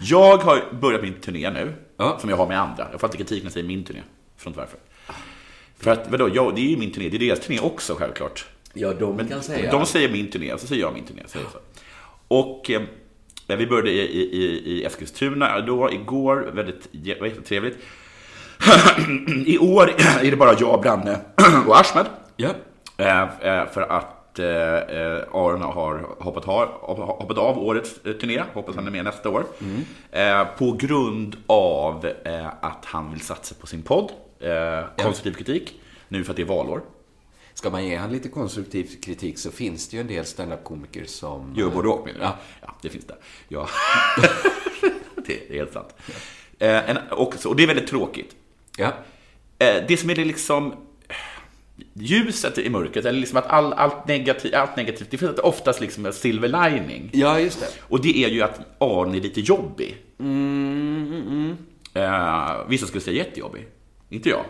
Jag 0.00 0.36
har 0.36 0.62
börjat 0.80 1.02
min 1.02 1.14
turné 1.14 1.50
nu, 1.50 1.72
Ja. 1.96 2.18
som 2.20 2.30
jag 2.30 2.36
har 2.36 2.46
med 2.46 2.60
andra. 2.60 2.88
Jag 2.90 3.00
får 3.00 3.06
alltid 3.06 3.18
kritik 3.18 3.42
när 3.42 3.46
jag 3.46 3.52
säger 3.52 3.66
min 3.66 3.84
turné. 3.84 4.00
Inte 4.46 4.58
varför. 4.58 4.78
För 5.78 5.90
att, 5.90 6.10
vadå, 6.10 6.28
jag, 6.34 6.54
det 6.54 6.60
är 6.60 6.70
ju 6.70 6.76
min 6.76 6.92
turné, 6.92 7.08
det 7.08 7.16
är 7.16 7.18
deras 7.18 7.40
turné 7.40 7.60
också 7.60 7.94
självklart. 7.94 8.44
Ja, 8.72 8.92
de 8.92 9.28
kan 9.28 9.42
säga. 9.42 9.70
De 9.72 9.86
säger 9.86 10.08
min 10.12 10.30
turné, 10.30 10.52
och 10.52 10.60
så 10.60 10.66
säger 10.66 10.82
jag 10.82 10.94
min 10.94 11.04
turné. 11.04 11.22
Säger 11.26 11.46
så. 11.52 11.58
Och 12.28 12.70
eh, 12.70 12.82
vi 13.58 13.66
började 13.66 13.90
i, 13.90 14.00
i, 14.00 14.62
i, 14.72 14.84
Eskilstuna 14.84 15.60
då, 15.60 15.92
igår, 15.92 16.50
väldigt 16.54 16.88
jä- 16.92 17.16
vad 17.20 17.28
heter 17.28 17.40
det, 17.42 17.46
trevligt. 17.48 17.78
I 19.46 19.58
år 19.58 19.90
är 20.20 20.30
det 20.30 20.36
bara 20.36 20.54
jag, 20.60 20.80
Branne 20.82 21.20
och 21.66 21.76
Ahmed. 21.76 22.06
Ja. 22.36 22.48
Eh, 22.96 23.22
eh, 23.22 23.68
för 23.72 23.82
att 23.82 24.15
eh, 24.38 24.46
eh, 24.46 25.22
Aron 25.32 25.62
har 25.62 26.06
hoppat, 26.18 26.44
har, 26.44 26.66
hoppat 26.96 27.38
av 27.38 27.58
årets 27.58 28.04
eh, 28.04 28.12
turné, 28.12 28.42
hoppas 28.54 28.76
han 28.76 28.86
är 28.86 28.90
med 28.90 29.04
nästa 29.04 29.30
år. 29.30 29.44
Eh, 30.10 30.44
på 30.58 30.72
grund 30.72 31.36
av 31.46 32.06
eh, 32.24 32.46
att 32.46 32.84
han 32.84 33.12
vill 33.12 33.20
satsa 33.20 33.54
på 33.60 33.66
sin 33.66 33.82
podd, 33.82 34.12
eh, 34.40 35.04
Konstruktiv 35.04 35.44
kritik, 35.44 35.80
nu 36.08 36.24
för 36.24 36.30
att 36.30 36.36
det 36.36 36.42
är 36.42 36.46
valår. 36.46 36.82
Ska 37.54 37.70
man 37.70 37.84
ge 37.86 37.96
han 37.96 38.12
lite 38.12 38.28
konstruktiv 38.28 39.00
kritik 39.02 39.38
så 39.38 39.50
finns 39.50 39.88
det 39.88 39.96
ju 39.96 40.00
en 40.00 40.06
del 40.06 40.24
standup-komiker 40.24 41.04
som... 41.04 41.54
Gör 41.56 41.70
både 41.70 41.88
och 41.88 42.06
menar 42.06 42.18
du? 42.18 42.24
Ja. 42.24 42.36
ja, 42.62 42.74
det 42.82 42.88
finns 42.88 43.04
det. 43.04 43.16
Ja. 43.48 43.68
det, 45.26 45.50
är 45.50 45.54
helt 45.54 45.72
sant. 45.72 45.94
Eh, 46.58 46.90
en, 46.90 46.98
också, 47.10 47.48
och 47.48 47.56
det 47.56 47.62
är 47.62 47.66
väldigt 47.66 47.88
tråkigt. 47.88 48.36
Ja. 48.76 48.92
Det 49.58 50.00
som 50.00 50.10
är 50.10 50.14
det 50.14 50.24
liksom 50.24 50.74
ljuset 51.94 52.58
i 52.58 52.70
mörkret, 52.70 53.04
eller 53.04 53.20
liksom 53.20 53.38
att 53.38 53.46
all, 53.46 53.72
allt, 53.72 54.08
negativ, 54.08 54.54
allt 54.54 54.76
negativt, 54.76 55.10
det 55.10 55.18
finns 55.18 55.38
oftast 55.38 55.80
liksom 55.80 56.06
en 56.06 56.12
silver 56.12 56.48
lining. 56.70 57.10
Ja, 57.12 57.40
just 57.40 57.60
det. 57.60 57.66
Och 57.80 58.02
det 58.02 58.24
är 58.24 58.28
ju 58.28 58.42
att 58.42 58.60
Aron 58.78 59.14
är 59.14 59.20
lite 59.20 59.40
jobbig. 59.40 59.96
Mm, 60.20 61.56
Eh, 61.94 62.56
vissa 62.68 62.86
skulle 62.86 63.00
säga 63.00 63.16
jättejobbig. 63.24 63.66
Inte 64.08 64.28
jag. 64.28 64.44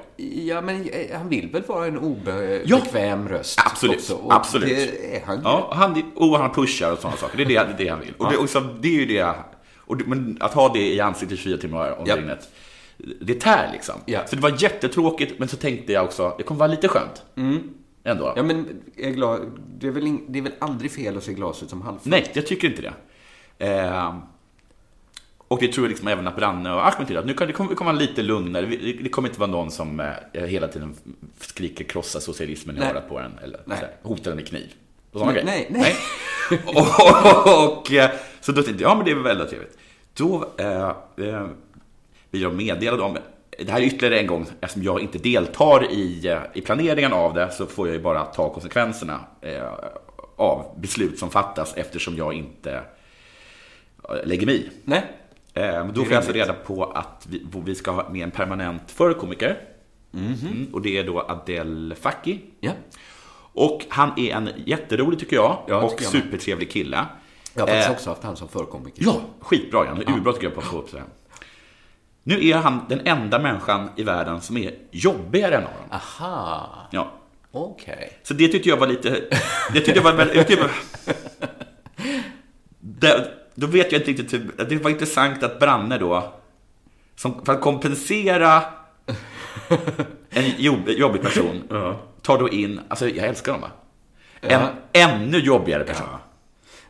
Ja, 0.47 0.61
men 0.61 0.89
eh, 0.89 1.19
han 1.19 1.29
vill 1.29 1.49
väl 1.53 1.63
vara 1.63 1.87
en 1.87 1.99
obekväm 1.99 3.29
röst 3.29 3.61
Absolut, 3.65 3.97
också. 3.97 4.15
Och 4.15 4.35
absolut. 4.35 4.69
Det 4.69 5.17
är 5.17 5.23
han 5.27 5.37
ju. 5.37 5.43
Ja, 5.45 5.73
han, 5.75 6.13
och 6.17 6.39
han 6.39 6.53
pushar 6.53 6.93
och 6.93 6.99
sådana 6.99 7.17
saker. 7.17 7.37
Det 7.37 7.43
är 7.43 7.47
det, 7.47 7.55
det, 7.55 7.61
är 7.61 7.77
det 7.85 7.89
han 7.89 8.01
vill. 8.01 8.15
Och 8.19 8.31
det, 8.33 8.37
och 8.39 8.51
så, 8.51 8.61
det 8.61 8.89
är 8.89 8.93
ju 8.93 9.07
det. 9.07 9.35
Och 9.77 10.01
men 10.07 10.37
att 10.41 10.55
ha 10.55 10.73
det 10.73 10.93
i 10.95 11.01
ansiktet 11.01 11.39
24 11.39 11.59
timmar 11.59 11.99
om 11.99 12.05
Ja. 12.07 12.17
dygnet. 12.17 12.49
Det 13.21 13.41
tär 13.41 13.73
liksom. 13.73 13.95
Ja. 14.07 14.27
Så 14.27 14.37
det 14.37 14.43
var 14.43 14.63
jättetråkigt, 14.63 15.39
men 15.39 15.49
så 15.49 15.57
tänkte 15.57 15.93
jag 15.93 16.05
också, 16.05 16.35
det 16.39 16.43
kommer 16.43 16.59
vara 16.59 16.71
lite 16.71 16.89
skönt. 16.89 17.23
Ändå. 18.05 18.33
Ja, 18.37 18.43
men 18.43 18.83
jag 18.97 19.11
är 19.11 19.15
glad. 19.15 19.41
Det 19.79 19.87
är, 19.87 19.91
väl 19.91 20.07
in, 20.07 20.25
det 20.29 20.39
är 20.39 20.43
väl 20.43 20.53
aldrig 20.59 20.91
fel 20.91 21.17
att 21.17 21.25
se 21.25 21.33
glaset 21.33 21.71
som 21.71 21.83
halvfullt? 21.83 22.07
Nej, 22.07 22.31
jag 22.35 22.47
tycker 22.47 22.69
inte 22.69 22.83
det. 22.83 22.93
Eh, 23.67 24.15
och 25.49 25.59
det 25.61 25.73
tror 25.73 25.87
jag 25.87 25.89
liksom 25.89 26.09
även 26.09 26.27
att 26.27 26.37
Branne 26.37 26.73
och 26.73 26.87
Ahmed 26.87 27.07
till 27.07 27.17
att 27.17 27.27
nu 27.27 27.35
kan 27.35 27.47
det 27.47 27.53
kommer, 27.53 27.85
vara 27.85 27.93
lite 27.93 28.23
lugnare. 28.23 28.67
Det, 29.03 29.09
kommer 29.09 29.29
inte 29.29 29.41
vara 29.41 29.51
någon 29.51 29.71
som 29.71 30.01
eh, 30.33 30.43
hela 30.43 30.69
tiden 30.69 30.95
skriker 31.39 31.85
krossa 31.85 32.21
socialismen 32.21 32.77
i 32.77 32.81
Nej. 32.81 32.91
örat 32.91 33.09
på 33.09 33.19
en 33.19 33.39
eller 33.43 33.61
Nej. 33.65 33.79
så 33.79 34.09
hotar 34.09 34.31
en 34.31 34.37
med 34.37 34.47
kniv. 34.49 34.75
Och 35.13 35.27
Nej, 35.27 35.35
grejer. 35.35 35.47
nej, 35.47 35.67
nej. 35.71 35.97
och, 36.67 36.77
och, 36.77 37.79
och, 37.79 37.93
eh, 37.93 38.11
så 38.41 38.53
då 38.53 38.63
tänkte 38.63 38.83
jag, 38.83 38.91
ja 38.91 38.95
men 38.95 39.05
det 39.05 39.11
är 39.11 39.15
väl 39.15 39.25
väldigt 39.25 39.49
trevligt. 39.49 39.79
Då 40.15 40.53
eh, 40.59 40.93
eh, 42.43 42.51
vill 42.51 42.67
jag 42.67 42.75
meddela 42.75 42.97
dem, 42.97 43.19
det 43.59 43.71
här 43.71 43.81
är 43.81 43.85
ytterligare 43.85 44.21
en 44.21 44.27
gång, 44.27 44.47
eftersom 44.61 44.83
jag 44.83 45.01
inte 45.01 45.19
deltar 45.19 45.93
i, 45.93 46.27
eh, 46.27 46.39
i 46.55 46.61
planeringen 46.61 47.13
av 47.13 47.35
det, 47.35 47.51
så 47.51 47.67
får 47.67 47.89
jag 47.89 47.97
ju 47.97 48.03
bara 48.03 48.25
ta 48.25 48.53
konsekvenserna 48.53 49.21
eh, 49.41 49.73
av 50.37 50.81
beslut 50.81 51.19
som 51.19 51.31
fattas 51.31 51.75
eftersom 51.77 52.17
jag 52.17 52.33
inte 52.33 52.73
eh, 54.09 54.15
lägger 54.25 54.47
mig 54.47 54.57
i. 54.57 54.71
Nej. 54.85 55.03
Eh, 55.55 55.87
då 55.87 56.05
får 56.05 56.13
jag 56.13 56.17
alltså 56.17 56.33
reda 56.33 56.53
på 56.53 56.85
att 56.85 57.27
vi, 57.31 57.47
vi 57.65 57.75
ska 57.75 57.91
ha 57.91 58.09
med 58.09 58.23
en 58.23 58.31
permanent 58.31 58.91
förekomiker. 58.91 59.59
Mm, 60.15 60.67
och 60.73 60.83
det 60.83 60.99
är 60.99 61.05
då 61.05 61.21
Adel 61.21 61.95
Fakki. 62.01 62.41
Ja. 62.61 62.73
Och 63.53 63.85
han 63.89 64.19
är 64.19 64.35
en 64.35 64.51
jätterolig 64.65 65.19
tycker 65.19 65.37
jag, 65.37 65.59
Ja, 65.69 65.83
och 65.83 65.91
tycker 65.91 66.05
jag 66.05 66.13
supertrevlig 66.13 66.71
kille. 66.71 67.07
Jag 67.55 67.63
har 67.63 67.67
faktiskt 67.67 67.89
Eh, 67.89 67.95
också 67.95 68.11
haft 68.11 68.23
han 68.23 68.37
som 68.37 68.49
förekomiker. 68.49 69.03
Ja, 69.05 69.21
skitbra. 69.41 69.85
Han 69.89 70.03
är 70.03 70.11
urbra 70.11 70.33
tycker 70.33 70.47
jag 70.47 70.55
på 70.55 70.61
att 70.61 70.67
få 70.67 70.79
upp 70.79 70.93
här. 70.93 71.05
Nu 72.29 72.49
är 72.49 72.57
han 72.57 72.81
den 72.89 73.01
enda 73.07 73.39
människan 73.39 73.91
i 73.97 74.03
världen 74.03 74.41
som 74.41 74.57
är 74.57 74.75
jobbigare 74.91 75.55
än 75.57 75.63
Aron. 75.63 75.91
Aha. 75.91 76.89
Ja. 76.91 77.13
Okej. 77.53 78.13
Så 78.23 78.35
det 78.35 78.49
tyckte 78.49 78.69
jag 78.69 78.77
var 78.77 78.87
lite... 78.87 79.11
Det 79.73 79.81
tyckte 79.81 79.91
jag 79.97 80.03
var 80.03 80.13
väldigt... 80.13 80.37
jag 80.37 80.47
tyckte- 80.47 80.71
Det, 82.81 83.31
då 83.55 83.67
vet 83.67 83.93
jag 83.93 84.01
inte 84.01 84.11
riktigt... 84.23 84.69
Det 84.69 84.77
var 84.77 84.91
intressant 84.91 85.43
att 85.43 85.59
Branne 85.61 85.99
då, 85.99 86.33
som, 87.17 87.45
för 87.45 87.53
att 87.53 87.61
kompensera 87.61 88.63
en 90.31 90.45
jobb, 90.59 90.89
jobbig 90.89 91.23
person, 91.23 91.63
tar 92.23 92.39
då 92.39 92.49
in... 92.49 92.81
Alltså, 92.89 93.09
jag 93.09 93.27
älskar 93.27 93.53
dem 93.53 93.61
va? 93.61 93.71
En 94.41 94.51
Ja. 94.61 94.69
ännu 94.93 95.39
jobbigare 95.39 95.85
person. 95.85 96.07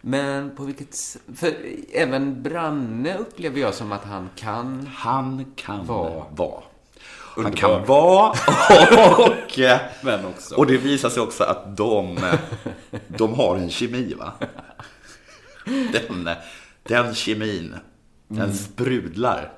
Men 0.08 0.56
på 0.56 0.64
vilket 0.64 1.16
För 1.34 1.54
även 1.92 2.42
Branne 2.42 3.18
upplever 3.18 3.60
jag 3.60 3.74
som 3.74 3.92
att 3.92 4.04
han 4.04 4.30
kan... 4.36 4.90
Han 4.94 5.52
kan 5.56 5.86
Vara. 5.86 6.24
vara. 6.30 6.62
Han 7.36 7.52
kan 7.52 7.84
vara 7.84 8.30
och, 9.18 9.58
Men 10.02 10.26
också. 10.26 10.54
och 10.54 10.66
det 10.66 10.76
visar 10.76 11.08
sig 11.08 11.22
också 11.22 11.44
att 11.44 11.76
de, 11.76 12.18
de 13.06 13.34
har 13.34 13.56
en 13.56 13.70
kemi 13.70 14.14
va? 14.14 14.32
Den, 15.92 16.30
den 16.82 17.14
kemin, 17.14 17.74
den 18.28 18.54
sprudlar. 18.54 19.52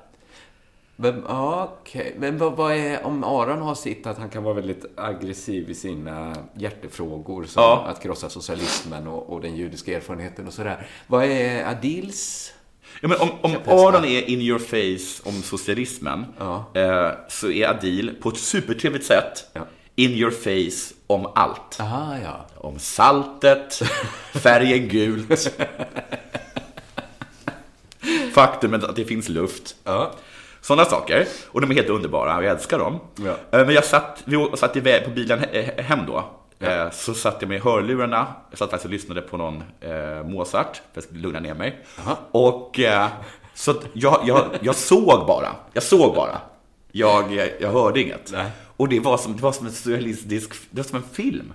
Men, 1.01 1.23
ja, 1.27 1.77
okej. 1.81 2.15
Men 2.17 2.37
vad, 2.37 2.53
vad 2.55 2.73
är, 2.75 3.05
om 3.05 3.23
Aron 3.23 3.61
har 3.61 3.75
sitt 3.75 4.07
att 4.07 4.17
han 4.17 4.29
kan 4.29 4.43
vara 4.43 4.53
väldigt 4.53 4.85
aggressiv 4.95 5.69
i 5.69 5.75
sina 5.75 6.35
hjärtefrågor, 6.57 7.43
som 7.43 7.63
Ja. 7.63 7.85
att 7.87 8.03
krossa 8.03 8.29
socialismen 8.29 9.07
och, 9.07 9.33
och 9.33 9.41
den 9.41 9.55
judiska 9.55 9.97
erfarenheten 9.97 10.47
och 10.47 10.53
sådär. 10.53 10.87
Vad 11.07 11.23
är 11.25 11.65
Adils? 11.71 12.53
Ja, 13.01 13.07
men 13.07 13.17
om 13.19 13.29
om. 13.41 13.55
Aron 13.65 14.05
är 14.05 14.29
in 14.29 14.41
your 14.41 14.59
face 14.59 15.29
om 15.29 15.41
socialismen 15.43 16.25
Ja. 16.39 16.65
eh, 16.73 17.11
så 17.29 17.51
är 17.51 17.67
Adil 17.67 18.15
på 18.21 18.29
ett 18.29 18.37
supertrevligt 18.37 19.05
sätt 19.05 19.45
Ja. 19.53 19.61
in 19.95 20.11
your 20.11 20.31
face 20.31 20.95
om 21.07 21.27
allt. 21.35 21.79
Aha, 21.79 22.15
ja. 22.23 22.45
Om 22.57 22.79
saltet, 22.79 23.79
färgen 24.33 24.87
gult, 24.87 25.51
faktumet 28.33 28.83
att 28.83 28.95
det 28.95 29.05
finns 29.05 29.29
luft. 29.29 29.75
Ja. 29.83 30.11
Sådana 30.69 30.85
saker. 30.89 31.27
Och 31.47 31.61
de 31.61 31.71
är 31.71 31.75
helt 31.75 31.89
underbara 31.89 32.37
och 32.37 32.43
jag 32.43 32.51
älskar 32.51 32.79
dem. 32.79 32.99
Ja. 33.15 33.29
Eh, 33.59 33.65
Men 33.65 33.75
jag 33.75 33.85
satt, 33.85 34.21
vi 34.25 34.47
satt 34.57 34.75
iväg 34.75 35.03
på 35.05 35.09
bilen 35.11 35.39
he- 35.39 35.81
hem 35.81 35.99
då. 36.07 36.23
Eh, 36.67 36.91
Så 36.91 37.13
satt 37.13 37.37
jag 37.39 37.49
med 37.49 37.61
hörlurarna. 37.61 38.27
Jag 38.49 38.59
satt 38.59 38.69
faktiskt 38.69 38.85
och 38.85 38.91
lyssnade 38.91 39.21
på 39.21 39.37
någon 39.37 39.63
eh, 39.81 40.23
Mozart 40.23 40.81
för 40.93 41.01
att 41.01 41.11
lugna 41.11 41.39
ner 41.39 41.53
mig. 41.53 41.79
Och 42.31 42.79
eh, 42.79 43.07
så 43.53 43.73
jag, 43.93 44.21
jag, 44.25 44.45
jag 44.61 44.75
såg 44.75 45.25
bara. 45.27 45.55
Jag 45.73 45.83
såg 45.83 46.15
bara. 46.15 46.37
Jag, 46.91 47.33
jag, 47.33 47.49
jag 47.59 47.71
hörde 47.71 48.01
inget. 48.01 48.31
Nej. 48.31 48.51
Och 48.77 48.89
det 48.89 48.99
var 48.99 49.17
som, 49.17 49.35
det 49.35 49.41
var 49.43 49.51
som 49.51 49.65
en 49.65 49.71
surrealistisk, 49.73 50.53
det 50.69 50.81
var 50.81 50.87
som 50.87 50.97
en 50.97 51.09
film. 51.13 51.53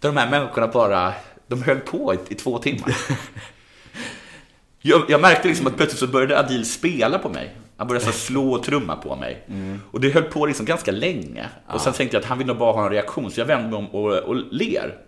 Där 0.00 0.08
de 0.12 0.16
här 0.16 0.30
människorna 0.30 0.66
bara, 0.68 1.12
de 1.46 1.62
höll 1.62 1.80
på 1.80 2.14
i, 2.14 2.18
i 2.28 2.34
två 2.34 2.58
timmar. 2.58 2.96
Jag, 4.80 5.02
jag 5.08 5.20
märkte 5.20 5.48
liksom 5.48 5.66
att 5.66 5.76
plötsligt 5.76 6.00
så 6.00 6.06
började 6.06 6.38
Adil 6.38 6.70
spela 6.70 7.18
på 7.18 7.28
mig. 7.28 7.56
Han 7.76 7.86
började 7.88 8.04
så 8.06 8.12
slå 8.12 8.52
och 8.52 8.62
trumma 8.62 8.96
på 8.96 9.16
mig. 9.16 9.42
Och 9.90 10.00
det 10.00 10.10
höll 10.10 10.22
på 10.22 10.46
liksom 10.46 10.66
ganska 10.66 10.92
länge. 10.92 11.48
Och 11.68 11.80
sen 11.80 11.92
tänkte 11.92 12.16
jag 12.16 12.20
att 12.22 12.28
han 12.28 12.38
vill 12.38 12.46
nog 12.46 12.56
bara 12.58 12.72
ha 12.72 12.84
en 12.84 12.90
reaktion, 12.92 13.30
så 13.30 13.40
jag 13.40 13.46
vände 13.46 13.68
mig 13.68 13.78
om 13.78 13.86
och, 13.86 14.12
och 14.12 14.36
ler. 14.50 14.98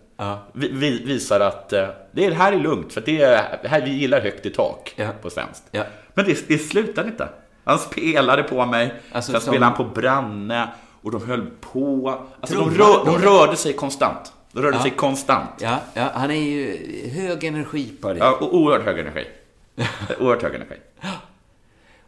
Vi, 0.53 0.69
vi, 0.71 1.05
visar 1.05 1.39
att 1.39 1.73
eh, 1.73 1.87
det, 2.11 2.25
är, 2.25 2.29
det 2.29 2.35
här 2.35 2.53
är 2.53 2.59
lugnt, 2.59 2.93
för 2.93 3.01
det 3.01 3.21
är, 3.21 3.59
här, 3.67 3.81
vi 3.81 3.89
gillar 3.91 4.21
högt 4.21 4.45
i 4.45 4.49
tak 4.49 4.93
Ja. 4.95 5.07
på 5.21 5.29
svenskt. 5.29 5.63
Ja. 5.71 5.83
Men 6.13 6.25
det, 6.25 6.47
det 6.47 6.57
slutade 6.57 7.07
inte. 7.09 7.29
Han 7.63 7.79
spelade 7.79 8.43
på 8.43 8.65
mig, 8.65 8.93
Alltså, 9.11 9.31
sen 9.31 9.41
som- 9.41 9.51
spelade 9.53 9.65
han 9.75 9.77
på 9.77 9.83
Branne 10.01 10.69
och 11.01 11.11
de 11.11 11.27
höll 11.27 11.45
på. 11.61 12.15
Alltså, 12.41 12.55
de, 12.59 12.69
rör, 12.75 13.05
de 13.05 13.17
rörde 13.17 13.55
sig 13.55 13.73
konstant. 13.73 14.33
De 14.51 14.61
rörde 14.61 14.77
Ja. 14.77 14.81
sig 14.83 14.91
konstant. 14.91 15.49
Ja, 15.59 15.77
ja, 15.93 16.09
han 16.13 16.31
är 16.31 16.35
ju 16.41 16.77
hög 17.09 17.43
energi 17.43 17.91
på 18.01 18.13
det. 18.13 18.19
Ja, 18.19 18.37
och 18.41 18.55
oerhört 18.55 18.85
hög 18.85 18.99
energi. 18.99 19.25
oerhört 20.19 20.43
hög 20.43 20.55
energi. 20.55 20.75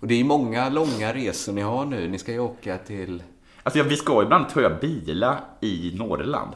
Och 0.02 0.08
det 0.08 0.20
är 0.20 0.24
många 0.24 0.70
långa 0.70 1.14
resor 1.14 1.54
ni 1.54 1.62
har 1.62 1.86
nu. 1.86 2.08
Ni 2.08 2.18
ska 2.18 2.32
ju 2.32 2.40
åka 2.40 2.78
till... 2.78 3.24
Alltså, 3.64 3.80
ja, 3.80 3.86
vi 3.88 3.96
ska 3.96 4.24
ibland 4.24 4.50
tror 4.50 4.64
jag 4.64 4.80
bila 4.80 5.38
i 5.60 5.92
Norrland. 5.96 6.52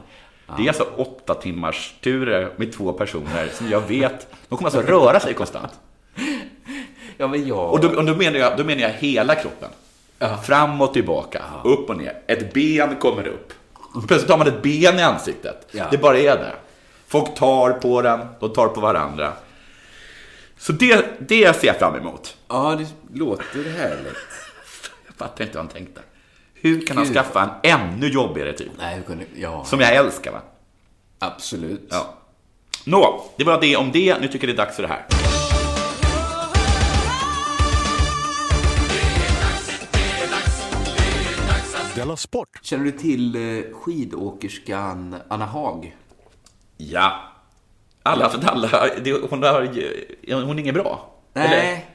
Det 0.56 0.62
är 0.62 0.68
alltså 0.68 0.86
åtta 0.96 1.34
timmars 1.34 1.94
turer 2.02 2.52
med 2.56 2.72
två 2.72 2.92
personer 2.92 3.48
som 3.52 3.68
jag 3.68 3.80
vet, 3.80 4.26
de 4.48 4.58
kommer 4.58 4.70
alltså 4.70 4.92
röra 4.92 5.20
sig 5.20 5.34
konstant. 5.34 5.72
Ja, 7.18 7.26
men 7.26 7.48
jag... 7.48 7.72
Och 7.72 7.80
då, 7.80 7.88
och 7.88 8.04
då, 8.04 8.14
menar, 8.14 8.38
jag, 8.38 8.58
då 8.58 8.64
menar 8.64 8.82
jag 8.82 8.90
hela 8.90 9.34
kroppen. 9.34 9.68
Fram 10.44 10.80
och 10.80 10.92
tillbaka, 10.92 11.42
upp 11.64 11.90
och 11.90 11.96
ner. 11.96 12.18
Ett 12.26 12.52
ben 12.52 12.96
kommer 12.96 13.26
upp. 13.26 13.52
Plötsligt 14.08 14.30
har 14.30 14.38
man 14.38 14.46
ett 14.46 14.62
ben 14.62 14.98
i 14.98 15.02
ansiktet. 15.02 15.68
Ja. 15.70 15.84
Det 15.90 15.98
bara 15.98 16.18
är 16.18 16.36
där. 16.36 16.54
Folk 17.06 17.34
tar 17.34 17.72
på 17.72 18.02
den, 18.02 18.20
de 18.40 18.52
tar 18.52 18.68
på 18.68 18.80
varandra. 18.80 19.32
Så 20.58 20.72
det, 20.72 21.06
det 21.28 21.56
ser 21.56 21.66
jag 21.66 21.78
fram 21.78 21.94
emot. 21.94 22.36
Ja, 22.48 22.76
det 22.78 23.18
låter 23.18 23.70
härligt. 23.70 24.16
Jag 25.06 25.14
fattar 25.16 25.44
inte 25.44 25.56
vad 25.56 25.64
han 25.64 25.72
tänkte. 25.74 26.00
Hur 26.54 26.86
kan 26.86 26.96
han 26.96 27.06
Gud. 27.06 27.14
skaffa 27.14 27.42
en 27.62 27.80
ännu 27.80 28.08
jobbigare 28.08 28.52
typ? 28.52 28.68
Nej, 28.78 28.96
hur 28.96 29.02
kunde... 29.02 29.24
Ja, 29.36 29.64
Som 29.64 29.80
jag 29.80 29.94
älskar 29.94 30.32
va? 30.32 30.40
absolut. 31.18 31.88
Ja. 31.90 32.14
Nå, 32.84 33.24
det 33.36 33.44
var 33.44 33.60
det 33.60 33.76
om 33.76 33.92
det. 33.92 34.18
Nu 34.20 34.28
tycker 34.28 34.48
jag 34.48 34.56
det 34.56 34.62
är 34.62 34.64
dags 34.66 34.76
för 34.76 34.82
det 34.82 34.88
här. 34.88 35.06
Della 41.94 42.16
Sport! 42.16 42.48
Känner 42.62 42.84
du 42.84 42.92
till 42.92 43.36
eh, 43.36 43.64
skidåkerskan 43.72 45.16
Anna 45.28 45.46
Haag? 45.46 45.96
Ja. 46.76 47.20
Alla 48.06 48.28
för 48.28 48.48
alla. 48.48 48.88
Det, 49.04 49.12
hon, 49.12 49.42
har, 49.42 50.42
hon 50.44 50.56
är 50.56 50.60
ingen 50.60 50.74
bra. 50.74 51.14
Eller? 51.34 51.48
Nej, 51.48 51.86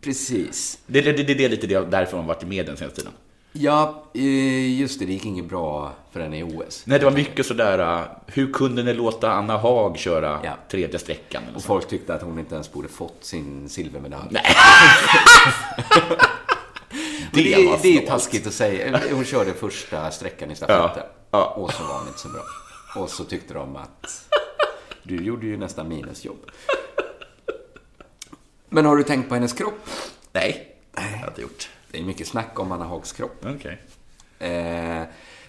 precis. 0.00 0.78
Det, 0.86 1.00
det, 1.00 1.12
det, 1.12 1.34
det 1.34 1.44
är 1.44 1.48
lite 1.48 1.66
därför 1.66 2.16
hon 2.16 2.26
varit 2.26 2.42
i 2.42 2.46
medien 2.46 2.76
senaste 2.76 2.96
tiden. 3.00 3.12
Ja, 3.52 4.04
eh, 4.14 4.80
just 4.80 4.98
det. 4.98 5.06
Det 5.06 5.12
gick 5.12 5.24
inget 5.24 5.44
bra 5.44 5.92
för 6.12 6.20
henne 6.20 6.38
i 6.38 6.42
OS. 6.42 6.82
Nej, 6.86 6.98
det 6.98 7.04
var 7.04 7.12
mycket 7.12 7.46
sådär, 7.46 7.98
uh, 7.98 8.04
hur 8.26 8.52
kunde 8.52 8.82
ni 8.82 8.94
låta 8.94 9.32
Anna 9.32 9.56
Haag 9.58 9.98
köra 9.98 10.40
Ja. 10.44 10.50
tredje 10.70 10.98
sträckan? 10.98 11.42
Eller 11.42 11.56
Och 11.56 11.62
så? 11.62 11.66
folk 11.66 11.88
tyckte 11.88 12.14
att 12.14 12.22
hon 12.22 12.38
inte 12.38 12.54
ens 12.54 12.72
borde 12.72 12.88
fått 12.88 13.16
sin 13.20 13.68
silvermedalj. 13.68 14.26
Nej. 14.30 14.42
Det 17.32 17.42
det, 17.42 17.54
är- 17.54 17.78
det 17.82 17.98
är 18.02 18.06
taskigt 18.06 18.46
att 18.46 18.52
säga. 18.52 19.00
Hon 19.12 19.24
körde 19.24 19.54
första 19.54 20.10
sträckan 20.10 20.50
i 20.50 20.56
stafetten. 20.56 21.02
Ja, 21.30 21.38
ja. 21.38 21.44
Och 21.62 21.72
så 21.72 21.82
var 21.82 21.98
hon 21.98 22.06
inte 22.08 22.18
så 22.20 22.28
bra. 22.28 22.42
Och 23.02 23.10
så 23.10 23.24
tyckte 23.24 23.54
de 23.54 23.76
att 23.76 24.06
du 25.02 25.16
gjorde 25.16 25.46
ju 25.46 25.56
nästan 25.56 25.88
minusjobb. 25.88 26.50
Men 28.68 28.84
har 28.84 28.96
du 28.96 29.02
tänkt 29.02 29.28
på 29.28 29.34
hennes 29.34 29.52
kropp? 29.52 29.88
Nej, 30.32 30.76
det 30.92 31.00
har 31.00 31.18
jag 31.20 31.28
inte 31.30 31.42
gjort. 31.42 31.68
Det 31.90 31.98
är 31.98 32.02
mycket 32.04 32.28
snack 32.28 32.58
om 32.60 32.72
Anna 32.72 32.84
Hags 32.84 33.12
kropp. 33.12 33.46
Okej. 33.46 33.82
Eh, 34.38 35.02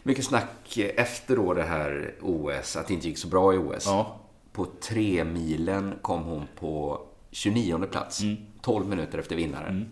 mycket 0.03 0.25
snack 0.25 0.77
efter 0.77 1.35
då 1.35 1.53
det 1.53 1.63
här 1.63 2.13
OS, 2.21 2.75
att 2.75 2.88
det 2.88 2.93
inte 2.93 3.07
gick 3.07 3.17
så 3.17 3.27
bra 3.27 3.53
i 3.53 3.57
OS. 3.57 3.85
Ja. 3.85 4.19
På 4.51 4.65
tre 4.81 5.23
milen 5.23 5.95
kom 6.01 6.23
hon 6.23 6.47
på 6.59 7.01
29 7.31 7.85
plats, 7.91 8.21
Mm. 8.21 8.38
12 8.62 8.88
minuter 8.88 9.17
efter 9.19 9.35
vinnaren. 9.35 9.89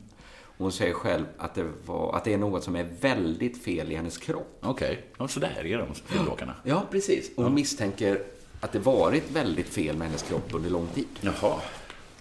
Hon 0.58 0.72
säger 0.72 0.94
själv 0.94 1.26
att 1.38 1.56
det, 1.56 1.66
var, 1.86 2.16
att 2.16 2.24
det 2.24 2.34
är 2.34 2.38
något 2.38 2.64
som 2.64 2.76
är 2.76 2.88
väldigt 3.02 3.64
fel 3.64 3.92
i 3.92 3.96
hennes 3.96 4.18
kropp. 4.18 4.58
Okej, 4.62 5.06
ja, 5.18 5.28
så 5.28 5.40
där 5.40 5.66
är 5.66 5.78
de 5.78 5.88
skidåkarna. 5.94 6.54
Ja, 6.64 6.86
precis. 6.92 7.32
Och 7.38 7.44
hon 7.44 7.54
misstänker 7.54 8.24
att 8.60 8.72
det 8.72 8.80
varit 8.80 9.32
väldigt 9.32 9.70
fel 9.70 9.98
med 9.98 10.08
hennes 10.08 10.24
kropp 10.24 10.50
under 10.52 10.70
lång 10.70 10.88
tid. 10.96 11.08
Jaha. 11.22 11.56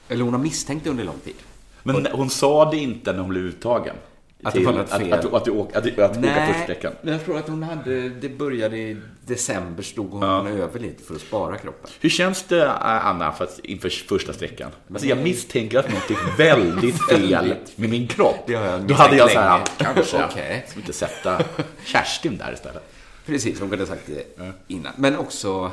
Eller 0.08 0.24
hon 0.24 0.34
har 0.34 0.40
misstänkt 0.40 0.84
det 0.84 0.90
under 0.90 1.04
lång 1.04 1.18
tid. 1.24 1.34
Men 1.82 2.06
hon 2.12 2.30
sa 2.30 2.70
det 2.70 2.76
inte 2.76 3.12
när 3.12 3.20
hon 3.20 3.28
blev 3.28 3.42
uttagen? 3.42 3.96
Att 4.42 4.54
det 4.54 4.64
var 4.64 4.72
något 4.72 4.90
fel. 4.90 5.12
att, 5.12 5.24
att, 5.24 5.34
att, 5.34 5.44
du 5.44 5.50
åk- 5.50 5.70
att, 5.70 5.76
att 5.76 5.84
du 5.84 5.90
åka 6.00 6.46
första 6.46 6.62
sträckan? 6.62 6.92
men 7.02 7.12
jag 7.12 7.24
tror 7.24 7.38
att 7.38 7.48
hon 7.48 7.62
hade, 7.62 8.08
det 8.08 8.28
började 8.28 8.76
i 8.78 8.96
december, 9.26 9.82
stod 9.82 10.10
hon 10.10 10.22
över 10.46 10.80
lite 10.80 11.02
för 11.02 11.14
att 11.14 11.20
spara 11.20 11.58
kroppen. 11.58 11.90
Hur 12.00 12.08
känns 12.08 12.42
det, 12.42 12.72
Anna, 12.72 13.32
för 13.32 13.44
att, 13.44 13.58
inför 13.58 13.88
första 13.88 14.32
sträckan? 14.32 14.70
Alltså, 14.90 15.06
jag 15.06 15.18
misstänker 15.18 15.78
att 15.78 15.92
något 15.92 16.10
är 16.10 16.36
väldigt 16.36 17.02
fel 17.10 17.54
med 17.76 17.90
min 17.90 18.08
kropp. 18.08 18.36
Det 18.46 18.54
har 18.54 18.66
jag 18.66 18.80
Då 18.80 18.94
hade 18.94 19.16
jag 19.16 19.30
så 19.30 19.38
här, 19.38 19.60
kanske, 19.76 20.04
ska 20.04 20.26
vi 20.74 20.80
inte 20.80 20.92
sätta 20.92 21.42
Kerstin 21.84 22.36
där 22.38 22.52
istället? 22.52 22.82
Precis, 23.26 23.60
hon 23.60 23.68
kunde 23.68 23.84
ha 23.84 23.88
sagt 23.88 24.06
det 24.06 24.52
innan. 24.68 24.92
Men 24.96 25.16
också, 25.16 25.72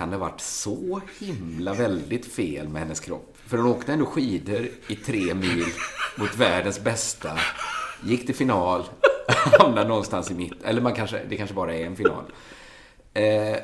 kan 0.00 0.10
det 0.10 0.16
ha 0.16 0.24
varit 0.24 0.40
så 0.40 1.00
himla 1.18 1.74
väldigt 1.74 2.32
fel 2.32 2.68
med 2.68 2.82
hennes 2.82 3.00
kropp? 3.00 3.36
För 3.46 3.56
hon 3.56 3.66
åkte 3.66 3.92
ändå 3.92 4.06
skidor 4.06 4.68
i 4.88 4.96
tre 4.96 5.34
mil 5.34 5.66
mot 6.16 6.36
världens 6.36 6.80
bästa, 6.80 7.30
gick 8.02 8.26
till 8.26 8.34
final, 8.34 8.84
hamnade 9.58 9.88
någonstans 9.88 10.30
i 10.30 10.34
mitt, 10.34 10.62
eller 10.64 10.80
man 10.80 10.94
kanske, 10.94 11.20
det 11.28 11.36
kanske 11.36 11.54
bara 11.54 11.74
är 11.74 11.86
en 11.86 11.96
final. 11.96 12.32
Eh, 13.14 13.56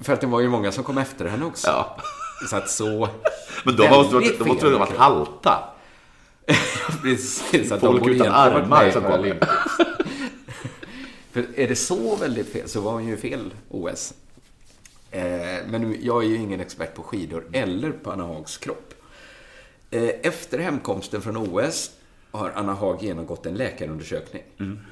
för 0.00 0.12
att 0.12 0.20
det 0.20 0.26
var 0.26 0.40
ju 0.40 0.48
många 0.48 0.72
som 0.72 0.84
kom 0.84 0.98
efter 0.98 1.24
henne 1.24 1.44
också. 1.44 1.68
Ja. 1.68 1.96
Så 2.50 2.56
att 2.56 2.70
så... 2.70 3.08
Men 3.64 3.76
då 3.76 3.88
måste 3.88 4.16
väldigt 4.16 4.38
de 4.38 4.48
måste 4.48 4.66
ha 4.66 4.78
varit 4.78 4.96
halta. 4.96 5.58
Precis, 7.02 7.72
att 7.72 7.80
Folk 7.80 8.04
de 8.04 8.10
utan 8.10 8.32
varit 8.32 8.54
armar 8.54 8.90
som. 8.90 9.02
Paralympics. 9.02 9.52
För 11.32 11.46
är 11.56 11.68
det 11.68 11.76
så 11.76 12.16
väldigt 12.16 12.52
fel 12.52 12.68
så 12.68 12.80
var 12.80 12.92
hon 12.92 13.06
ju 13.06 13.16
fel 13.16 13.54
OS. 13.68 14.14
Eh, 15.12 15.66
men 15.66 15.96
jag 16.00 16.24
är 16.24 16.28
ju 16.28 16.36
ingen 16.36 16.60
expert 16.60 16.94
på 16.94 17.02
skidor 17.02 17.44
eller 17.52 17.90
på 17.90 18.10
Anna 18.10 18.26
Hags 18.26 18.58
kropp. 18.58 18.94
Eh, 19.90 20.10
efter 20.22 20.58
hemkomsten 20.58 21.22
från 21.22 21.36
OS 21.36 21.90
har 22.30 22.52
Anna 22.54 22.74
Haag 22.74 23.02
genomgått 23.02 23.46
en 23.46 23.54
läkarundersökning. 23.54 24.42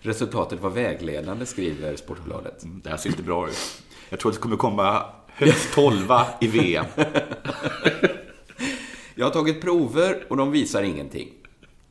Resultatet 0.00 0.60
var 0.60 0.70
vägledande, 0.70 1.46
skriver 1.46 1.96
Sportbladet. 1.96 2.62
Det 2.62 2.90
här 2.90 2.96
ser 2.96 3.10
inte 3.10 3.22
bra 3.22 3.48
ut. 3.48 3.82
Jag 4.08 4.20
tror 4.20 4.30
att 4.30 4.36
det 4.36 4.42
kommer 4.42 4.56
komma 4.56 5.06
högst 5.26 5.74
tolva 5.74 6.26
i 6.40 6.46
VM. 6.46 6.86
Jag 9.14 9.26
har 9.26 9.30
tagit 9.30 9.60
prover 9.60 10.24
och 10.28 10.36
de 10.36 10.50
visar 10.50 10.82
ingenting. 10.82 11.28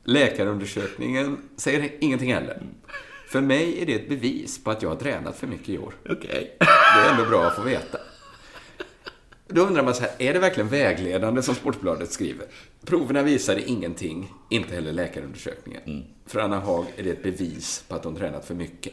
Läkarundersökningen 0.04 1.38
säger 1.56 1.90
ingenting 2.00 2.34
heller. 2.34 2.62
För 3.36 3.40
mig 3.42 3.82
är 3.82 3.86
det 3.86 3.94
ett 3.94 4.08
bevis 4.08 4.64
på 4.64 4.70
att 4.70 4.82
jag 4.82 4.88
har 4.88 4.96
tränat 4.96 5.36
för 5.36 5.46
mycket 5.46 5.68
i 5.68 5.78
år. 5.78 5.94
Okej. 6.08 6.56
Det 6.58 7.00
är 7.00 7.10
ändå 7.10 7.24
bra 7.24 7.44
att 7.44 7.56
få 7.56 7.62
veta. 7.62 7.98
Då 9.48 9.60
undrar 9.60 9.82
man 9.82 9.94
så 9.94 10.00
här, 10.00 10.10
är 10.18 10.34
det 10.34 10.38
verkligen 10.38 10.68
vägledande 10.68 11.42
som 11.42 11.54
Sportbladet 11.54 12.12
skriver? 12.12 12.46
Proverna 12.84 13.22
visade 13.22 13.68
ingenting, 13.68 14.32
inte 14.48 14.74
heller 14.74 14.92
läkarundersökningen. 14.92 16.04
För 16.26 16.40
Anna 16.40 16.60
Haag 16.60 16.86
är 16.96 17.02
det 17.02 17.10
ett 17.10 17.22
bevis 17.22 17.84
på 17.88 17.94
att 17.94 18.04
hon 18.04 18.16
tränat 18.16 18.44
för 18.44 18.54
mycket. 18.54 18.92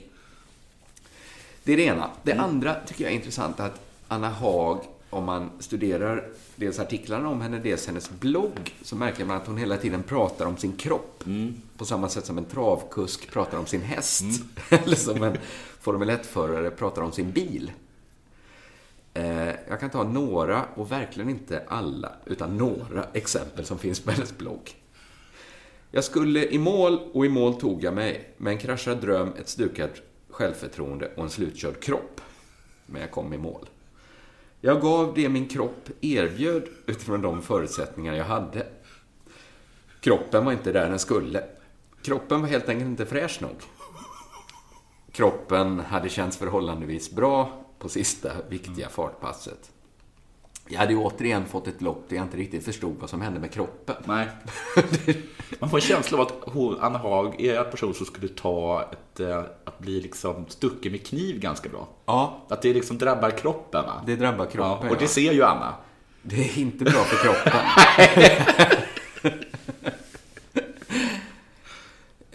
Det 1.64 1.74
är 1.74 1.78
det 1.78 1.84
ena. 1.84 2.10
Det 2.24 2.34
andra 2.34 2.76
tycker 2.86 3.04
jag 3.04 3.12
är 3.12 3.16
intressant 3.16 3.60
att 3.60 3.82
Anna 4.08 4.30
Haag, 4.30 4.80
om 5.10 5.24
man 5.24 5.50
studerar 5.60 6.24
dels 6.56 6.80
artiklarna 6.80 7.30
om 7.30 7.42
henne, 7.42 7.60
dels 7.60 7.88
hennes 7.88 8.10
blogg, 8.10 8.76
så 8.82 8.96
märker 8.96 9.26
man 9.26 9.38
att 9.38 9.48
hon 9.48 9.58
hela 9.58 9.78
tiden 9.78 10.04
pratar 10.04 10.46
om 10.46 10.58
sin 10.58 10.78
kropp. 10.78 11.24
På 11.84 11.88
samma 11.88 12.10
sätt 12.10 12.26
som 12.26 12.38
en 12.38 12.46
travkusk 12.46 13.32
pratar 13.32 13.58
om 13.58 13.66
sin 13.66 13.82
häst. 13.82 14.24
Eller 14.70 14.96
som 14.96 15.24
en 15.24 15.38
Formel 15.80 16.10
1-förare 16.10 16.70
pratar 16.72 17.02
om 17.02 17.12
sin 17.12 17.32
bil. 17.32 17.72
Eh, 19.14 19.48
Jag 19.70 19.80
kan 19.80 19.90
ta 19.90 20.04
några, 20.04 20.66
och 20.76 20.92
verkligen 20.92 21.30
inte 21.30 21.64
alla, 21.68 22.12
utan 22.26 22.58
några 22.58 23.04
exempel 23.14 23.66
som 23.66 23.78
finns 23.78 24.00
på 24.00 24.12
hennes 24.12 24.38
blogg. 24.38 24.76
Jag 25.92 26.04
skulle 26.04 26.46
i 26.46 26.58
mål 26.58 27.00
och 27.14 27.26
i 27.26 27.30
mål 27.30 27.54
tog 27.60 27.84
jag 27.84 27.94
mig 27.94 28.34
med 28.38 28.52
en 28.52 28.60
kraschad 28.60 28.98
dröm, 29.02 29.34
ett 29.40 29.50
stukat 29.50 29.92
självförtroende 30.30 31.12
och 31.16 31.24
en 31.24 31.30
slutkörd 31.30 31.80
kropp. 31.80 32.22
Men 32.86 33.02
jag 33.02 33.12
kom 33.12 33.34
i 33.34 33.38
mål. 33.38 33.70
Jag 34.62 34.82
gav 34.82 35.14
det 35.16 35.30
min 35.30 35.48
kropp 35.48 35.90
erbjöd 36.02 36.64
utifrån 36.86 37.22
de 37.22 37.42
förutsättningar 37.42 38.14
jag 38.14 38.26
hade. 38.26 38.68
Kroppen 40.00 40.46
var 40.46 40.52
inte 40.52 40.72
där 40.72 40.90
den 40.90 41.00
skulle. 41.00 41.44
Kroppen 42.04 42.42
var 42.42 42.48
helt 42.48 42.70
enkelt 42.70 42.88
inte 42.90 43.06
fräsch 43.06 43.42
nog. 43.42 43.56
Kroppen 45.12 45.80
hade 45.80 46.10
känts 46.10 46.38
förhållandevis 46.38 47.12
bra 47.12 47.66
på 47.80 47.90
sista 47.90 48.30
viktiga 48.50 48.90
fartpasset. 48.90 49.72
Jag 50.68 50.80
hade 50.80 50.94
ju 50.94 51.00
återigen 51.00 51.46
fått 51.46 51.68
ett 51.68 51.82
lopp 51.82 52.06
där 52.10 52.16
jag 52.16 52.26
inte 52.26 52.38
riktigt 52.38 52.66
förstod 52.66 52.96
vad 53.00 53.10
som 53.10 53.22
hände 53.22 53.40
med 53.40 53.52
kroppen. 53.52 53.96
Nej. 54.06 54.28
Man 55.60 55.70
får 55.70 55.78
en 55.78 55.82
känsla 55.82 56.18
av 56.18 56.28
att 56.28 56.34
hon, 56.54 56.78
Anna 56.82 56.98
Haag 56.98 57.42
är 57.42 57.60
en 57.66 57.72
person 57.72 57.94
som 57.94 58.06
skulle 58.06 58.28
ta 58.28 58.90
ett, 58.92 59.20
eh, 59.20 59.44
att 59.64 59.80
bli 59.80 60.02
liksom 60.02 60.46
stucken 60.50 60.92
med 60.92 61.08
kniv 61.08 61.40
ganska 61.40 61.70
bra. 61.70 61.88
Ja, 62.06 62.46
Att 62.50 62.62
det 62.62 62.74
liksom 62.74 62.98
drabbar 62.98 63.30
kroppen. 63.30 63.86
Va? 63.86 64.02
det 64.06 64.16
drabbar 64.16 64.46
ja, 64.46 64.52
kroppen. 64.52 64.90
och 64.90 64.98
det 64.98 65.04
ja. 65.04 65.08
ser 65.10 65.32
ju 65.32 65.44
Anna. 65.44 65.76
Det 66.22 66.50
är 66.50 66.60
inte 66.60 66.84
bra 66.84 67.04
för 67.04 67.18
kroppen. 67.18 67.62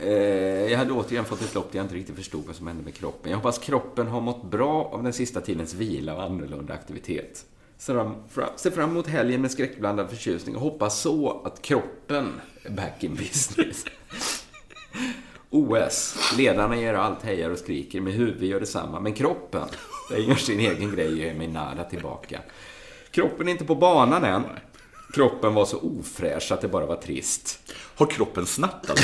Eh, 0.01 0.68
Jag 0.68 0.68
hade 0.79 0.93
återigen 0.93 1.25
fått 1.25 1.43
ett 1.43 1.55
lopp 1.55 1.73
där 1.73 1.79
jag 1.79 1.85
inte 1.85 1.95
riktigt 1.95 2.17
förstod 2.17 2.47
vad 2.47 2.57
som 2.57 2.67
hände 2.67 2.83
med 2.83 2.95
kroppen. 2.95 3.31
Jag 3.31 3.39
hoppas 3.39 3.59
kroppen 3.59 4.07
har 4.07 4.21
mått 4.21 4.51
bra 4.51 4.91
av 4.93 5.03
den 5.03 5.13
sista 5.13 5.41
tidens 5.41 5.75
vila 5.75 6.15
och 6.15 6.23
annorlunda 6.23 6.75
aktivitet. 6.75 7.45
Ser 7.79 8.71
fram, 8.71 8.91
emot 8.91 9.07
helgen 9.07 9.41
med 9.41 9.51
skräckblandad 9.51 10.11
förtjusning 10.11 10.57
och 10.57 10.63
hoppas 10.63 11.01
så 11.01 11.43
att 11.45 11.63
kroppen 11.63 12.41
är 12.63 12.71
back 12.71 13.05
in 13.05 13.15
business. 13.15 13.85
OS. 15.51 16.17
Ledarna 16.39 16.77
gör 16.77 16.95
allt, 16.95 17.23
hejar 17.23 17.51
och 17.51 17.59
skriker. 17.59 18.01
Med 18.01 18.13
huvud 18.13 18.43
gör 18.43 18.61
detsamma. 18.61 19.01
Men 19.01 19.13
kroppen, 19.13 19.69
den 20.11 20.23
gör 20.23 20.35
sin 20.35 20.61
egen 20.61 20.95
grej 20.95 21.09
och 21.09 21.17
ger 21.19 21.35
mig 21.35 21.49
nada 21.49 21.85
tillbaka. 21.85 22.41
Kroppen 23.11 23.49
är 23.49 23.53
inte 23.53 23.65
på 23.65 23.75
banan 23.75 24.25
än. 24.25 24.43
Kroppen 25.15 25.55
var 25.55 25.65
så 25.67 25.79
ofräsch 25.79 26.53
att 26.53 26.61
det 26.61 26.69
bara 26.69 26.87
var 26.87 26.97
trist. 26.97 27.59
Har 27.97 28.07
kroppen 28.07 28.47
någon 28.59 28.71
gång? 28.87 28.97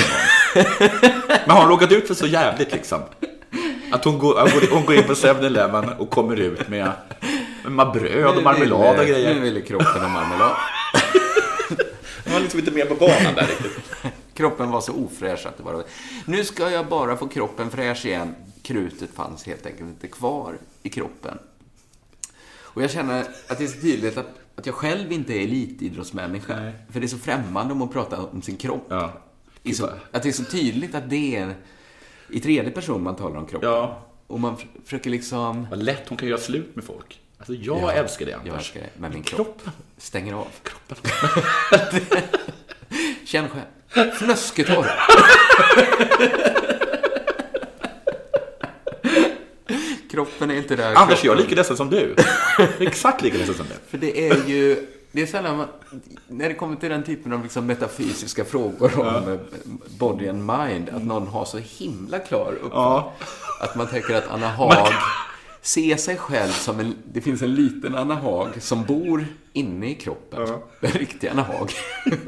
Men 1.45 1.49
har 1.49 1.61
hon 1.61 1.69
råkat 1.69 1.91
ut 1.91 2.07
för 2.07 2.13
så 2.13 2.27
jävligt 2.27 2.71
liksom? 2.71 3.01
Att 3.91 4.05
hon 4.05 4.19
går, 4.19 4.69
hon 4.71 4.85
går- 4.85 4.95
in 4.95 5.03
på 5.03 5.13
7-Eleven 5.13 5.89
och 5.89 6.09
kommer 6.09 6.35
ut 6.39 6.67
med, 6.67 6.91
med 7.67 7.91
bröd 7.91 8.37
och 8.37 8.43
marmelad 8.43 8.99
och 8.99 9.05
Nu 9.05 9.11
grejer. 9.11 9.39
ville 9.39 9.61
kroppen 9.61 10.01
ha 10.01 10.07
marmelad. 10.07 10.55
Hon 12.23 12.33
var 12.33 12.39
liksom 12.39 12.59
inte 12.59 12.71
med 12.71 12.89
på 12.89 12.95
banan 12.95 13.35
där 13.35 13.47
riktigt. 13.47 13.79
Kroppen 14.33 14.71
var 14.71 14.81
så 14.81 14.93
ofräsch 14.93 15.45
att 15.45 15.57
det 15.57 15.63
bara... 15.63 15.83
Nu 16.25 16.43
ska 16.43 16.69
jag 16.69 16.87
bara 16.87 17.17
få 17.17 17.27
kroppen 17.27 17.71
fräsch 17.71 18.05
igen. 18.05 18.35
Krutet 18.63 19.09
fanns 19.15 19.43
helt 19.45 19.65
enkelt 19.65 19.81
inte 19.89 20.07
kvar 20.07 20.57
i 20.83 20.89
kroppen. 20.89 21.37
Och 22.57 22.83
jag 22.83 22.91
känner 22.91 23.19
att 23.47 23.57
det 23.57 23.63
är 23.63 23.67
så 23.67 23.81
tydligt 23.81 24.17
att, 24.17 24.25
att 24.55 24.65
jag 24.65 24.75
själv 24.75 25.11
inte 25.11 25.33
är 25.33 25.43
elitidrottsmänniska. 25.43 26.55
Nej. 26.59 26.73
För 26.91 26.99
det 26.99 27.05
är 27.05 27.07
så 27.07 27.17
främmande 27.17 27.73
om 27.73 27.81
att 27.81 27.91
prata 27.93 28.21
om 28.21 28.41
sin 28.41 28.57
kropp. 28.57 28.85
Ja. 28.89 29.13
Det 29.61 29.69
är 29.69 29.73
så, 29.73 29.89
att 30.11 30.23
det 30.23 30.29
är 30.29 30.33
så 30.33 30.43
tydligt 30.43 30.95
att 30.95 31.09
det 31.09 31.35
är 31.35 31.55
i 32.29 32.39
tredje 32.39 32.71
person 32.71 33.03
man 33.03 33.15
talar 33.15 33.37
om 33.37 33.45
kroppen. 33.45 33.69
Ja. 33.69 34.01
Och 34.27 34.39
man 34.39 34.57
för- 34.57 34.67
försöker 34.83 35.09
liksom... 35.09 35.67
Vad 35.69 35.83
lätt 35.83 36.09
hon 36.09 36.17
kan 36.17 36.27
göra 36.29 36.39
slut 36.39 36.75
med 36.75 36.83
folk. 36.85 37.21
Alltså 37.37 37.53
jag 37.53 37.77
Ja, 37.81 37.91
älskar 37.91 38.25
det 38.25 38.33
Anders. 38.33 38.47
Jag 38.47 38.57
älskar 38.57 38.79
det. 38.81 38.89
Men 38.97 39.13
min 39.13 39.23
kropp 39.23 39.37
Kroppen. 39.63 39.71
stänger 39.97 40.33
av. 40.33 40.47
Kroppen. 40.63 41.11
Känn 43.25 43.47
själv. 43.49 44.11
Fnösketorr. 44.11 44.85
Kroppen 50.15 50.51
är 50.51 50.55
inte 50.55 50.75
där. 50.75 50.95
Anders, 50.95 51.23
jag 51.23 51.33
är 51.33 51.37
kroppen- 51.37 51.43
lika 51.43 51.55
ledsen 51.55 51.77
som 51.77 51.89
du. 51.89 52.15
Exakt 52.79 53.21
lika 53.21 53.37
ledsen 53.37 53.55
som 53.55 53.65
du. 53.65 53.73
För 53.87 53.97
det 53.97 54.29
är 54.29 54.47
ju... 54.47 54.87
Det 55.11 55.21
är 55.21 55.25
sällan 55.25 55.57
man, 55.57 55.67
när 56.27 56.49
det 56.49 56.55
kommer 56.55 56.75
till 56.75 56.89
den 56.89 57.03
typen 57.03 57.33
av 57.33 57.43
liksom 57.43 57.65
metafysiska 57.65 58.45
frågor 58.45 58.99
om 58.99 59.31
eh, 59.33 59.39
body 59.99 60.27
and 60.27 60.45
mind, 60.45 60.89
att 60.89 61.03
någon 61.03 61.27
har 61.27 61.45
så 61.45 61.57
himla 61.57 62.19
klar 62.19 62.51
uppfattning. 62.51 62.71
Ja. 62.71 63.13
Att 63.61 63.75
man 63.75 63.87
tänker 63.87 64.15
att 64.15 64.27
Anna 64.27 64.47
Haag 64.49 64.93
ser 65.61 65.97
sig 65.97 66.17
själv 66.17 66.51
som 66.51 66.79
en... 66.79 66.95
Det 67.13 67.21
finns 67.21 67.41
en 67.41 67.55
liten 67.55 67.95
Anna 67.95 68.15
Haag 68.15 68.61
som 68.61 68.83
bor 68.83 69.25
inne 69.53 69.89
i 69.89 69.95
kroppen. 69.95 70.47
Den 70.81 70.91
riktiga 70.91 71.31
Anna 71.31 71.43
Haag. 71.43 71.71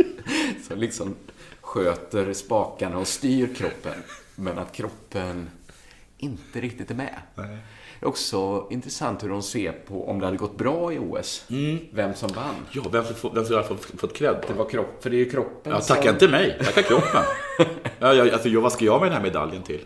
som 0.67 0.77
liksom 0.77 1.15
sköter 1.61 2.33
spakarna 2.33 2.97
och 2.97 3.07
styr 3.07 3.55
kroppen. 3.55 3.93
Men 4.35 4.59
att 4.59 4.71
kroppen 4.71 5.49
inte 6.17 6.61
riktigt 6.61 6.91
är 6.91 6.95
med. 6.95 7.15
Är 7.35 7.59
också 8.01 8.67
intressant 8.69 9.23
hur 9.23 9.29
de 9.29 9.43
ser 9.43 9.71
på 9.71 10.09
om 10.09 10.19
det 10.19 10.25
hade 10.25 10.37
gått 10.37 10.57
bra 10.57 10.93
i 10.93 10.99
OS. 10.99 11.45
Vem 11.91 12.13
som 12.13 12.29
vann. 12.29 12.55
Ja, 12.71 12.81
vem 12.91 13.05
som 13.05 13.15
som 13.15 13.31
har 13.31 13.63
fått, 13.97 14.15
cred? 14.15 14.35
Det 14.47 14.53
var 14.53 14.69
kropp, 14.69 15.03
för 15.03 15.09
det 15.09 15.15
är 15.15 15.19
ju 15.19 15.29
kroppen 15.29 15.73
Ja, 15.73 15.81
som... 15.81 15.95
tacka 15.95 16.09
inte 16.09 16.27
mig, 16.27 16.57
tacka 16.65 16.83
kroppen. 16.83 17.23
Ja, 17.99 18.13
jag, 18.13 18.29
alltså, 18.29 18.49
jag, 18.49 18.61
vad 18.61 18.71
ska 18.71 18.85
jag 18.85 19.01
med 19.01 19.09
den 19.11 19.15
här 19.17 19.23
medaljen 19.23 19.63
till? 19.63 19.81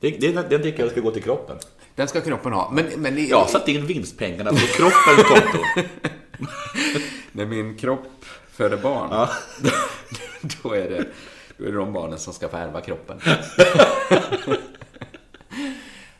Det, 0.00 0.10
det, 0.10 0.50
den 0.50 0.62
tycker 0.62 0.82
jag 0.82 0.92
ska 0.92 1.00
gå 1.00 1.10
till 1.10 1.22
kroppen. 1.22 1.56
Den 1.94 2.08
ska 2.08 2.20
kroppen 2.20 2.52
ha. 2.52 2.70
Men, 2.72 2.86
men 2.96 3.14
det, 3.14 3.20
Jag 3.20 3.36
har 3.36 3.46
satt 3.46 3.68
in 3.68 3.86
vinstpengarna 3.86 4.50
på 4.50 4.56
kroppens 4.56 5.22
konto. 5.28 5.64
när 7.32 7.46
min 7.46 7.76
kropp 7.76 8.24
föder 8.50 8.76
barn, 8.76 9.08
Ja. 9.10 9.28
då, 10.62 10.72
är 10.72 10.90
det, 10.90 11.04
då 11.58 11.64
är 11.64 11.68
det 11.72 11.76
de 11.78 11.92
barnen 11.92 12.18
som 12.18 12.32
ska 12.32 12.48
få 12.48 12.56
ärva 12.56 12.80
kroppen. 12.80 13.20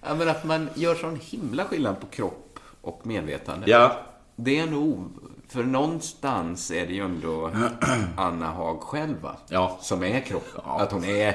Ja, 0.02 0.14
men 0.14 0.28
att 0.28 0.44
man 0.44 0.68
gör 0.74 0.94
sån 0.94 1.16
himla 1.22 1.64
skillnad 1.64 2.00
på 2.00 2.06
kropp 2.06 2.58
och 2.80 3.06
medvetande. 3.06 3.70
Ja, 3.70 3.96
Det 4.36 4.58
är 4.58 4.66
nog... 4.66 5.08
För 5.48 5.62
någonstans 5.64 6.70
är 6.70 6.86
det 6.86 6.92
ju 6.92 7.04
ändå 7.04 7.50
Anna 8.16 8.46
Haag 8.46 8.80
själv, 8.80 9.20
va? 9.22 9.36
Ja. 9.48 9.78
Som 9.80 10.02
är 10.04 10.20
kroppen. 10.20 10.62
Ja. 10.64 10.80
Att 10.80 10.92
hon 10.92 11.04
är... 11.04 11.34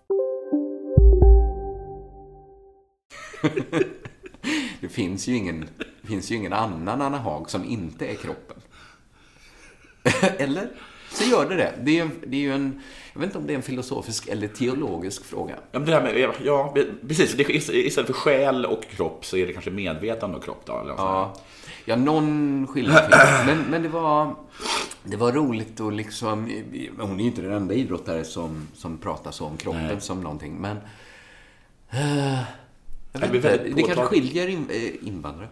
Det 4.81 4.89
finns 4.89 5.27
ju 5.27 5.35
ingen, 5.35 5.69
det 6.01 6.07
finns 6.07 6.31
ju 6.31 6.35
ingen 6.35 6.53
annan 6.53 7.01
Anna 7.01 7.17
Haag 7.17 7.49
som 7.49 7.65
inte 7.65 8.07
är 8.07 8.15
kroppen. 8.15 8.57
Eller? 10.37 10.67
Så 11.11 11.29
gör 11.29 11.49
det 11.49 11.55
det. 11.55 11.73
Det 11.81 11.99
är, 11.99 12.09
det 12.27 12.37
är 12.37 12.41
ju 12.41 12.53
en... 12.53 12.81
Jag 13.13 13.19
vet 13.19 13.27
inte 13.27 13.37
om 13.37 13.47
det 13.47 13.53
är 13.53 13.55
en 13.55 13.61
filosofisk 13.61 14.27
eller 14.27 14.47
teologisk 14.47 15.25
fråga. 15.25 15.55
Ja, 15.71 15.79
det 15.79 15.93
här 15.93 16.01
med, 16.01 16.33
ja, 16.43 16.75
precis. 17.07 17.33
Det, 17.33 17.49
istället 17.49 18.07
för 18.07 18.13
själ 18.13 18.65
och 18.65 18.83
kropp 18.83 19.25
så 19.25 19.37
är 19.37 19.47
det 19.47 19.53
kanske 19.53 19.71
medvetande 19.71 20.37
och 20.37 20.43
kropp. 20.43 20.61
Då, 20.65 20.79
eller 20.79 20.93
Ja, 20.93 21.33
ja 21.85 21.95
någon 21.95 22.67
skillnad 22.67 22.97
finns 22.97 23.45
men, 23.45 23.57
men 23.69 23.83
det 23.83 23.89
var, 23.89 24.35
det 25.03 25.17
var 25.17 25.31
roligt 25.31 25.79
och 25.79 25.91
liksom... 25.91 26.51
Hon 26.99 27.19
är 27.19 27.23
ju 27.23 27.29
inte 27.29 27.41
den 27.41 27.53
enda 27.53 27.73
idrottare 27.73 28.23
som, 28.23 28.67
som 28.73 28.97
pratar 28.97 29.31
så 29.31 29.45
om 29.45 29.57
kroppen 29.57 29.87
Nej. 29.87 30.01
som 30.01 30.21
någonting, 30.21 30.55
men... 30.55 30.77
Det 33.11 33.83
kanske 33.87 34.05
skiljer 34.05 34.47
in, 34.47 34.67
eh, 34.69 35.07
invandrare, 35.07 35.47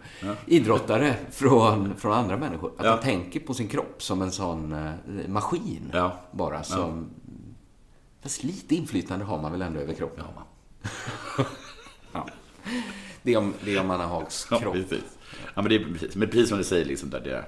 idrottare 0.46 1.14
från, 1.30 1.96
från 1.96 2.12
andra 2.12 2.36
människor. 2.36 2.72
Att 2.78 2.86
Ja. 2.86 2.96
de 2.96 3.02
tänker 3.02 3.40
på 3.40 3.54
sin 3.54 3.68
kropp 3.68 4.02
som 4.02 4.22
en 4.22 4.30
sån 4.32 4.72
eh, 4.72 5.28
maskin 5.28 5.90
Ja. 5.92 6.16
bara 6.30 6.62
som... 6.62 7.06
Fast 8.22 8.44
lite 8.44 8.74
inflytande 8.74 9.24
har 9.24 9.42
man 9.42 9.52
väl 9.52 9.62
ändå 9.62 9.80
över 9.80 9.94
kroppen? 9.94 10.24
Ja, 10.36 10.44
Ja. 12.12 12.28
Det 13.22 13.32
är 13.32 13.36
om, 13.38 13.54
det 13.64 13.76
är 13.76 13.80
om 13.80 13.90
Anna 13.90 14.06
Hags 14.06 14.48
Ja, 14.50 14.58
kropp. 14.58 14.74
precis. 14.74 15.04
Ja, 15.54 15.62
men 15.62 15.64
det 15.68 15.74
är 15.74 15.84
precis, 15.84 16.16
men 16.16 16.28
precis 16.28 16.48
som 16.48 16.58
du 16.58 16.64
säger, 16.64 16.84
liksom, 16.84 17.10
där 17.10 17.20
det 17.20 17.30
är 17.32 17.44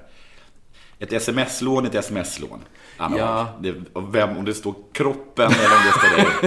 ett 1.03 1.13
sms-lån 1.13 1.85
är 1.85 1.89
ett 1.89 1.95
sms-lån. 1.95 2.59
Ja. 2.99 3.47
Det, 3.61 3.75
vem, 4.11 4.37
om 4.37 4.45
det 4.45 4.55
står 4.55 4.75
kroppen 4.93 5.53
eller 5.53 5.77
om 5.77 5.83
det 5.87 5.93
står 5.99 6.43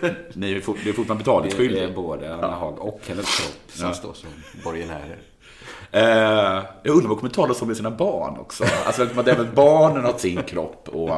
det. 0.00 0.14
Ni 0.34 0.52
är, 0.52 0.60
fort, 0.60 0.76
det 0.84 0.90
är 0.90 0.94
fortfarande 0.94 1.24
Det 1.56 1.80
är 1.84 1.92
både 1.94 2.34
Anna 2.34 2.56
Haag 2.56 2.78
och 2.78 3.00
hennes 3.08 3.36
kropp 3.36 3.72
som 3.72 3.86
Ja. 3.86 3.94
står 3.94 4.12
som 4.12 4.28
borgenärer. 4.64 5.18
Eh, 5.90 6.64
jag 6.82 6.92
undrar 6.92 7.04
om 7.04 7.08
de 7.08 7.16
kommer 7.16 7.32
tala 7.32 7.54
så 7.54 7.66
med 7.66 7.76
sina 7.76 7.90
barn 7.90 8.38
också. 8.38 8.64
Alltså 8.86 9.02
att 9.02 9.28
även 9.28 9.48
barnen 9.54 10.04
har 10.04 10.18
sin 10.18 10.42
kropp 10.42 10.88
och 10.92 11.16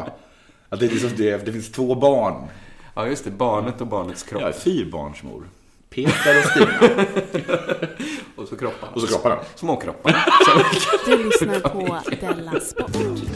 att 0.68 0.80
det, 0.80 0.86
är 0.86 0.90
liksom, 0.90 1.10
det, 1.16 1.46
det 1.46 1.52
finns 1.52 1.72
två 1.72 1.94
barn. 1.94 2.46
Ja, 2.94 3.06
just 3.06 3.24
det. 3.24 3.30
Barnet 3.30 3.80
och 3.80 3.86
barnets 3.86 4.22
kropp. 4.22 4.40
Jag 4.40 4.48
är 4.48 4.52
fyrbarnsmor. 4.54 5.44
Peter 5.90 6.38
och 6.38 6.44
Stina. 6.44 6.72
och 8.40 8.48
så 8.48 8.56
kropparna. 8.56 8.92
Och 8.92 9.00
så 9.00 9.06
kropparna. 9.06 9.38
Småkropparna. 9.54 10.18
Du 11.06 11.24
lyssnar 11.24 11.60
på 11.60 11.98
Della 12.20 12.60
Sport. 12.60 12.96
Lille. 12.96 13.30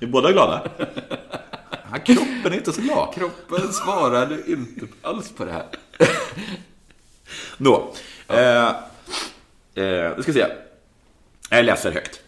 Är 0.00 0.06
båda 0.06 0.32
glada? 0.32 0.70
Ja, 1.92 1.98
kroppen 1.98 2.52
är 2.52 2.56
inte 2.56 2.72
så 2.72 2.80
glad. 2.80 3.14
Kroppen 3.14 3.72
svarade 3.72 4.50
inte 4.50 4.86
alls 5.02 5.32
på 5.32 5.44
det 5.44 5.52
här. 5.52 5.66
Nå. 7.56 7.94
Eh, 8.28 8.66
eh, 8.68 8.74
nu 9.74 10.22
ska 10.22 10.32
vi 10.32 10.40
se. 10.40 10.46
Jag 11.50 11.64
läser 11.64 11.92
högt. 11.92 12.20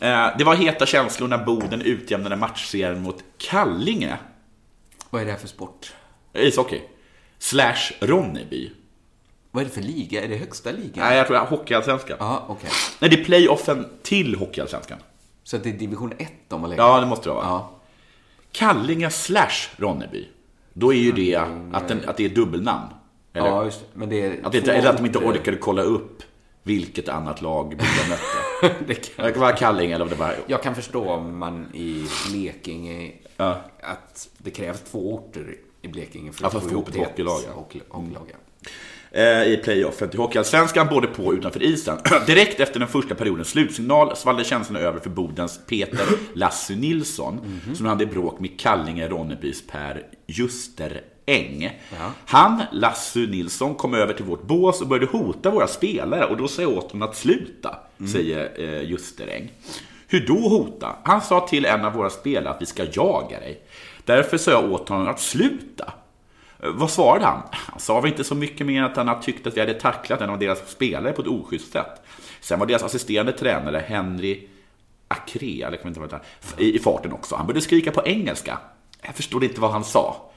Eh, 0.00 0.36
det 0.38 0.44
var 0.44 0.54
heta 0.54 0.86
känslor 0.86 1.28
när 1.28 1.38
Boden 1.38 1.82
utjämnade 1.82 2.36
matchserien 2.36 3.02
mot 3.02 3.24
Kallinge. 3.38 4.16
Vad 5.10 5.22
är 5.22 5.26
det 5.26 5.32
här 5.32 5.38
för 5.38 5.48
sport? 5.48 5.92
Ishockey. 6.34 6.80
Slash 7.38 7.76
Ronneby. 8.00 8.70
Vad 9.50 9.60
är 9.60 9.64
det 9.68 9.74
för 9.74 9.80
liga? 9.82 10.24
Är 10.24 10.28
det 10.28 10.36
högsta 10.36 10.70
ligan? 10.72 10.90
Nej, 10.96 11.16
jag 11.16 11.26
tror 11.26 11.36
det 11.36 11.42
är 11.42 11.46
Hockeyallsvenskan. 11.46 12.16
Ja, 12.20 12.44
okej. 12.48 12.70
Nej, 13.00 13.10
det 13.10 13.20
är 13.20 13.24
playoffen 13.24 13.86
till 14.02 14.34
Hockeyallsvenskan. 14.36 14.98
Så 15.44 15.56
att 15.56 15.62
det 15.64 15.68
är 15.70 15.72
division 15.74 16.12
1 16.18 16.32
de 16.48 16.60
har 16.62 16.68
lägger? 16.68 16.82
Ja, 16.82 17.00
det 17.00 17.06
måste 17.06 17.28
det 17.28 17.34
vara. 17.34 17.44
Ja. 17.44 17.70
Kallinge 18.52 19.10
slash 19.10 19.68
Ronneby. 19.76 20.28
Då 20.72 20.92
är 20.92 20.98
ju 20.98 21.12
det 21.12 21.34
att, 21.72 21.88
den, 21.88 22.08
att 22.08 22.16
det 22.16 22.24
är 22.24 22.28
dubbelnamn. 22.28 22.86
Eller? 23.32 23.46
Ja, 23.46 23.64
just 23.64 23.80
det. 23.80 23.86
Men 23.94 24.08
det 24.08 24.20
är 24.26 24.46
Att 24.46 24.52
det, 24.52 24.60
två 24.60 24.70
eller 24.70 24.88
att 24.90 24.96
de 24.96 25.06
inte 25.06 25.18
orter. 25.18 25.28
orkade 25.40 25.56
kolla 25.56 25.82
upp 25.82 26.22
vilket 26.62 27.08
annat 27.08 27.42
lag 27.42 27.64
Boden 27.68 28.08
mötte. 28.08 28.76
det 28.86 28.94
kan... 28.94 29.24
Det 29.26 29.32
kan 29.32 29.40
vara 29.40 29.52
Kallinge 29.52 29.94
eller 29.94 30.04
om 30.04 30.10
det 30.10 30.16
var... 30.16 30.34
Jag 30.46 30.62
kan 30.62 30.74
förstå 30.74 31.10
om 31.10 31.38
man 31.38 31.66
i 31.74 32.06
Blekinge, 32.30 33.12
Ja. 33.36 33.60
att 33.80 34.28
det 34.38 34.50
krävs 34.50 34.80
två 34.90 35.14
orter 35.14 35.56
i 35.82 35.88
Blekinge 35.88 36.32
för 36.32 36.44
Ja, 36.44 36.50
för 36.50 36.58
att 36.58 36.64
få 36.64 36.70
ihop 36.70 36.88
ett 36.88 36.96
hockeylag, 36.96 37.38
hockey- 37.54 37.80
hockeylag, 37.88 38.26
ja. 38.32 39.18
eh, 39.20 39.52
i 39.52 39.56
playoffen 39.64 40.08
till 40.08 40.18
Hockeyallsvenskan, 40.18 40.86
både 40.90 41.06
på 41.06 41.24
och 41.24 41.32
utanför 41.32 41.62
isen. 41.62 41.98
Direkt 42.26 42.60
efter 42.60 42.78
den 42.80 42.88
första 42.88 43.14
periodens 43.14 43.48
slutsignal 43.48 44.16
svallde 44.16 44.44
känslorna 44.44 44.80
över 44.80 45.00
för 45.00 45.10
Bodens 45.10 45.60
Peter 45.66 46.06
Lassu 46.34 46.76
Nilsson, 46.76 47.60
som 47.74 47.86
hade 47.86 48.06
bråk 48.06 48.40
med 48.40 48.60
Kallinge 48.60 49.08
Ronnebys 49.08 49.66
Per 49.66 50.06
Justeräng. 50.26 51.80
Han, 52.26 52.62
Lassu 52.72 53.26
Nilsson, 53.26 53.74
kom 53.74 53.94
över 53.94 54.14
till 54.14 54.24
vårt 54.24 54.42
bås 54.42 54.80
och 54.80 54.88
började 54.88 55.06
hota 55.06 55.50
våra 55.50 55.66
spelare 55.66 56.24
och 56.24 56.36
då 56.36 56.48
sa 56.48 56.62
jag 56.62 56.72
åt 56.72 56.92
honom 56.92 57.08
att 57.08 57.16
sluta, 57.16 57.78
säger 58.12 58.52
eh, 58.58 58.82
Justeräng. 58.90 59.50
Hur 60.08 60.26
då 60.26 60.34
hota? 60.48 60.96
Han 61.02 61.20
sa 61.22 61.46
till 61.48 61.64
en 61.64 61.84
av 61.84 61.92
våra 61.92 62.10
spelare 62.10 62.54
att 62.54 62.62
vi 62.62 62.66
ska 62.66 62.84
jaga 62.92 63.40
dig. 63.40 63.60
Därför 64.04 64.38
sa 64.38 64.50
jag 64.50 64.72
åt 64.72 64.88
honom 64.88 65.08
att 65.08 65.20
sluta. 65.20 65.92
Vad 66.58 66.90
svarade 66.90 67.24
han? 67.24 67.42
Han 67.52 67.80
sa 67.80 68.00
väl 68.00 68.10
inte 68.10 68.24
så 68.24 68.34
mycket 68.34 68.66
mer 68.66 68.78
än 68.78 68.84
att 68.84 68.96
han 68.96 69.08
hade 69.08 69.22
tyckt 69.22 69.46
att 69.46 69.56
vi 69.56 69.60
hade 69.60 69.74
tacklat 69.74 70.20
en 70.20 70.30
av 70.30 70.38
deras 70.38 70.70
spelare 70.70 71.12
på 71.12 71.22
ett 71.22 71.28
oschysst 71.28 71.72
sätt. 71.72 72.02
Sen 72.40 72.58
var 72.58 72.66
deras 72.66 72.82
assisterande 72.82 73.32
tränare 73.32 73.84
Henry 73.86 74.48
Acrea, 75.08 75.66
eller 75.66 75.78
jag 75.82 75.90
inte 75.90 76.00
vad 76.00 76.20
i 76.58 76.76
i 76.76 76.78
farten 76.78 77.12
också. 77.12 77.36
Han 77.36 77.46
började 77.46 77.60
skrika 77.60 77.92
på 77.92 78.02
engelska. 78.06 78.58
Jag 79.02 79.14
förstod 79.14 79.44
inte 79.44 79.60
vad 79.60 79.70
han 79.70 79.84
sa. 79.84 80.30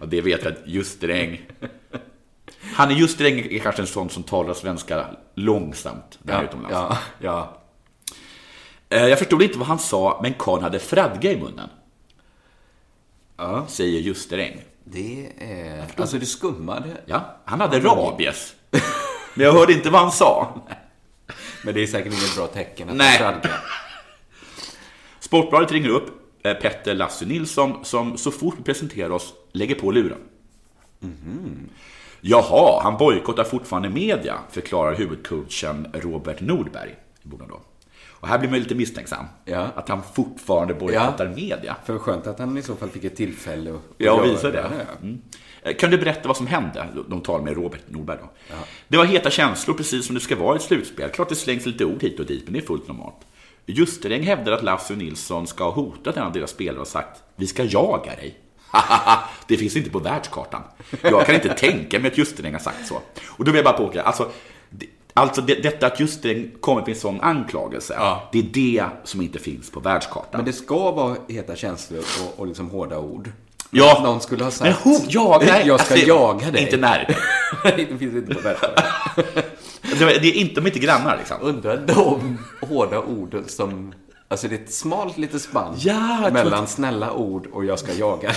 Och 0.00 0.08
det 0.08 0.20
vet 0.20 0.44
jag 0.44 0.52
att 0.52 0.58
Justeräng... 0.66 1.40
Han 2.74 2.90
är 2.90 2.94
Justeräng 2.94 3.38
är 3.38 3.58
kanske 3.58 3.82
en 3.82 3.86
sån 3.86 4.10
som 4.10 4.22
talar 4.22 4.54
svenska 4.54 5.06
långsamt 5.34 6.18
där 6.22 6.34
Ja, 6.34 6.42
utomlands. 6.42 6.74
ja, 6.74 6.98
ja. 7.18 7.58
Eh, 8.88 9.06
Jag 9.06 9.18
förstod 9.18 9.42
inte 9.42 9.58
vad 9.58 9.68
han 9.68 9.78
sa, 9.78 10.20
men 10.22 10.34
karln 10.34 10.62
hade 10.62 10.78
fradga 10.78 11.32
i 11.32 11.36
munnen. 11.40 11.68
Ja. 13.40 13.66
Säger 13.68 14.00
Justeräng. 14.00 14.60
Det 14.84 15.28
är... 15.38 15.84
Alltså 15.96 16.18
det 16.18 16.26
skummade. 16.26 17.00
Ja, 17.06 17.36
han 17.44 17.60
hade 17.60 17.80
rabies. 17.80 18.54
Men 19.34 19.46
jag 19.46 19.52
hörde 19.52 19.72
inte 19.72 19.90
vad 19.90 20.00
han 20.00 20.12
sa. 20.12 20.54
Men 21.64 21.74
det 21.74 21.82
är 21.82 21.86
säkert 21.86 22.12
inget 22.12 22.36
bra 22.36 22.46
tecken 22.46 22.88
att 22.88 22.96
Nej. 22.96 23.34
Sportbladet 25.20 25.72
ringer 25.72 25.88
upp 25.88 26.06
eh, 26.42 26.54
Petter 26.54 26.94
Lassu 26.94 27.26
Nilsson 27.26 27.84
som 27.84 28.18
så 28.18 28.30
fort 28.30 28.54
vi 28.58 28.62
presenterar 28.62 29.10
oss 29.10 29.34
lägger 29.52 29.74
på 29.74 29.90
luren. 29.90 30.18
Jaha, 32.20 32.82
han 32.82 32.96
bojkottar 32.96 33.44
fortfarande 33.44 33.88
media, 33.88 34.38
förklarar 34.50 34.94
huvudcoachen 34.94 35.86
Robert 35.92 36.40
Nordberg 36.40 36.96
i 37.22 37.28
Boden 37.28 37.48
då. 37.48 37.60
Och 38.20 38.28
här 38.28 38.38
blir 38.38 38.50
man 38.50 38.58
lite 38.58 38.74
misstänksam. 38.74 39.24
Ja. 39.44 39.68
Att 39.74 39.88
han 39.88 40.02
fortfarande 40.14 40.74
bojkottar 40.74 41.28
media. 41.28 41.76
För 41.84 41.98
skönt 41.98 42.26
att 42.26 42.38
han 42.38 42.58
i 42.58 42.62
så 42.62 42.76
fall 42.76 42.88
fick 42.88 43.04
ett 43.04 43.16
tillfälle 43.16 43.70
att 43.74 43.80
Ja, 43.98 44.22
visa 44.22 44.50
det. 44.50 44.58
ja. 44.78 44.96
Mm. 45.02 45.20
Eh, 45.62 45.74
Kan 45.76 45.90
du 45.90 45.98
berätta 45.98 46.28
vad 46.28 46.36
som 46.36 46.46
hände? 46.46 46.86
De 47.08 47.20
talar 47.20 47.44
med 47.44 47.54
Robert 47.56 47.80
Nordberg 47.88 48.18
då. 48.20 48.54
Det 48.88 48.96
var 48.96 49.04
heta 49.04 49.30
känslor, 49.30 49.74
precis 49.74 50.06
som 50.06 50.14
det 50.14 50.20
ska 50.20 50.36
vara 50.36 50.54
i 50.54 50.56
ett 50.56 50.62
slutspel. 50.62 51.10
Klart 51.10 51.28
det 51.28 51.34
slängs 51.34 51.66
lite 51.66 51.84
ord 51.84 52.02
hit 52.02 52.20
och 52.20 52.26
dit, 52.26 52.44
men 52.44 52.52
det 52.52 52.58
är 52.58 52.66
fullt 52.66 52.88
normalt. 52.88 53.16
Justeräng 53.66 54.22
hävdar 54.22 54.52
att 54.52 54.62
Lasse 54.62 54.96
Nilsson 54.96 55.46
ska 55.46 55.64
ha 55.64 55.70
hotat 55.70 56.16
en 56.16 56.22
av 56.22 56.32
deras 56.32 56.50
spelare 56.50 56.80
och 56.80 56.86
sagt 56.86 57.22
Vi 57.36 57.46
ska 57.46 57.64
jaga 57.64 58.14
dig. 58.16 58.38
det 59.48 59.56
finns 59.56 59.76
inte 59.76 59.90
på 59.90 59.98
världskartan. 59.98 60.62
Jag 61.02 61.26
kan 61.26 61.34
inte 61.34 61.48
tänka 61.54 61.98
mig 61.98 62.10
att 62.10 62.18
Justeräng 62.18 62.52
har 62.52 62.60
sagt 62.60 62.86
så. 62.86 62.94
Och 63.26 63.44
då 63.44 63.50
vill 63.52 63.54
jag 63.56 63.64
bara 63.64 63.78
påpeka, 63.78 64.02
alltså, 64.02 64.30
alltså 65.14 65.40
det, 65.40 65.54
detta 65.54 65.86
att 65.86 66.00
Justeräng 66.00 66.50
kommer 66.60 66.80
med 66.80 66.88
en 66.88 66.94
sån 66.94 67.20
anklagelse, 67.20 67.98
det 68.32 68.38
är 68.38 68.42
det 68.42 68.84
som 69.04 69.20
inte 69.22 69.38
finns 69.38 69.70
på 69.70 69.80
världskartan. 69.80 70.28
Men 70.32 70.44
det 70.44 70.52
ska 70.52 70.90
vara 70.90 71.16
heta 71.28 71.56
känslor 71.56 72.00
och, 72.00 72.40
och 72.40 72.46
liksom 72.46 72.70
hårda 72.70 72.98
ord. 72.98 73.30
Ja. 73.70 73.96
Att 73.96 74.02
Någon 74.02 74.20
skulle 74.20 74.44
ha 74.44 74.50
sagt... 74.50 74.84
Men 74.84 74.92
ho- 74.94 75.04
jaga- 75.08 75.46
nej, 75.46 75.62
jag 75.66 75.80
ska 75.80 75.94
alltså, 75.94 76.08
jaga 76.08 76.50
dig. 76.50 76.62
inte 76.62 76.76
när. 76.76 77.16
Det 77.76 77.86
finns 77.98 78.02
inte 78.14 78.34
på 78.34 78.40
världskartan. 78.40 78.84
Det, 79.98 79.98
det 79.98 80.28
är 80.28 80.32
inte, 80.34 80.54
de 80.54 80.60
är 80.60 80.66
inte 80.66 80.78
grannar 80.78 81.16
liksom. 81.18 81.36
Undrar 81.40 81.76
de 81.86 82.38
hårda 82.68 82.98
orden 83.00 83.44
som... 83.48 83.94
Alltså 84.28 84.48
det 84.48 84.54
är 84.54 84.60
ett 84.60 84.72
smalt 84.74 85.18
litet 85.18 85.42
spann 85.42 85.74
Ja, 85.78 86.20
jag 86.22 86.32
mellan 86.32 86.64
att- 86.64 86.70
snälla 86.70 87.12
ord 87.12 87.46
och 87.52 87.64
jag 87.64 87.78
ska 87.78 87.92
jaga. 87.92 88.32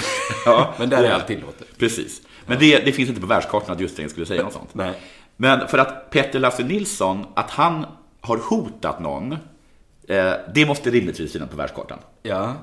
Ja, 0.45 0.73
Men 0.79 0.89
där 0.89 0.97
är 1.03 1.09
ja. 1.09 1.13
allt 1.15 1.27
tillåtet. 1.27 1.77
Precis. 1.77 2.21
Men 2.45 2.59
det, 2.59 2.79
det 2.85 2.91
finns 2.91 3.09
inte 3.09 3.21
på 3.21 3.27
världskartan 3.27 3.75
att 3.75 3.81
Justeräng 3.81 4.09
skulle 4.09 4.25
säga 4.25 4.43
något 4.43 4.53
sånt. 4.53 4.69
Nej. 4.73 4.93
Men 5.37 5.67
för 5.67 5.77
att 5.77 6.09
Petter 6.09 6.39
Lasse 6.39 6.63
Nilsson, 6.63 7.25
att 7.33 7.49
han 7.49 7.85
har 8.21 8.37
hotat 8.37 8.99
någon, 8.99 9.31
eh, 10.07 10.33
det 10.53 10.65
måste 10.67 10.89
rimligtvis 10.89 11.33
finnas 11.33 11.49
på 11.49 11.57
världskartan. 11.57 11.99
Ja. 12.21 12.53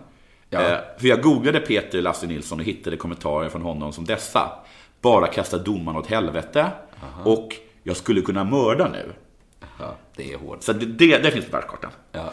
Ja. 0.50 0.60
Eh, 0.60 0.78
för 0.98 1.08
jag 1.08 1.22
googlade 1.22 1.60
Peter 1.60 2.02
Lasse 2.02 2.26
Nilsson 2.26 2.58
och 2.58 2.64
hittade 2.64 2.96
kommentarer 2.96 3.48
från 3.48 3.62
honom 3.62 3.92
som 3.92 4.04
dessa. 4.04 4.50
Bara 5.00 5.26
kasta 5.26 5.58
domaren 5.58 5.98
åt 5.98 6.06
helvete. 6.06 6.70
Och 7.24 7.56
jag 7.82 7.96
skulle 7.96 8.20
kunna 8.20 8.44
mörda 8.44 8.88
nu. 8.88 9.12
ja, 9.78 9.96
det 10.16 10.32
är 10.32 10.38
hårt. 10.38 10.62
Så 10.62 10.72
det, 10.72 10.86
det, 10.86 11.18
det 11.18 11.30
finns 11.30 11.44
på 11.44 11.52
världskartan. 11.52 11.90
Ja. 12.12 12.32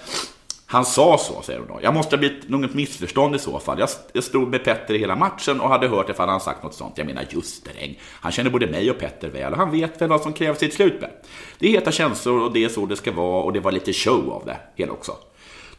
Han 0.70 0.86
sa 0.86 1.18
så, 1.18 1.42
säger 1.42 1.60
hon 1.60 1.68
då. 1.68 1.80
Jag 1.84 1.94
måste 1.94 2.16
ha 2.16 2.20
blivit 2.20 2.50
något 2.50 2.74
missförstånd 2.74 3.36
i 3.36 3.40
så 3.40 3.60
fall. 3.60 3.80
Jag, 4.14 4.24
stod 4.24 4.48
med 4.48 4.64
Petter 4.64 4.94
hela 4.94 5.16
matchen 5.16 5.62
och 5.62 5.70
hade 5.70 5.88
hört 5.88 6.10
ifall 6.10 6.30
han 6.30 6.40
sagt 6.40 6.64
något 6.64 6.74
sånt. 6.74 6.98
Jag 6.98 7.08
menar 7.08 7.22
just 7.22 7.34
Justeräng. 7.34 8.00
Han 8.02 8.32
känner 8.32 8.50
både 8.50 8.68
mig 8.68 8.92
och 8.92 9.00
Petter 9.00 9.30
väl 9.30 9.52
och 9.52 9.58
han 9.58 9.72
vet 9.72 10.02
väl 10.02 10.10
vad 10.10 10.22
som 10.22 10.34
krävs 10.34 10.64
i 10.64 10.66
ett 10.66 10.74
slutspel. 10.74 11.10
Det 11.60 11.68
är 11.68 11.72
heta 11.72 11.92
känslor 11.92 12.42
och 12.42 12.54
det 12.54 12.64
är 12.64 12.70
så 12.70 12.86
det 12.86 12.96
ska 12.96 13.12
vara 13.12 13.44
och 13.44 13.54
det 13.54 13.60
var 13.60 13.72
lite 13.72 13.94
show 13.94 14.30
av 14.30 14.46
det 14.46 14.58
hela 14.76 14.92
också. 14.92 15.12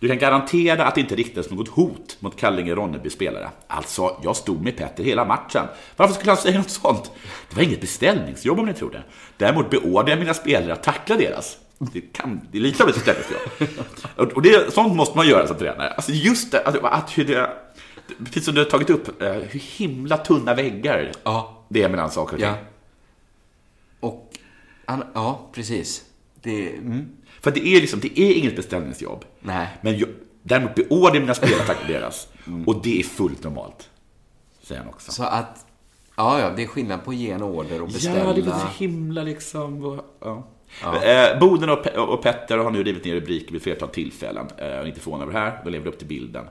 Du 0.00 0.08
kan 0.08 0.18
garantera 0.18 0.84
att 0.84 0.94
det 0.94 1.00
inte 1.00 1.14
riktades 1.14 1.50
något 1.50 1.68
hot 1.68 2.16
mot 2.20 2.36
Kallinge 2.36 2.74
Ronneby 2.74 3.10
spelare. 3.10 3.50
Alltså, 3.66 4.20
jag 4.22 4.36
stod 4.36 4.62
med 4.62 4.76
Petter 4.76 5.04
hela 5.04 5.24
matchen. 5.24 5.66
Varför 5.96 6.14
skulle 6.14 6.30
han 6.30 6.38
säga 6.38 6.58
något 6.58 6.70
sånt? 6.70 7.10
Det 7.50 7.56
var 7.56 7.62
inget 7.62 7.80
beställningsjobb 7.80 8.58
om 8.58 8.66
ni 8.66 8.74
tror 8.74 8.90
det. 8.90 9.02
Däremot 9.36 9.70
beordrade 9.70 10.10
jag 10.10 10.18
mina 10.18 10.34
spelare 10.34 10.72
att 10.72 10.82
tackla 10.82 11.16
deras. 11.16 11.58
Det, 11.78 12.00
kan, 12.00 12.40
det 12.52 12.58
är 12.58 12.62
lite 12.62 12.82
av 12.82 12.88
ett 12.88 12.94
beställningsjobb. 12.94 14.32
Och 14.34 14.42
det, 14.42 14.72
sånt 14.74 14.96
måste 14.96 15.16
man 15.16 15.28
göra 15.28 15.46
som 15.46 15.56
tränare. 15.56 15.90
Alltså 15.90 16.12
just 16.12 16.52
det, 16.52 16.62
att, 16.66 16.84
att 16.84 17.18
hur 17.18 17.24
det... 17.24 17.50
Precis 18.24 18.44
som 18.44 18.54
du 18.54 18.60
har 18.60 18.70
tagit 18.70 18.90
upp, 18.90 19.22
eh, 19.22 19.32
hur 19.32 19.60
himla 19.60 20.16
tunna 20.16 20.54
väggar 20.54 21.12
Ja. 21.22 21.64
det 21.68 21.82
är 21.82 21.88
mellan 21.88 22.10
saker 22.10 22.32
och 22.34 22.40
ting. 22.40 22.48
Ja. 22.48 22.56
Och... 24.00 24.32
Ja, 25.14 25.48
precis. 25.52 26.04
Det... 26.42 26.72
Mm. 26.76 27.08
För 27.40 27.50
det 27.50 27.66
är 27.66 27.80
liksom, 27.80 28.00
det 28.00 28.20
är 28.20 28.34
inget 28.34 28.56
beställningsjobb. 28.56 29.24
Nej. 29.40 29.68
Men 29.80 29.98
jag, 29.98 30.08
däremot 30.42 30.74
beordrar 30.74 31.14
jag 31.14 31.20
mina 31.20 31.34
spelare 31.34 31.62
att 31.72 31.88
deras. 31.88 32.28
Och 32.66 32.82
det 32.82 32.98
är 33.00 33.02
fullt 33.02 33.44
normalt. 33.44 33.90
Säger 34.62 34.80
han 34.80 34.90
också. 34.90 35.12
Så 35.12 35.22
att... 35.22 35.66
Ja, 36.16 36.40
ja, 36.40 36.50
det 36.56 36.62
är 36.62 36.66
skillnad 36.66 37.04
på 37.04 37.10
att 37.10 37.16
ge 37.16 37.30
en 37.30 37.42
order 37.42 37.82
och 37.82 37.88
beställa. 37.88 38.24
Ja, 38.24 38.32
det 38.32 38.42
var 38.42 38.58
så 38.58 38.66
himla 38.78 39.22
liksom... 39.22 39.84
och- 39.84 40.04
Ja. 40.20 40.46
Eh, 41.04 41.38
Boden 41.38 41.70
och, 41.70 41.84
Pe- 41.84 41.96
och 41.96 42.22
Petter 42.22 42.58
har 42.58 42.70
nu 42.70 42.82
rivit 42.82 43.04
ner 43.04 43.14
rubriker 43.14 43.52
vid 43.52 43.62
flertal 43.62 43.88
tillfällen. 43.88 44.46
Eh, 44.56 44.78
och 44.78 44.86
inte 44.86 45.00
förvånad 45.00 45.28
över 45.28 45.32
det 45.32 45.38
här, 45.38 45.60
de 45.64 45.70
lever 45.70 45.88
upp 45.88 45.98
till 45.98 46.06
bilden. 46.06 46.44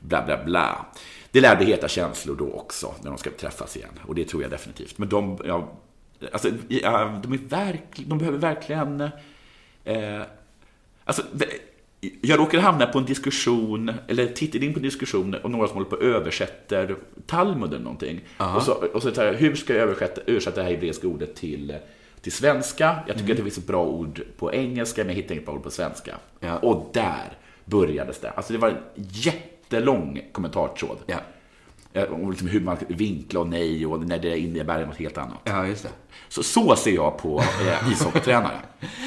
bla 0.00 0.22
bla 0.26 0.44
bla. 0.44 0.86
Det 1.30 1.40
lärde 1.40 1.64
heta 1.64 1.88
känslor 1.88 2.36
då 2.36 2.52
också, 2.52 2.94
när 3.02 3.10
de 3.10 3.18
ska 3.18 3.30
träffas 3.30 3.76
igen. 3.76 4.00
Och 4.06 4.14
det 4.14 4.24
tror 4.24 4.42
jag 4.42 4.50
definitivt. 4.50 4.98
Men 4.98 5.08
de, 5.08 5.38
ja, 5.44 5.72
alltså, 6.32 6.48
ja, 6.68 7.20
de, 7.22 7.32
är 7.32 7.38
verk, 7.38 7.84
de 7.96 8.18
behöver 8.18 8.38
verkligen... 8.38 9.00
Eh, 9.84 10.22
alltså, 11.04 11.22
jag 12.20 12.38
råkade 12.38 12.62
hamna 12.62 12.86
på 12.86 12.98
en 12.98 13.04
diskussion, 13.04 13.92
eller 14.08 14.26
tittade 14.26 14.66
in 14.66 14.72
på 14.72 14.78
en 14.78 14.82
diskussion 14.82 15.34
och 15.34 15.50
några 15.50 15.66
som 15.68 15.76
håller 15.76 15.90
på 15.90 15.96
och 15.96 16.02
översätter 16.02 16.96
Talmud 17.26 17.68
eller 17.68 17.84
någonting. 17.84 18.20
Aha. 18.36 18.56
Och 18.56 18.62
så, 18.62 18.72
och 18.72 19.02
så 19.02 19.10
här, 19.16 19.34
hur 19.34 19.54
ska 19.54 19.72
jag 19.74 19.82
översätta, 19.82 20.20
översätta 20.26 20.56
det 20.56 20.62
här 20.62 20.70
hebreiska 20.70 21.06
ordet 21.06 21.34
till, 21.34 21.76
till 22.22 22.32
svenska? 22.32 22.84
Jag 23.06 23.16
tycker 23.16 23.20
Mm. 23.24 23.30
att 23.32 23.36
det 23.36 23.42
finns 23.42 23.58
ett 23.58 23.66
bra 23.66 23.84
ord 23.84 24.22
på 24.38 24.54
engelska, 24.54 25.00
men 25.04 25.08
jag 25.08 25.14
hittar 25.22 25.34
inget 25.34 25.46
bra 25.46 25.54
ord 25.54 25.62
på 25.62 25.70
svenska. 25.70 26.14
Och 26.62 26.90
där 26.92 27.32
började 27.64 28.12
det. 28.20 28.30
Alltså 28.30 28.52
det 28.52 28.58
var 28.58 28.68
en 28.68 28.76
jättelång 28.96 30.20
kommentartråd. 30.32 30.96
Ja. 31.06 31.16
Eh, 31.92 32.12
Om 32.12 32.30
liksom 32.30 32.48
hur 32.48 32.60
man 32.60 32.76
vinklar 32.88 33.40
och 33.40 33.46
nej 33.48 33.86
och 33.86 34.06
när 34.06 34.18
det 34.18 34.38
innebär 34.38 34.86
något 34.86 34.96
helt 34.96 35.18
annat. 35.18 35.38
Ja, 35.44 35.66
just 35.66 35.82
det. 35.82 35.88
Så, 36.28 36.42
så 36.42 36.76
ser 36.76 36.90
jag 36.92 37.18
på 37.18 37.38
eh, 37.40 37.88
ishockeytränare. 37.92 38.58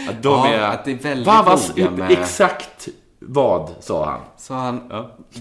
Att 0.09 0.23
de 0.23 0.29
Ja, 0.39 0.47
är, 0.47 0.59
att 0.61 0.85
det 0.85 0.91
är 0.91 0.95
väldigt 0.95 1.77
noga 1.77 1.91
med- 1.91 2.11
Exakt 2.11 2.87
vad 3.19 3.69
sa 3.79 4.05
han? 4.05 4.19
Så 4.37 4.53
han, 4.53 4.91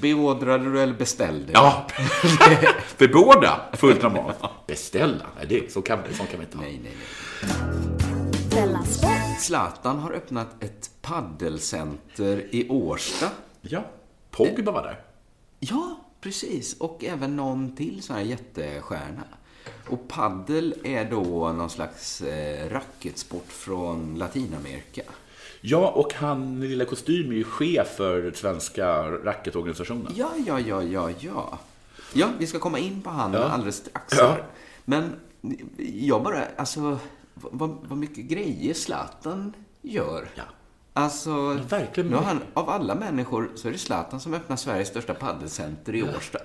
beordrade 0.00 0.64
du 0.72 0.82
eller 0.82 0.94
beställde? 0.94 1.52
Ja, 1.52 1.86
bebåda, 2.98 3.60
fullt 3.72 4.02
normalt. 4.02 4.36
Beställa, 4.66 5.26
nej, 5.36 5.46
det, 5.48 5.72
så, 5.72 5.82
kan, 5.82 5.98
så 6.12 6.24
kan 6.24 6.40
vi 6.40 6.44
inte 6.44 6.56
ha. 6.56 6.64
Nej, 6.64 6.80
nej, 6.82 6.92
nej. 8.52 9.38
Zlatan 9.40 9.98
har 9.98 10.12
öppnat 10.12 10.62
ett 10.64 10.90
paddelcenter 11.02 12.46
i 12.50 12.68
Årsta. 12.68 13.30
Ja, 13.60 13.84
Pogba 14.30 14.72
var 14.72 14.82
där. 14.82 15.00
Ja, 15.60 15.96
precis. 16.20 16.76
Och 16.80 17.04
även 17.04 17.36
någon 17.36 17.76
till 17.76 18.02
sån 18.02 18.16
här 18.16 18.22
jättestjärna. 18.22 19.24
Och 19.88 20.08
paddel 20.08 20.74
är 20.84 21.10
då 21.10 21.52
någon 21.52 21.70
slags 21.70 22.20
eh, 22.20 22.70
racketsport 22.70 23.48
från 23.48 24.14
Latinamerika. 24.18 25.02
Ja, 25.60 25.90
och 25.90 26.14
han, 26.14 26.60
den 26.60 26.68
lilla 26.68 26.84
kostym, 26.84 27.30
är 27.30 27.34
ju 27.34 27.44
chef 27.44 27.88
för 27.96 28.32
svenska 28.32 29.02
racketorganisationen. 29.10 30.12
Ja, 30.16 30.30
ja, 30.46 30.60
ja, 30.60 30.82
ja, 30.82 31.10
ja. 31.20 31.58
Ja, 32.14 32.28
vi 32.38 32.46
ska 32.46 32.58
komma 32.58 32.78
in 32.78 33.02
på 33.02 33.10
han 33.10 33.32
Ja. 33.32 33.38
alldeles 33.44 33.76
strax. 33.76 34.14
Ja. 34.18 34.36
Men 34.84 35.16
jag 35.78 36.22
bara, 36.22 36.38
alltså, 36.56 36.98
vad, 37.34 37.70
vad 37.88 37.98
mycket 37.98 38.24
grejer 38.24 38.74
Zlatan 38.74 39.52
gör. 39.82 40.28
Ja. 40.34 40.42
Alltså, 40.92 41.52
verkligen 41.68 42.10
nu 42.10 42.16
han, 42.16 42.40
av 42.54 42.70
alla 42.70 42.94
människor 42.94 43.50
så 43.54 43.68
är 43.68 43.72
det 43.72 43.78
Zlatan 43.78 44.20
som 44.20 44.34
öppnar 44.34 44.56
Sveriges 44.56 44.88
största 44.88 45.14
paddelcenter 45.14 45.94
i 45.94 46.02
Årsta. 46.02 46.38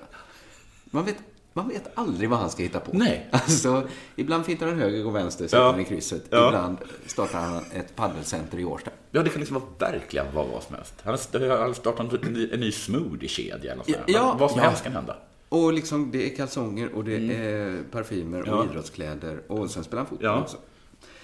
Man 0.84 1.04
vet, 1.04 1.16
man 1.52 1.68
vet 1.68 1.98
aldrig 1.98 2.30
vad 2.30 2.38
han 2.38 2.50
ska 2.50 2.62
hitta 2.62 2.80
på. 2.80 2.90
Nej. 2.92 3.28
Alltså, 3.32 3.88
ibland 4.16 4.44
fintar 4.46 4.66
han 4.66 4.78
höger 4.78 5.06
och 5.06 5.14
vänster, 5.14 5.44
sätter 5.44 5.62
Ja. 5.64 5.80
i 5.80 5.84
krysset. 5.84 6.24
Ja. 6.30 6.46
Ibland 6.46 6.78
startar 7.06 7.40
han 7.40 7.62
ett 7.72 7.96
paddelcenter 7.96 8.58
i 8.58 8.64
Årsta. 8.64 8.90
Ja, 9.10 9.22
det 9.22 9.30
kan 9.30 9.40
liksom 9.40 9.54
vara 9.78 9.90
verkligen 9.92 10.26
vad, 10.34 10.46
vad 10.48 10.62
som 10.62 10.74
helst. 10.76 10.94
Han 11.04 11.10
har- 11.12 11.72
startat 11.72 12.12
en, 12.24 12.32
ny- 12.32 12.50
en 12.52 12.60
ny 12.60 12.72
smoothie-kedja 12.72 13.72
eller 13.72 13.76
något. 13.76 13.88
Ja, 14.06 14.36
Vad 14.38 14.50
som 14.50 14.60
ja. 14.60 14.66
helst 14.68 14.82
kan 14.84 14.92
hända. 14.92 15.16
Och 15.52 15.72
liksom, 15.72 16.10
det 16.10 16.32
är 16.32 16.36
kalsonger 16.36 16.92
och 16.94 17.04
det 17.04 17.14
är 17.16 17.82
parfymer 17.90 18.40
och 18.40 18.46
Mm. 18.48 18.58
Ja. 18.58 18.64
idrottskläder. 18.70 19.42
Och 19.48 19.70
sen 19.70 19.84
spelar 19.84 20.02
han 20.02 20.08
fotboll 20.08 20.26
Ja. 20.26 20.42
också. 20.42 20.56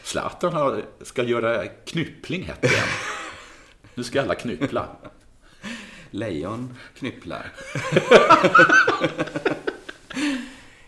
Zlatan 0.02 0.52
har, 0.52 0.84
ska 1.02 1.22
göra 1.22 1.66
knyppling 1.66 2.42
hett 2.42 2.64
igen. 2.64 2.86
Nu 3.94 4.04
ska 4.04 4.22
alla 4.22 4.34
knyppla. 4.34 4.88
Lejon 6.10 6.74
knypplar. 6.98 7.52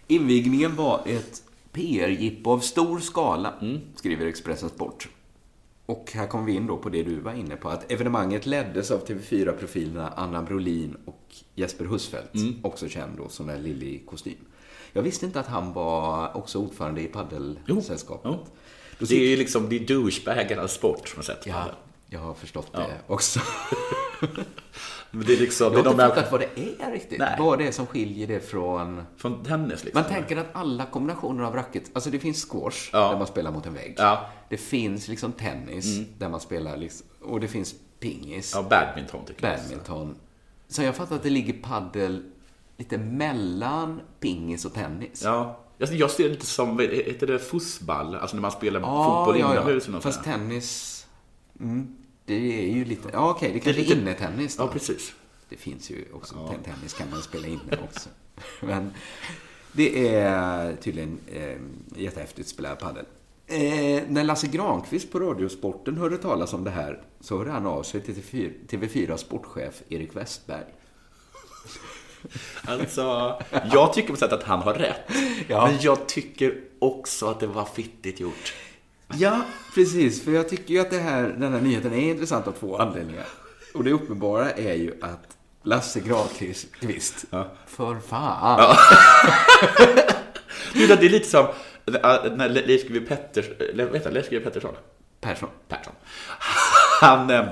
Invigningen 0.06 0.76
var 0.76 1.02
ett 1.06 1.42
PR-jippo 1.72 2.50
av 2.52 2.58
stor 2.58 3.00
skala, 3.00 3.52
Mm. 3.60 3.80
skriver 3.96 4.26
Expressen 4.26 4.68
Sport. 4.68 5.08
Och 5.88 6.10
här 6.14 6.26
kommer 6.26 6.44
vi 6.44 6.52
in 6.52 6.66
då 6.66 6.76
på 6.76 6.88
det 6.88 7.02
du 7.02 7.20
var 7.20 7.32
inne 7.32 7.56
på, 7.56 7.68
att 7.68 7.92
evenemanget 7.92 8.46
leddes 8.46 8.90
av 8.90 9.06
TV4-profilerna 9.06 10.12
Anna 10.16 10.42
Brolin 10.42 10.96
och 11.04 11.34
Jesper 11.54 11.84
Husfeldt, 11.84 12.34
Mm. 12.34 12.54
också 12.62 12.88
känd 12.88 13.16
då 13.16 13.28
som 13.28 13.46
den 13.46 13.62
lille 13.62 13.84
i 13.84 13.98
kostym. 14.06 14.34
Jag 14.92 15.02
visste 15.02 15.26
inte 15.26 15.40
att 15.40 15.46
han 15.46 15.72
var 15.72 16.36
också 16.36 16.58
ordförande 16.58 17.00
i 17.00 17.06
paddelsällskapet. 17.06 18.30
Jo. 18.98 19.06
Det 19.06 19.14
är 19.14 19.28
ju 19.28 19.36
liksom, 19.36 19.68
det 19.68 19.76
är 19.76 19.86
douchebaggarnas 19.86 20.72
sport 20.72 21.10
på 21.12 21.16
något 21.18 21.26
sätt. 21.26 21.46
Ja, 21.46 21.64
jag 22.10 22.20
har 22.20 22.34
förstått 22.34 22.68
Ja. 22.72 22.78
det 22.78 22.98
också. 23.06 23.40
Men 25.10 25.26
det 25.26 25.32
är 25.34 25.40
liksom, 25.40 25.72
Jag 25.72 25.82
har 25.84 25.90
inte 25.90 26.06
fattat 26.08 26.32
vad 26.32 26.40
det 26.40 26.48
är 26.82 26.92
riktigt. 26.92 27.18
Nej. 27.18 27.36
Vad 27.38 27.58
det 27.58 27.66
är 27.66 27.72
som 27.72 27.86
skiljer 27.86 28.26
det 28.26 28.40
från... 28.50 29.02
Från 29.16 29.44
tennis 29.44 29.84
liksom. 29.84 30.02
Man 30.02 30.10
tänker 30.10 30.36
att 30.36 30.46
alla 30.52 30.86
kombinationer 30.86 31.44
av 31.44 31.54
racket, 31.54 31.90
alltså 31.92 32.10
det 32.10 32.18
finns 32.18 32.44
squash 32.50 32.90
Ja. 32.92 33.10
där 33.10 33.18
man 33.18 33.26
spelar 33.26 33.50
mot 33.52 33.66
en 33.66 33.74
vägg. 33.74 33.94
Ja. 33.98 34.26
Det 34.48 34.56
finns 34.56 35.08
liksom 35.08 35.32
tennis 35.32 35.96
Mm. 35.98 36.08
där 36.18 36.28
man 36.28 36.40
spelar 36.40 36.76
liksom, 36.76 37.06
och 37.22 37.40
det 37.40 37.48
finns 37.48 37.74
pingis. 38.00 38.52
Ja, 38.54 38.62
badminton 38.70 39.24
tycker 39.26 39.48
jag. 39.50 39.58
Badminton. 39.60 40.16
Så 40.68 40.82
jag 40.82 40.96
fattar 40.96 41.16
att 41.16 41.22
det 41.22 41.30
ligger 41.30 41.52
paddel 41.52 42.22
lite 42.76 42.98
mellan 42.98 44.00
pingis 44.20 44.64
och 44.64 44.74
tennis. 44.74 45.22
Ja. 45.24 45.60
Jag 45.78 46.10
ser 46.10 46.24
det 46.24 46.28
lite 46.30 46.46
som, 46.46 46.78
heter 46.78 47.26
det 47.26 47.38
fussball? 47.38 48.14
Alltså 48.14 48.36
när 48.36 48.40
man 48.42 48.50
spelar 48.50 48.80
Ja, 48.80 49.04
fotboll 49.24 49.40
ja, 49.40 49.54
ja. 49.54 49.60
inomhus 49.60 49.88
något 49.88 50.02
Fast 50.02 50.24
tennis... 50.24 50.94
Mm, 51.60 51.96
det 52.28 52.34
är 52.68 52.72
ju 52.72 52.84
lite... 52.84 53.08
Ja, 53.12 53.30
okej, 53.30 53.52
det 53.52 53.60
kanske 53.60 53.82
är 53.82 53.84
lite- 53.84 54.00
innetennis 54.00 54.56
då. 54.56 54.62
Ja, 54.62 54.68
precis. 54.68 55.12
Det 55.48 55.56
finns 55.56 55.90
ju 55.90 56.04
också. 56.12 56.54
Tennis 56.64 56.94
kan 56.94 57.10
man 57.10 57.22
spela 57.22 57.46
inne 57.46 57.78
också. 57.84 58.08
Men 58.60 58.92
det 59.72 60.14
är 60.14 60.76
tydligen 60.76 61.18
eh, 61.32 61.56
jättehäftigt 62.02 62.40
att 62.46 62.54
spela 62.54 62.76
padel. 62.76 63.04
Eh, 63.46 64.02
när 64.08 64.24
Lasse 64.24 64.46
Granqvist 64.46 65.12
på 65.12 65.20
Radiosporten 65.20 65.96
hörde 65.96 66.18
talas 66.18 66.52
om 66.52 66.64
det 66.64 66.70
här 66.70 67.02
så 67.20 67.38
hörde 67.38 67.50
han 67.50 67.66
av 67.66 67.82
sig 67.82 68.00
till 68.00 68.14
TV4, 68.14 68.52
TV4 68.68 69.16
sportchef 69.16 69.82
Erik 69.88 70.16
Westberg. 70.16 70.64
Alltså, 72.64 73.36
jag 73.72 73.92
tycker 73.92 74.08
på 74.08 74.16
sätt 74.16 74.32
att 74.32 74.42
han 74.42 74.60
har 74.60 74.74
rätt. 74.74 75.00
Ja. 75.48 75.66
Men 75.66 75.76
jag 75.80 76.06
tycker 76.08 76.60
också 76.78 77.26
att 77.26 77.40
det 77.40 77.46
var 77.46 77.64
fittigt 77.64 78.20
gjort. 78.20 78.54
Ja, 79.16 79.40
precis. 79.74 80.24
För 80.24 80.32
jag 80.32 80.48
tycker 80.48 80.74
ju 80.74 80.80
att 80.80 80.90
det 80.90 80.98
här, 80.98 81.22
den 81.38 81.52
här 81.52 81.60
nyheten 81.60 81.92
är 81.92 82.10
intressant 82.10 82.46
av 82.46 82.52
två 82.52 82.76
anledningar. 82.78 83.24
Och 83.74 83.84
det 83.84 83.92
uppenbara 83.92 84.50
är 84.50 84.74
ju 84.74 84.94
att 85.02 85.36
Lasse 85.62 86.00
Granqvist, 86.00 87.24
för 87.66 88.00
fan. 88.08 88.58
Ja. 88.60 88.76
Det 90.74 91.06
är 91.06 91.08
lite 91.10 91.28
som 91.28 91.46
äh, 91.86 92.32
när 92.36 92.48
Leif 92.48 92.88
GW 92.88 93.00
Petters, 93.08 93.44
eller 93.72 93.84
vad 93.84 93.94
heter 93.94 94.04
han? 94.06 94.14
Leif 94.14 94.30
GW 94.30 94.44
Pettersson? 94.44 94.74
Persson. 95.20 95.48
Persson. 95.68 95.92
Han... 97.00 97.30
eh, 97.30 97.44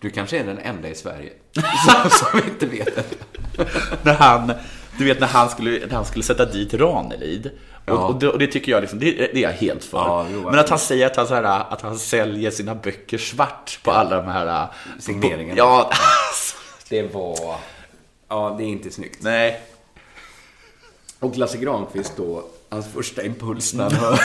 Du 0.00 0.10
kanske 0.10 0.38
är 0.38 0.44
den 0.44 0.58
enda 0.58 0.88
i 0.88 0.94
Sverige 0.94 1.32
som, 2.02 2.10
som 2.10 2.38
inte 2.38 2.66
vet 2.66 2.96
det. 2.96 3.04
när 4.02 4.14
han, 4.14 4.52
du 4.98 5.04
vet 5.04 5.20
när 5.20 5.26
han 5.26 5.48
skulle, 5.50 5.70
när 5.86 5.94
han 5.94 6.04
skulle 6.04 6.24
sätta 6.24 6.44
dit 6.44 6.74
Ranelid. 6.74 7.50
Och, 7.84 7.90
Ja. 7.92 8.06
och, 8.06 8.18
det, 8.18 8.28
och 8.28 8.38
det 8.38 8.46
tycker 8.46 8.72
jag 8.72 8.80
liksom, 8.80 8.98
det, 8.98 9.12
det 9.12 9.36
är 9.36 9.42
jag 9.42 9.52
helt 9.52 9.84
för. 9.84 9.98
Ja, 9.98 10.26
jo, 10.32 10.42
Men 10.50 10.58
att 10.58 10.68
han 10.68 10.78
säger 10.78 11.06
att 11.06 11.16
han, 11.16 11.26
så 11.26 11.34
här, 11.34 11.44
att 11.72 11.80
han 11.80 11.98
säljer 11.98 12.50
sina 12.50 12.74
böcker 12.74 13.18
svart 13.18 13.80
på 13.82 13.90
alla 13.90 14.16
de 14.16 14.26
här... 14.28 14.66
Signeringarna. 14.98 15.58
Ja, 15.58 15.90
Det 16.88 17.02
var... 17.14 17.56
Ja, 18.28 18.54
det 18.58 18.64
är 18.64 18.68
inte 18.68 18.90
snyggt. 18.90 19.22
nej. 19.22 19.60
Och 21.18 21.36
Lasse 21.36 21.58
Granqvist 21.58 22.12
då, 22.16 22.44
hans 22.68 22.86
första 22.92 23.22
impuls 23.24 23.74
när 23.74 23.84
han 23.84 23.92
hör 23.92 24.20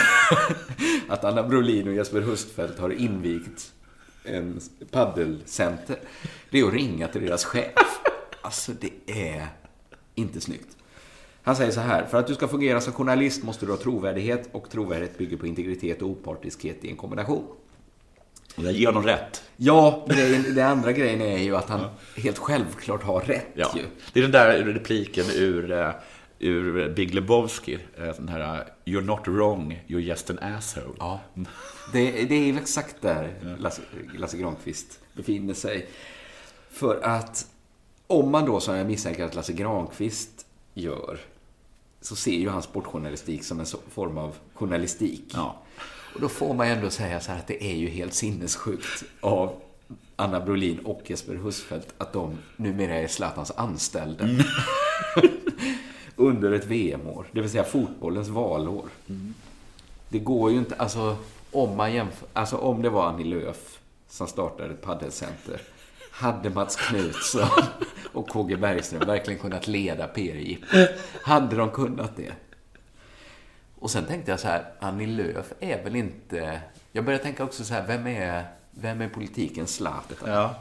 att 1.08 1.24
Anna 1.24 1.42
Brolin 1.42 1.88
och 1.88 1.94
Jesper 1.94 2.20
Hustfeldt 2.20 2.78
har 2.78 2.90
invigt 2.90 3.72
en 4.24 4.60
paddelcenter, 4.90 5.96
det 6.50 6.60
är 6.60 6.66
att 6.66 6.72
ringa 6.72 7.08
till 7.08 7.26
deras 7.26 7.44
chef. 7.44 8.00
Alltså, 8.42 8.72
det 8.80 8.90
är 9.30 9.46
inte 10.14 10.40
snyggt. 10.40 10.75
Han 11.46 11.56
säger 11.56 11.70
så 11.72 11.80
här, 11.80 12.06
för 12.06 12.18
att 12.18 12.26
du 12.26 12.34
ska 12.34 12.48
fungera 12.48 12.80
som 12.80 12.92
journalist 12.92 13.42
måste 13.42 13.66
du 13.66 13.72
ha 13.72 13.78
trovärdighet 13.78 14.48
och 14.52 14.70
trovärdighet 14.70 15.18
bygger 15.18 15.36
på 15.36 15.46
integritet 15.46 16.02
och 16.02 16.08
opartiskhet 16.08 16.84
i 16.84 16.90
en 16.90 16.96
kombination. 16.96 17.44
Och 18.56 18.64
jag 18.64 18.72
ger 18.72 18.86
honom 18.86 19.02
rätt. 19.02 19.42
Ja, 19.56 20.06
grejen, 20.08 20.54
den 20.54 20.66
andra 20.66 20.92
grejen 20.92 21.20
är 21.20 21.38
ju 21.38 21.56
att 21.56 21.68
han 21.68 21.80
helt 22.16 22.38
självklart 22.38 23.02
har 23.02 23.20
rätt 23.20 23.46
Ja. 23.54 23.70
ju. 23.76 23.82
Det 24.12 24.18
är 24.20 24.22
den 24.22 24.32
där 24.32 24.64
repliken 24.64 25.24
ur, 25.34 25.70
eh, 25.72 25.90
ur 26.38 26.94
Big 26.94 27.14
Lebowski. 27.14 27.78
eh, 27.98 28.04
Den 28.04 28.28
här 28.28 28.64
You're 28.84 29.00
not 29.04 29.20
wrong, 29.28 29.82
you're 29.88 29.98
just 30.00 30.30
an 30.30 30.38
asshole. 30.38 30.94
Ja. 30.98 31.20
Det, 31.92 32.10
det 32.10 32.34
är 32.34 32.56
exakt 32.58 32.96
där 33.02 33.56
Lasse, 33.58 33.82
Lasse 34.18 34.36
Granqvist 34.36 35.00
befinner 35.12 35.54
sig. 35.54 35.86
För 36.70 37.00
att 37.02 37.46
om 38.06 38.30
man 38.30 38.44
då, 38.46 38.60
som 38.60 38.76
jag 38.76 38.86
misstänker 38.86 39.24
att 39.24 39.34
Lasse 39.34 39.52
Granqvist 39.52 40.46
gör, 40.74 41.18
så 42.06 42.16
ser 42.16 42.36
ju 42.36 42.48
han 42.48 42.62
sportjournalistik 42.62 43.44
som 43.44 43.60
en 43.60 43.66
form 43.90 44.18
av 44.18 44.36
journalistik. 44.54 45.24
Ja. 45.34 45.56
Och 46.14 46.20
då 46.20 46.28
får 46.28 46.54
man 46.54 46.66
ju 46.66 46.72
ändå 46.72 46.90
säga 46.90 47.20
så 47.20 47.32
här 47.32 47.38
att 47.38 47.46
det 47.46 47.64
är 47.64 47.76
ju 47.76 47.88
helt 47.88 48.14
sinnessjukt 48.14 49.04
av 49.20 49.54
Anna 50.16 50.40
Brolin 50.40 50.78
och 50.78 51.02
Jesper 51.06 51.34
Husfeldt 51.34 51.94
att 51.98 52.12
de 52.12 52.38
numera 52.56 52.94
är 52.94 53.08
Zlatans 53.08 53.50
anställda. 53.50 54.24
Mm. 54.24 54.42
Under 56.16 56.52
ett 56.52 56.66
VM-år, 56.66 57.26
det 57.32 57.40
vill 57.40 57.50
säga 57.50 57.64
fotbollens 57.64 58.28
valår. 58.28 58.84
Det 60.08 60.18
går 60.18 60.50
ju 60.50 60.58
inte, 60.58 60.74
alltså 60.74 61.16
om 61.52 61.76
man 61.76 61.94
jämför, 61.94 62.28
alltså 62.32 62.56
om 62.56 62.82
det 62.82 62.90
var 62.90 63.06
Annie 63.06 63.24
Lööf 63.24 63.78
som 64.08 64.26
startade 64.26 64.74
ett 64.74 64.82
paddelcenter, 64.82 65.60
hade 66.16 66.50
Mats 66.50 66.76
Knutsson 66.76 67.64
och 68.12 68.28
KG 68.28 68.56
Bergström 68.56 69.06
verkligen 69.06 69.40
kunnat 69.40 69.66
leda 69.66 70.06
PR 70.06 70.58
Hade 71.22 71.56
de 71.56 71.70
kunnat 71.70 72.16
det? 72.16 72.32
Och 73.78 73.90
sen 73.90 74.04
tänkte 74.04 74.30
jag 74.30 74.40
så 74.40 74.48
här, 74.48 74.64
Annie 74.80 75.06
Lööf 75.06 75.52
är 75.60 75.84
väl 75.84 75.96
inte... 75.96 76.60
Jag 76.92 77.04
började 77.04 77.24
tänka 77.24 77.44
också 77.44 77.64
så 77.64 77.74
här, 77.74 77.86
vem 77.86 78.06
är, 78.06 78.44
vem 78.70 79.00
är 79.00 79.08
politikens 79.08 79.74
Zlatan? 79.74 80.32
Ja. 80.32 80.54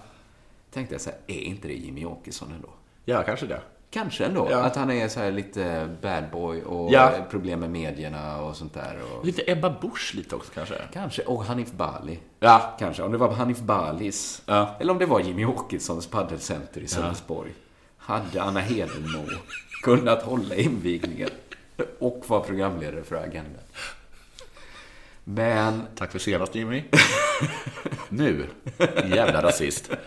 Tänkte 0.72 0.96
jag 0.96 1.02
så 1.02 1.10
här, 1.10 1.20
är 1.28 1.42
inte 1.42 1.68
det 1.68 1.74
Jimmy 1.74 2.06
Åkesson 2.06 2.52
ändå? 2.52 2.70
Ja, 3.06 3.24
kanske 3.24 3.46
det. 3.46 3.62
Kanske 3.96 4.26
ändå. 4.26 4.48
Ja. 4.52 4.58
Att 4.58 4.76
han 4.76 4.92
är 4.92 5.08
så 5.08 5.20
här 5.20 5.32
lite 5.32 5.90
bad 6.02 6.24
boy 6.32 6.62
och 6.62 6.94
Ja. 6.94 7.12
problem 7.30 7.60
med 7.60 7.70
medierna 7.70 8.42
och 8.42 8.56
sånt 8.56 8.74
där. 8.74 8.98
Och... 9.12 9.26
Lite 9.26 9.52
Ebba 9.52 9.70
Busch 9.82 10.12
lite 10.16 10.36
också 10.36 10.52
kanske. 10.54 10.76
Kanske. 10.94 11.22
Och 11.22 11.46
Hanif 11.46 11.72
Bali. 11.72 12.20
Ja. 12.40 12.76
Kanske. 12.80 13.04
Om 13.04 13.12
det 13.12 13.18
var 13.18 13.32
Hanif 13.32 13.60
Balis. 13.60 14.42
Ja. 14.46 14.76
Eller 14.80 14.92
om 14.94 15.00
det 15.00 15.06
var 15.06 15.20
Jimmy 15.20 15.46
Åkessons 15.46 16.08
paddelcenter 16.08 16.82
i 16.82 16.88
Sölvesborg. 16.88 17.52
Hade 17.98 18.42
Anna 18.42 18.60
Hedenmo 18.60 19.24
kunnat 19.84 20.22
hålla 20.24 20.56
invigningen 20.56 21.30
och 22.00 22.24
vara 22.28 22.42
programledare 22.42 23.04
för 23.04 23.16
Agenda. 23.16 23.60
Men... 25.24 25.82
Tack 25.96 26.12
för 26.12 26.20
senast 26.20 26.56
Jimmy. 26.56 26.84
nu, 28.10 28.46
jävla 29.06 29.42
rasist. 29.44 29.92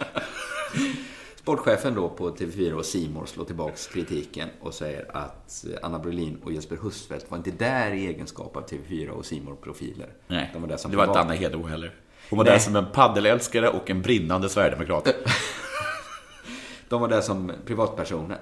Sportchefen 1.48 1.94
då 1.94 2.08
på 2.08 2.30
TV4 2.30 2.72
och 2.72 2.84
Simor 2.84 3.26
slår 3.26 3.44
tillbaks 3.44 3.86
kritiken 3.86 4.48
och 4.60 4.74
säger 4.74 5.16
att 5.16 5.64
Anna 5.82 5.98
Brolin 5.98 6.38
och 6.44 6.52
Jesper 6.52 6.76
Husfeldt 6.82 7.30
var 7.30 7.38
inte 7.38 7.50
där 7.50 7.90
i 7.92 8.06
egenskap 8.06 8.56
av 8.56 8.66
TV4 8.66 9.08
och 9.08 9.26
simor 9.26 9.54
profiler 9.62 10.08
Nej, 10.26 10.50
De 10.52 10.62
var 10.62 10.68
där 10.68 10.76
som 10.76 10.90
det 10.90 10.96
var 10.96 11.04
inte 11.06 11.20
Anna 11.20 11.32
Hedemo 11.34 11.66
heller. 11.66 11.94
Hon 12.30 12.36
var 12.36 12.44
Nej. 12.44 12.52
där 12.52 12.58
som 12.60 12.76
en 12.76 12.86
paddelälskare 12.92 13.68
och 13.68 13.90
en 13.90 14.02
brinnande 14.02 14.48
sverigedemokrat. 14.48 15.08
De 16.88 17.00
var 17.00 17.08
där 17.08 17.20
som 17.20 17.52
privatpersoner. 17.66 18.38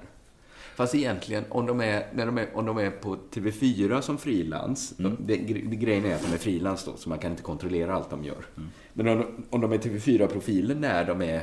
Fast 0.75 0.95
egentligen, 0.95 1.45
om 1.49 1.67
de 1.67 1.81
är, 1.81 2.07
när 2.15 2.27
de 2.27 2.39
är, 2.39 2.49
om 2.57 2.67
de 2.67 2.79
är 2.79 2.91
på 2.91 3.17
TV4 3.33 4.01
som 4.01 4.19
frilans, 4.19 4.95
Mm. 4.99 5.17
det, 5.21 5.37
det, 5.37 5.77
grejen 5.77 6.05
är 6.05 6.15
att 6.15 6.23
de 6.27 6.35
är 6.35 6.39
frilans 6.39 6.85
då, 6.85 6.93
så 6.97 7.09
man 7.09 7.19
kan 7.19 7.31
inte 7.31 7.43
kontrollera 7.43 7.95
allt 7.95 8.11
de 8.11 8.25
gör. 8.25 8.45
Mm. 8.57 8.69
Men 8.93 9.09
om, 9.09 9.19
de- 9.19 9.45
om 9.51 9.61
de 9.61 9.73
är 9.73 9.79
TV4-profiler 9.79 10.75
när 10.75 11.05
de 11.05 11.23
är 11.23 11.43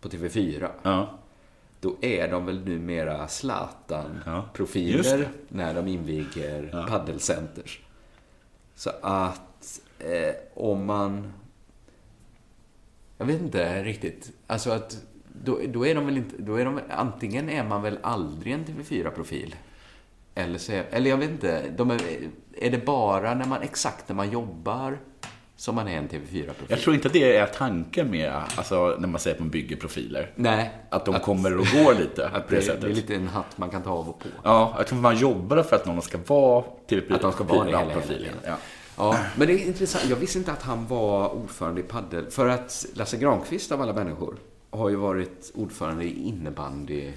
på 0.00 0.08
TV4, 0.08 0.68
Ja. 0.82 1.18
då 1.80 1.96
är 2.00 2.28
de 2.30 2.46
väl 2.46 2.64
numera 2.64 3.28
Zlatan-profiler 3.28 5.18
det. 5.18 5.28
när 5.48 5.74
de 5.74 5.86
inviger 5.88 6.70
Ja. 6.72 6.86
paddelcenters. 6.88 7.80
Så 8.74 8.90
att 9.02 9.80
eh, 9.98 10.34
om 10.54 10.86
man... 10.86 11.32
Jag 13.18 13.26
vet 13.26 13.40
inte 13.40 13.84
riktigt. 13.84 14.32
Alltså 14.46 14.70
att 14.70 15.02
då, 15.44 15.60
då 15.68 15.86
är 15.86 15.94
de 15.94 16.06
väl 16.06 16.16
inte... 16.16 16.36
Då 16.38 16.56
är 16.56 16.64
de, 16.64 16.80
antingen 16.90 17.48
är 17.50 17.64
man 17.64 17.82
väl 17.82 17.98
aldrig 18.02 18.52
en 18.52 18.64
TV4-profil. 18.64 19.54
Eller 20.34 20.58
så 20.58 20.72
är, 20.72 20.84
Eller 20.90 21.10
jag 21.10 21.16
vet 21.16 21.30
inte. 21.30 21.70
De 21.76 21.90
är, 21.90 22.00
är 22.56 22.70
det 22.70 22.86
bara 22.86 23.34
när 23.34 23.46
man 23.46 23.62
exakt 23.62 24.08
när 24.08 24.16
man 24.16 24.30
jobbar 24.30 24.98
som 25.56 25.74
man 25.74 25.88
är 25.88 25.98
en 25.98 26.08
TV4-profil? 26.08 26.66
Jag 26.68 26.80
tror 26.80 26.94
inte 26.94 27.06
att 27.08 27.12
det 27.12 27.36
är 27.36 27.46
tanken 27.46 28.10
med, 28.10 28.32
alltså 28.56 28.96
när 28.98 29.08
man 29.08 29.20
säger 29.20 29.34
att 29.36 29.40
man 29.40 29.50
bygger 29.50 29.76
profiler. 29.76 30.32
Nej. 30.34 30.70
Att 30.90 31.04
de 31.04 31.14
Att- 31.14 31.22
kommer 31.22 31.56
och 31.58 31.66
går 31.66 31.94
lite 31.94 32.28
Att 32.32 32.48
på 32.48 32.54
det, 32.54 32.56
det, 32.56 32.62
sättet. 32.62 32.80
det 32.80 32.86
är 32.86 32.94
lite 32.94 33.14
en 33.14 33.28
hatt 33.28 33.58
man 33.58 33.70
kan 33.70 33.82
ta 33.82 33.90
av 33.90 34.08
och 34.08 34.18
på. 34.18 34.28
Ja, 34.42 34.74
jag 34.78 34.86
tror 34.86 34.98
man 34.98 35.16
jobbar 35.16 35.62
för 35.62 35.76
att 35.76 35.86
någon 35.86 36.02
ska 36.02 36.18
vara 36.26 36.64
TV4 36.88 37.14
Att 37.14 37.20
de 37.22 37.32
ska 37.32 37.44
vara 37.44 37.64
det 37.64 37.78
hela, 37.78 37.92
profilen. 37.92 38.34
Ja. 38.44 38.56
Ja, 38.98 39.18
men 39.36 39.46
det 39.48 39.54
är 39.54 39.66
intressant. 39.66 40.04
Jag 40.10 40.16
visste 40.16 40.38
inte 40.38 40.52
att 40.52 40.62
han 40.62 40.86
var 40.86 41.28
ordförande 41.34 41.80
i 41.80 41.84
paddel. 41.84 42.30
För 42.30 42.48
att 42.48 42.86
Lasse 42.94 43.16
Granqvist 43.16 43.72
av 43.72 43.82
alla 43.82 43.92
människor 43.92 44.36
har 44.70 44.88
ju 44.88 44.96
varit 44.96 45.52
ordförande 45.54 46.04
i 46.04 46.28
innebandy... 46.28 47.12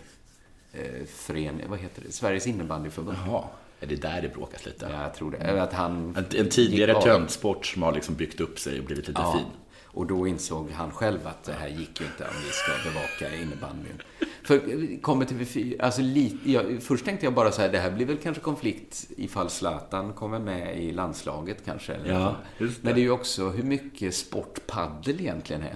Eh, 0.74 1.06
fören, 1.16 1.62
vad 1.68 1.80
heter 1.80 2.02
det? 2.06 2.12
Sveriges 2.12 2.48
innebandyförbund. 2.48 3.18
Jaha, 3.28 3.44
är 3.80 3.88
det 3.88 3.96
där 3.96 4.22
det 4.22 4.30
bråkas 4.34 4.66
lite? 4.66 4.90
Ja, 4.94 5.02
jag 5.04 5.14
tror 5.14 5.32
det. 5.32 5.38
Eller 5.38 5.60
att 5.60 5.74
han... 5.74 6.16
En, 6.18 6.40
en 6.40 6.50
tidigare 6.50 7.02
töntsport 7.02 7.66
som 7.66 7.84
har 7.84 7.92
liksom 7.94 8.16
byggt 8.16 8.40
upp 8.40 8.60
sig 8.60 8.80
och 8.80 8.86
blivit 8.86 9.08
lite 9.08 9.22
Ja, 9.22 9.34
fin. 9.34 9.46
och 9.86 10.06
då 10.08 10.28
insåg 10.28 10.72
han 10.72 10.92
själv 10.92 11.28
att 11.28 11.44
det 11.44 11.54
här 11.54 11.68
gick 11.68 12.02
ju 12.02 12.06
inte 12.06 12.24
om 12.24 12.36
vi 12.46 12.50
ska 12.52 12.90
bevaka 12.90 13.36
innebandyn. 13.42 14.02
För 14.44 14.62
kommer 15.02 15.26
TV4, 15.26 15.82
alltså 15.82 16.02
lite, 16.02 16.52
jag, 16.52 16.84
först 16.84 17.06
tänkte 17.06 17.26
jag 17.26 17.34
bara 17.34 17.52
så 17.52 17.62
här, 17.62 17.70
det 17.70 17.80
här 17.80 17.92
blir 17.92 18.06
väl 18.06 18.18
kanske 18.18 18.42
konflikt 18.44 19.06
ifall 19.18 19.50
Zlatan 19.50 20.14
kommer 20.14 20.40
med 20.40 20.84
i 20.84 20.92
landslaget 20.92 21.58
kanske. 21.66 21.94
Eller 21.94 22.14
Ja, 22.14 22.36
just 22.58 22.76
det. 22.76 22.84
Men 22.84 22.94
det 22.96 23.00
är 23.02 23.04
ju 23.04 23.12
också 23.12 23.50
hur 23.50 23.64
mycket 23.64 24.16
sportpaddel 24.16 25.20
egentligen 25.20 25.62
är. 25.64 25.76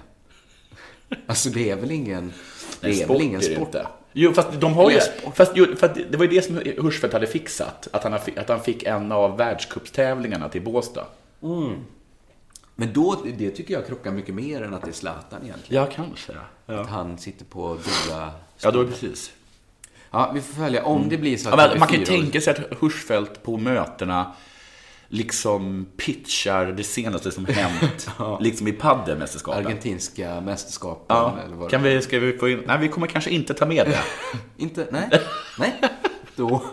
Alltså 1.27 1.49
det 1.49 1.69
är 1.69 1.75
väl 1.75 1.91
ingen, 1.91 2.27
det 2.81 2.87
Nej, 2.87 3.01
är 3.01 3.05
sport 3.05 3.15
väl 3.15 3.21
ingen 3.25 3.41
är 3.41 3.49
det 3.49 3.55
sport. 3.55 3.67
inte. 3.67 3.87
Jo, 4.13 4.33
fast 4.33 4.49
de 4.61 4.73
har 4.73 4.91
ju... 4.91 4.99
Fast, 5.35 5.51
jo, 5.55 5.75
för 5.75 5.85
att 5.87 5.95
det 6.11 6.17
var 6.17 6.25
ju 6.25 6.31
det 6.31 6.41
som 6.41 6.57
Hirschfeldt 6.57 7.13
hade 7.13 7.27
fixat. 7.27 7.87
Att 7.91 8.03
han, 8.03 8.13
att 8.13 8.49
han 8.49 8.61
fick 8.61 8.83
en 8.83 9.11
av 9.11 9.37
världscupstävlingarna 9.37 10.49
till 10.49 10.61
Båstad. 10.61 11.05
Men 12.75 12.93
då, 12.93 13.23
det 13.37 13.51
tycker 13.51 13.73
jag 13.73 13.87
krockar 13.87 14.11
mycket 14.11 14.35
mer 14.35 14.61
än 14.61 14.73
att 14.73 14.81
det 14.81 14.89
är 14.89 14.93
Zlatan 14.93 15.39
egentligen. 15.43 15.83
Ja, 15.83 15.89
kanske. 15.95 16.33
Ja, 16.65 16.79
Att 16.79 16.89
han 16.89 17.17
sitter 17.17 17.45
på 17.45 17.77
dyra... 18.07 18.31
ja 18.59 18.71
då 18.71 18.79
är 18.79 18.83
det 18.83 18.91
precis. 18.91 19.31
Ja, 20.11 20.31
vi 20.33 20.41
får 20.41 20.53
följa. 20.53 20.83
Om 20.83 21.09
det 21.09 21.17
blir 21.17 21.37
så 21.37 21.49
Ja, 21.49 21.63
att 21.63 21.69
men 21.71 21.79
man 21.79 21.87
kan 21.87 21.99
ju 21.99 22.05
TV4 22.05 22.07
tänka 22.07 22.41
sig 22.41 22.53
att 22.53 22.81
Hirschfeldt 22.81 23.43
på 23.43 23.57
mötena 23.57 24.31
liksom 25.13 25.85
pitchar 25.97 26.65
det 26.65 26.83
senaste 26.83 27.31
som 27.31 27.45
hänt, 27.45 28.09
liksom 28.39 28.67
i 28.67 28.71
paddelmästerskapen. 28.71 29.65
Argentinska 29.65 30.41
mästerskapen 30.41 31.17
Ja, 31.17 31.37
eller 31.45 31.55
vad 31.55 31.69
kan 31.69 31.83
vi, 31.83 32.01
ska 32.01 32.19
vi 32.19 32.37
få 32.37 32.49
in... 32.49 32.63
Nej, 32.67 32.77
vi 32.79 32.87
kommer 32.87 33.07
kanske 33.07 33.29
inte 33.29 33.53
ta 33.53 33.65
med 33.65 33.87
det. 33.87 33.99
Inte? 34.63 34.87
Nej? 34.91 35.09
Nej? 35.59 35.81
Då... 36.35 36.63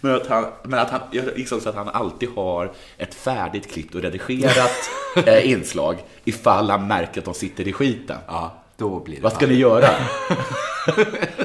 Men 0.00 0.14
att 0.14 0.26
han, 0.26 0.44
men 0.62 0.78
att 0.78 0.90
han, 0.90 1.00
gissar 1.36 1.56
också 1.56 1.68
att 1.68 1.74
han 1.74 1.88
alltid 1.88 2.28
har 2.28 2.72
ett 2.98 3.14
färdigt 3.14 3.72
klippt 3.72 3.94
och 3.94 4.02
redigerat 4.02 4.90
eh, 5.26 5.50
inslag 5.50 5.96
ifall 6.24 6.70
han 6.70 6.86
märker 6.86 7.20
att 7.20 7.24
de 7.24 7.34
sitter 7.34 7.68
i 7.68 7.72
skiten. 7.72 8.18
Ja, 8.26 8.62
då 8.76 9.00
blir 9.00 9.16
det 9.16 9.22
Vad 9.22 9.32
ska 9.32 9.46
ni 9.46 9.54
göra? 9.54 9.88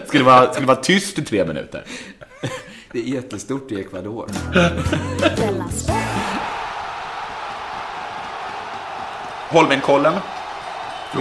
ska, 0.05 0.17
det 0.17 0.23
vara, 0.23 0.51
ska 0.51 0.61
det 0.61 0.67
vara 0.67 0.81
tyst 0.81 1.19
i 1.19 1.25
tre 1.25 1.45
minuter? 1.45 1.85
Det 2.93 2.99
är 2.99 3.03
jättestort 3.03 3.71
i 3.71 3.79
Ecuador. 3.79 4.29
Holmenkollen. 9.49 10.13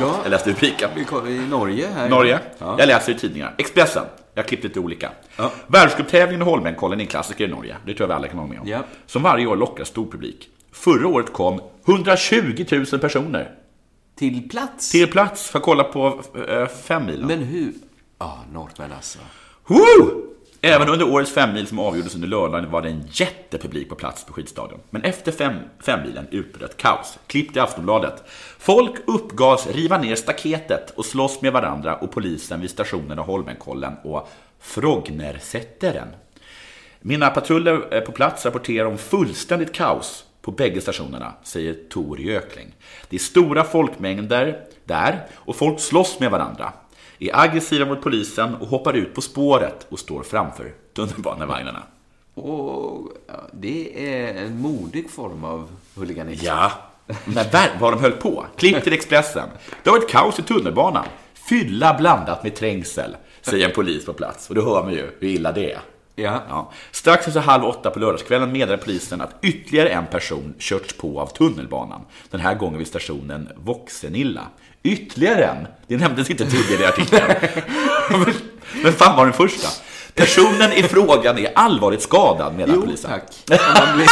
Ja, 0.01 0.17
Jag 0.23 0.31
läste 0.31 0.51
rubriken. 0.51 0.91
i 1.29 1.39
Norge 1.51 1.89
här. 1.95 2.09
Norge. 2.09 2.39
Ja. 2.59 2.77
Jag 2.79 2.87
läser 2.89 3.13
i 3.13 3.19
tidningarna. 3.19 3.53
Expressen. 3.59 4.05
Jag 4.35 4.43
har 4.43 4.49
klippt 4.49 4.65
lite 4.65 4.81
olika. 4.81 5.11
Ja. 5.37 5.53
Världscuptävlingen 5.67 6.43
i 6.43 6.45
Holmenkollen 6.51 7.01
är 7.01 7.05
en 7.05 7.09
klassiker 7.11 7.45
i 7.45 7.49
Norge. 7.49 7.77
Det 7.87 7.95
tror 7.95 8.01
jag 8.05 8.09
vi 8.09 8.15
alla 8.15 8.29
kan 8.29 8.39
hålla 8.39 8.51
med 8.51 8.61
om. 8.61 8.69
Ja. 8.69 8.79
Som 9.07 9.23
varje 9.23 9.47
år 9.47 9.57
lockar 9.57 9.85
stor 9.85 10.11
publik. 10.11 10.49
Förra 10.73 11.09
året 11.09 11.33
kom 11.33 11.61
120 11.87 12.65
000 12.93 13.01
personer 13.01 13.55
Till 14.19 14.49
plats? 14.49 14.91
till 14.91 15.11
plats 15.11 15.51
för 15.51 15.59
att 15.59 15.65
kolla 15.65 15.85
på 15.85 16.21
äh, 16.49 16.67
fem 16.67 17.07
milen. 17.07 17.27
Men 17.27 17.39
hur? 17.43 17.73
Ja, 18.19 18.39
norrmän 18.53 18.93
alltså. 18.97 19.19
Woo! 19.67 20.23
Även 20.63 20.89
under 20.89 21.09
årets 21.09 21.33
femmil 21.33 21.67
som 21.67 21.79
avgjordes 21.79 22.15
under 22.15 22.29
lördagen 22.29 22.71
var 22.71 22.83
det 22.83 22.89
en 22.89 23.09
jättepublik 23.11 23.89
på 23.89 23.95
plats 23.95 24.25
på 24.25 24.33
skidstadion. 24.33 24.81
Men 24.91 25.03
efter 25.03 25.33
fem, 25.33 25.55
femmilen 25.81 26.27
utbröt 26.31 26.77
kaos. 26.77 27.19
Klippt 27.27 27.57
i 27.57 27.61
Aftonbladet. 27.61 28.23
Folk 28.59 28.95
uppgavs 29.07 29.67
riva 29.67 29.99
ner 29.99 30.15
staketet 30.15 30.91
och 30.91 31.05
slåss 31.05 31.43
med 31.43 31.53
varandra 31.53 31.97
och 31.97 32.11
polisen 32.13 32.61
vid 32.61 32.71
stationerna 32.71 33.23
Holmenkollen 33.23 33.93
och 34.03 34.29
Frognersätteren. 34.61 36.09
Mina 37.01 37.31
patruller 37.31 37.95
eh, 37.95 38.01
på 38.01 38.13
plats 38.13 38.47
rapporterar 38.47 38.87
om 38.87 38.99
fullständigt 38.99 39.73
kaos 39.73 40.25
på 40.43 40.51
bägge 40.51 40.81
stationerna, 40.81 41.33
säger 41.43 41.77
Tor 41.89 42.21
Jökling. 42.21 42.75
Det 43.09 43.17
är 43.17 43.21
stora 43.21 43.65
folkmängder 43.65 44.65
där 44.85 45.27
och 45.35 45.57
folk 45.57 45.81
slåss 45.81 46.21
med 46.21 46.31
varandra, 46.31 46.73
är 47.21 47.41
aggressiva 47.41 47.87
mot 47.87 48.03
polisen 48.03 48.55
och 48.55 48.67
hoppar 48.67 48.93
ut 48.93 49.15
på 49.15 49.21
spåret 49.21 49.87
och 49.89 49.99
står 49.99 50.23
framför 50.23 50.73
tunnelbanevagnarna. 50.97 51.83
Och 52.35 53.09
ja, 53.27 53.35
det 53.53 54.09
är 54.15 54.35
en 54.45 54.61
modig 54.61 55.11
form 55.11 55.45
av 55.45 55.69
huliganism. 55.95 56.47
Ja, 56.47 56.73
men 57.25 57.47
vad 57.81 57.93
de 57.93 58.01
höll 58.01 58.13
på. 58.13 58.47
Klipp 58.57 58.85
till 58.85 58.93
Expressen. 58.93 59.49
Det 59.83 59.91
har 59.91 59.99
varit 59.99 60.11
kaos 60.11 60.39
i 60.39 60.43
tunnelbanan. 60.43 61.05
Fylla 61.35 61.95
blandat 61.99 62.43
med 62.43 62.55
trängsel, 62.55 63.17
säger 63.43 63.69
en 63.69 63.75
polis 63.75 64.05
på 64.05 64.13
plats. 64.13 64.49
Och 64.49 64.55
då 64.55 64.63
hör 64.63 64.83
man 64.83 64.93
ju 64.93 65.11
hur 65.21 65.29
illa 65.29 65.53
det 65.53 65.73
är. 65.73 65.81
Ja. 66.15 66.73
Strax 66.91 67.29
efter 67.29 67.41
halv 67.41 67.65
åtta 67.65 67.91
på 67.91 67.99
lördagskvällen 67.99 68.53
meddelade 68.53 68.83
polisen 68.83 69.21
att 69.21 69.35
ytterligare 69.43 69.89
en 69.89 70.07
person 70.07 70.55
körts 70.59 70.97
på 70.97 71.21
av 71.21 71.27
tunnelbanan. 71.27 72.01
Den 72.31 72.41
här 72.41 72.55
gången 72.55 72.79
vid 72.79 72.87
stationen 72.87 73.49
Voxenilla. 73.57 74.47
Ytterligare 74.83 75.45
en? 75.45 75.67
Det 75.87 75.97
nämndes 75.97 76.31
inte 76.31 76.47
tidigare 76.51 76.83
i 76.83 76.87
artikeln. 76.87 77.35
Men 78.83 78.93
fan 78.93 79.17
var 79.17 79.25
den 79.25 79.33
första? 79.35 79.69
Personen 80.15 80.73
i 80.73 80.83
frågan 80.83 81.39
är 81.39 81.53
allvarligt 81.55 82.03
skadad, 82.03 82.55
menar 82.55 82.75
Jo, 82.75 82.81
polisen. 82.81 83.11
tack. 83.11 83.61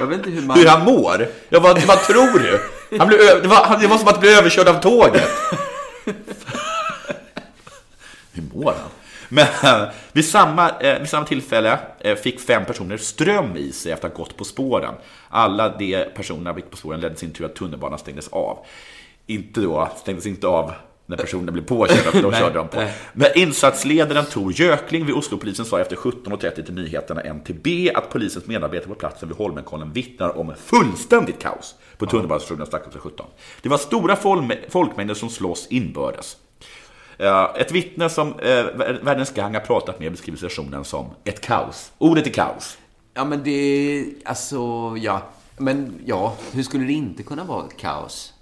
Jag 0.00 0.06
vet 0.06 0.18
inte 0.18 0.30
hur 0.30 0.42
man... 0.42 0.58
Hur 0.58 0.66
han 0.66 0.84
mår? 0.84 1.28
Ja, 1.48 1.60
vad, 1.60 1.82
vad 1.82 1.98
tror 2.02 2.38
du? 2.38 2.60
Han 2.98 3.08
blev, 3.08 3.20
ö- 3.20 3.40
det, 3.42 3.48
var, 3.48 3.78
det 3.80 3.86
var 3.86 3.98
som 3.98 4.08
att 4.08 4.20
bli 4.20 4.34
överkörd 4.34 4.68
av 4.68 4.80
tåget. 4.80 5.28
Hur 8.32 8.42
mår 8.54 8.72
han? 8.72 8.90
Men 9.28 9.46
eh, 9.62 9.88
vid 10.12 10.24
samma, 10.28 10.70
eh, 10.70 10.98
vid 10.98 11.08
samma 11.08 11.26
tillfälle 11.26 11.78
eh, 12.00 12.16
fick 12.16 12.40
fem 12.40 12.64
personer 12.64 12.96
ström 12.96 13.56
i 13.56 13.72
sig 13.72 13.92
efter 13.92 14.08
att 14.08 14.14
ha 14.16 14.24
gått 14.24 14.36
på 14.36 14.44
spåren. 14.44 14.94
Alla 15.28 15.68
de 15.68 16.04
personerna 16.16 16.56
gick 16.56 16.70
på 16.70 16.76
spåren 16.76 17.00
ledde 17.00 17.16
sin 17.16 17.32
tur 17.32 17.44
att 17.44 17.56
tunnelbanan 17.56 17.98
stängdes 17.98 18.28
av. 18.28 18.58
Inte 19.26 19.60
då, 19.60 19.88
stängdes 19.96 20.26
inte 20.26 20.46
av 20.46 20.72
när 21.06 21.16
personerna 21.16 21.52
blev 21.52 21.64
påkörda, 21.64 22.10
för 22.10 22.22
de 22.22 22.30
Nej, 22.30 22.40
körde 22.40 22.54
dem 22.54 22.68
på. 22.68 22.84
Men 23.12 23.28
insatsledaren 23.34 24.24
Tor 24.24 24.52
Gökling 24.52 25.06
vid 25.06 25.14
Oslopolisen 25.14 25.64
sa 25.64 25.80
efter 25.80 25.96
17.30 25.96 26.64
till 26.64 26.74
nyheterna 26.74 27.20
NTB 27.20 27.90
att 27.94 28.10
polisens 28.10 28.46
medarbetare 28.46 28.88
på 28.88 28.94
platsen 28.94 29.28
vid 29.28 29.38
Holmenkollen 29.38 29.92
vittnar 29.92 30.38
om 30.38 30.54
fullständigt 30.64 31.38
kaos 31.38 31.74
på 31.98 32.06
tunnelbanestationen 32.06 32.66
strax 32.66 32.86
efter 32.86 33.00
17. 33.00 33.26
Det 33.62 33.68
var 33.68 33.78
stora 33.78 34.16
folkmängder 34.68 35.14
som 35.14 35.30
slåss 35.30 35.66
inbördes. 35.70 36.36
Eh, 37.18 37.44
Ett 37.56 37.72
vittne 37.72 38.08
som 38.08 38.28
eh, 38.38 38.64
Världens 39.02 39.34
Gang 39.34 39.54
har 39.54 39.60
pratat 39.60 40.00
med 40.00 40.12
beskriver 40.12 40.36
situationen 40.38 40.84
som 40.84 41.06
ett 41.24 41.40
kaos. 41.40 41.92
Ordet 41.98 42.26
är 42.26 42.30
kaos. 42.30 42.78
Ja, 43.14 43.24
men 43.24 43.42
det... 43.44 44.06
Alltså, 44.24 44.58
ja. 44.96 45.22
Men 45.56 45.94
ja, 46.06 46.36
hur 46.52 46.62
skulle 46.62 46.84
det 46.84 46.92
inte 46.92 47.22
kunna 47.22 47.44
vara 47.44 47.66
ett 47.66 47.76
kaos? 47.76 48.33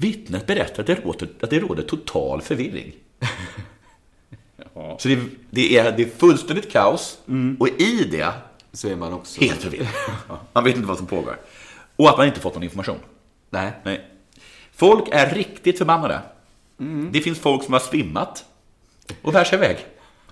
Vittnet 0.00 0.46
berättar 0.46 0.80
att 0.80 0.86
det 0.86 0.94
råder, 0.94 1.28
att 1.40 1.50
det 1.50 1.60
råder 1.60 1.82
total 1.82 2.42
förvirring. 2.42 2.92
Så 4.98 5.08
det, 5.08 5.18
det, 5.50 5.78
är, 5.78 5.92
det 5.92 6.02
är 6.02 6.08
fullständigt 6.18 6.72
kaos 6.72 7.18
och 7.58 7.68
i 7.68 8.08
det 8.10 8.32
Så 8.72 8.88
är 8.88 8.96
man 8.96 9.12
också... 9.12 9.40
helt 9.40 9.62
förvirrad. 9.62 9.88
Man 10.52 10.64
vet 10.64 10.76
inte 10.76 10.88
vad 10.88 10.96
som 10.96 11.06
pågår. 11.06 11.36
Och 11.96 12.08
att 12.08 12.16
man 12.16 12.26
inte 12.26 12.40
fått 12.40 12.54
någon 12.54 12.62
information. 12.62 12.98
Nej. 13.50 13.72
Nej. 13.82 14.06
Folk 14.72 15.08
är 15.12 15.34
riktigt 15.34 15.78
förbannade. 15.78 16.20
Det 17.10 17.20
finns 17.20 17.38
folk 17.38 17.64
som 17.64 17.72
har 17.72 17.80
svimmat 17.80 18.44
och 19.22 19.32
bär 19.32 19.44
sig 19.44 19.58
iväg. 19.58 19.86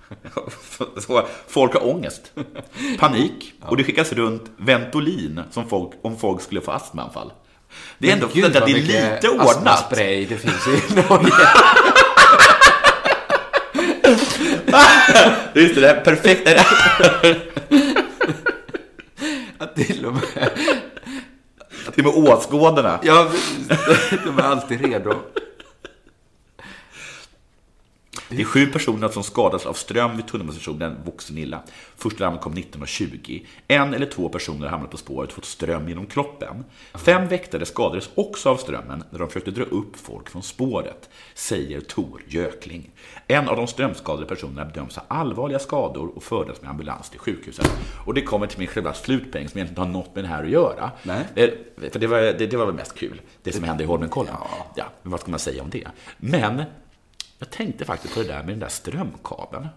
Folk 1.47 1.73
har 1.73 1.87
ångest, 1.87 2.33
panik 2.99 3.53
och 3.61 3.77
det 3.77 3.83
skickas 3.83 4.13
runt 4.13 4.51
Ventolin 4.57 5.41
som 5.51 5.69
folk, 5.69 5.91
om 6.01 6.17
folk 6.17 6.41
skulle 6.41 6.61
få 6.61 6.71
astmaanfall. 6.71 7.31
Det 7.97 8.09
är 8.09 8.13
ändå 8.13 8.29
Gud, 8.33 8.55
att 8.57 8.65
det 8.65 8.71
är 8.71 8.75
lite 8.75 9.29
ordnat. 9.29 9.47
astmaspray 9.57 10.25
det 10.25 10.37
finns 10.37 10.67
i 10.67 10.81
Norge. 11.09 11.33
Just 15.53 15.75
det, 15.75 15.81
det 15.81 15.89
är 15.89 16.01
perfekt. 16.01 16.49
Att 19.57 19.75
till 19.75 20.05
och 20.05 20.13
med... 20.13 20.49
Till 21.95 22.07
och 22.07 22.15
med 22.15 22.33
åskådorna. 22.33 22.99
Ja, 23.03 23.31
de 24.25 24.39
är 24.39 24.43
alltid 24.43 24.85
redo. 24.85 25.13
Det 28.29 28.41
är 28.41 28.45
sju 28.45 28.65
personer 28.65 29.09
som 29.09 29.23
skadats 29.23 29.65
av 29.65 29.73
ström 29.73 30.17
vid 30.17 30.27
tunnelbanestationen 30.27 30.95
Voxenilla. 31.05 31.61
Första 31.95 32.23
larmet 32.23 32.41
kom 32.41 32.53
19.20. 32.53 33.45
En 33.67 33.93
eller 33.93 34.05
två 34.05 34.29
personer 34.29 34.67
hamnade 34.67 34.91
på 34.91 34.97
spåret 34.97 35.29
och 35.29 35.35
fått 35.35 35.45
ström 35.45 35.89
genom 35.89 36.05
kroppen. 36.05 36.65
Fem 36.93 37.27
väktare 37.27 37.65
skadades 37.65 38.09
också 38.15 38.49
av 38.49 38.57
strömmen 38.57 39.03
när 39.09 39.19
de 39.19 39.27
försökte 39.27 39.51
dra 39.51 39.63
upp 39.63 39.97
folk 39.97 40.29
från 40.29 40.43
spåret, 40.43 41.09
säger 41.33 41.81
Tor 41.81 42.21
Gökling. 42.27 42.91
En 43.27 43.49
av 43.49 43.55
de 43.55 43.67
strömskadade 43.67 44.25
personerna 44.25 44.65
bedöms 44.65 44.95
ha 44.95 45.03
allvarliga 45.07 45.59
skador 45.59 46.11
och 46.15 46.23
fördes 46.23 46.61
med 46.61 46.69
ambulans 46.69 47.09
till 47.09 47.19
sjukhuset. 47.19 47.71
Och 48.05 48.13
det 48.13 48.21
kommer 48.21 48.47
till 48.47 48.59
min 48.59 48.67
själva 48.67 48.93
slutpoäng 48.93 49.49
som 49.49 49.57
egentligen 49.57 49.67
inte 49.67 49.81
har 49.81 49.87
något 49.87 50.15
med 50.15 50.23
det 50.23 50.27
här 50.27 50.43
att 50.43 50.49
göra. 50.49 50.91
Nej. 51.03 51.25
Eh, 51.35 51.49
För 51.91 51.99
det 51.99 52.07
var, 52.07 52.17
det, 52.21 52.47
det 52.47 52.57
var 52.57 52.65
väl 52.65 52.75
mest 52.75 52.95
kul, 52.95 53.21
det 53.43 53.51
som 53.51 53.63
hände 53.63 53.83
i 53.83 53.87
Holmenkollen. 53.87 54.33
Ja. 54.75 54.85
men 55.01 55.11
vad 55.11 55.19
ska 55.19 55.31
man 55.31 55.39
säga 55.39 55.63
om 55.63 55.69
det? 55.69 55.87
Men 56.17 56.63
jag 57.39 57.49
tänkte 57.49 57.85
faktiskt 57.85 58.13
på 58.13 58.21
det 58.21 58.27
där 58.27 58.39
med 58.39 58.47
den 58.47 58.59
där 58.59 58.67
strömkabeln. 58.67 59.67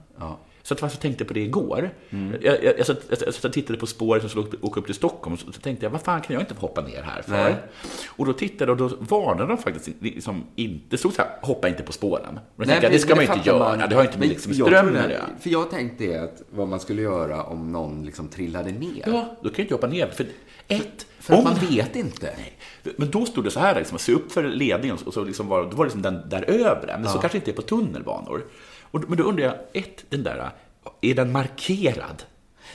Så 0.63 0.75
att 0.75 0.83
jag 0.83 1.01
tänkte 1.01 1.25
på 1.25 1.35
det 1.35 1.41
igår. 1.41 1.91
Jag, 2.11 2.43
jag, 2.43 2.65
jag, 2.65 2.75
jag, 2.79 2.97
jag, 3.21 3.35
och 3.45 3.53
tittade 3.53 3.79
på 3.79 3.87
spåret 3.87 4.23
som 4.23 4.31
skulle 4.31 4.47
åka- 4.61 4.81
upp 4.81 4.87
till 4.87 4.95
Stockholm 4.95 5.33
och 5.35 5.41
så, 5.41 5.53
så 5.53 5.61
tänkte 5.61 5.87
jag, 5.87 5.91
vad 5.91 6.01
fan 6.01 6.21
kan 6.21 6.35
jag 6.35 6.43
inte 6.43 6.55
få 6.55 6.61
hoppa 6.61 6.81
ner 6.81 7.03
här 7.03 7.23
för? 7.23 7.33
Nej. 7.33 7.55
Och 8.09 8.27
då 8.27 8.33
tittade 8.33 8.73
jag 8.73 8.81
och 8.81 8.91
då 8.91 8.97
varnade 9.17 9.47
de 9.47 9.59
faktiskt 9.59 9.89
liksom 10.01 10.45
inte, 10.57 10.85
det 10.89 10.99
stod 10.99 11.13
så 11.13 11.23
här, 11.23 11.31
hoppa 11.43 11.69
inte 11.69 11.83
på 11.83 11.93
spåren. 11.93 12.25
Men 12.35 12.41
jag 12.57 12.67
Nej, 12.67 12.79
jag, 12.83 12.93
det 12.93 12.99
ska 12.99 13.15
man 13.17 13.25
ju 13.25 13.33
inte 13.33 13.49
göra, 13.49 13.87
det 13.87 13.95
har 13.95 14.03
inte 14.05 14.19
med 14.19 14.29
liksom 14.29 14.53
jag 14.53 14.67
strömmen 14.67 14.97
att 15.05 15.11
göra. 15.11 15.25
För 15.41 15.51
jag 15.51 15.71
tänkte 15.71 16.23
att 16.23 16.43
vad 16.51 16.69
man 16.69 16.81
skulle 16.81 17.03
göra 17.03 17.43
om 17.45 17.73
någon 17.73 18.05
liksom 18.05 18.29
trillade 18.29 18.71
ner. 18.73 19.03
Ja, 19.07 19.37
då 19.43 19.49
kan 19.49 19.55
jag 19.57 19.65
inte 19.65 19.75
hoppa 19.75 19.87
ner. 19.87 20.07
För 20.07 20.27
ett, 20.71 21.07
För 21.21 21.33
att 21.35 21.39
om- 21.39 21.45
man 21.45 21.55
vet 21.55 21.97
inte. 21.97 22.35
Nej. 22.37 22.57
Men 22.97 23.11
då 23.11 23.27
stod 23.27 23.45
det 23.45 23.51
så 23.51 23.61
här, 23.61 23.75
liksom, 23.75 23.99
se 23.99 24.13
upp 24.13 24.33
för 24.33 24.43
ledningen 24.45 24.99
och 25.07 25.15
så 25.15 25.25
liksom 25.25 25.49
var, 25.49 25.63
då 25.63 25.69
var 25.77 25.85
det 25.85 25.89
liksom 25.89 26.03
den 26.03 26.29
där 26.29 26.43
övre. 26.51 26.99
Men 26.99 27.09
så 27.09 27.17
Ja. 27.17 27.21
kanske 27.21 27.39
inte 27.39 27.51
är 27.51 27.55
på 27.55 27.63
tunnelbanor. 27.63 28.45
Och, 28.83 29.05
men 29.09 29.19
då 29.19 29.25
undrar 29.25 29.45
jag, 29.45 29.55
ett, 29.73 30.05
den 30.09 30.23
där, 30.23 30.51
är 31.01 31.15
den 31.15 31.33
markerad? 31.33 32.23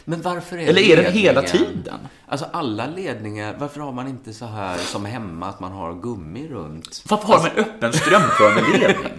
Men 0.05 0.21
varför 0.21 0.57
är 0.57 0.67
Eller 0.67 0.81
är 0.81 0.95
den 1.03 1.13
hela 1.13 1.41
ledningen- 1.41 1.67
tiden? 1.73 1.99
Alltså 2.27 2.45
alla 2.53 2.87
ledningar, 2.87 3.55
varför 3.59 3.79
har 3.79 3.91
man 3.91 4.07
inte 4.07 4.33
så 4.33 4.45
här 4.45 4.77
som 4.77 5.05
hemma 5.05 5.47
att 5.49 5.59
man 5.59 5.71
har 5.71 5.93
gummi 6.01 6.47
runt? 6.47 7.03
Varför 7.09 7.27
har 7.27 7.37
man 7.37 7.51
en 7.55 7.57
öppen 7.63 7.93
strömförande 7.93 8.61
ledning? 8.77 9.13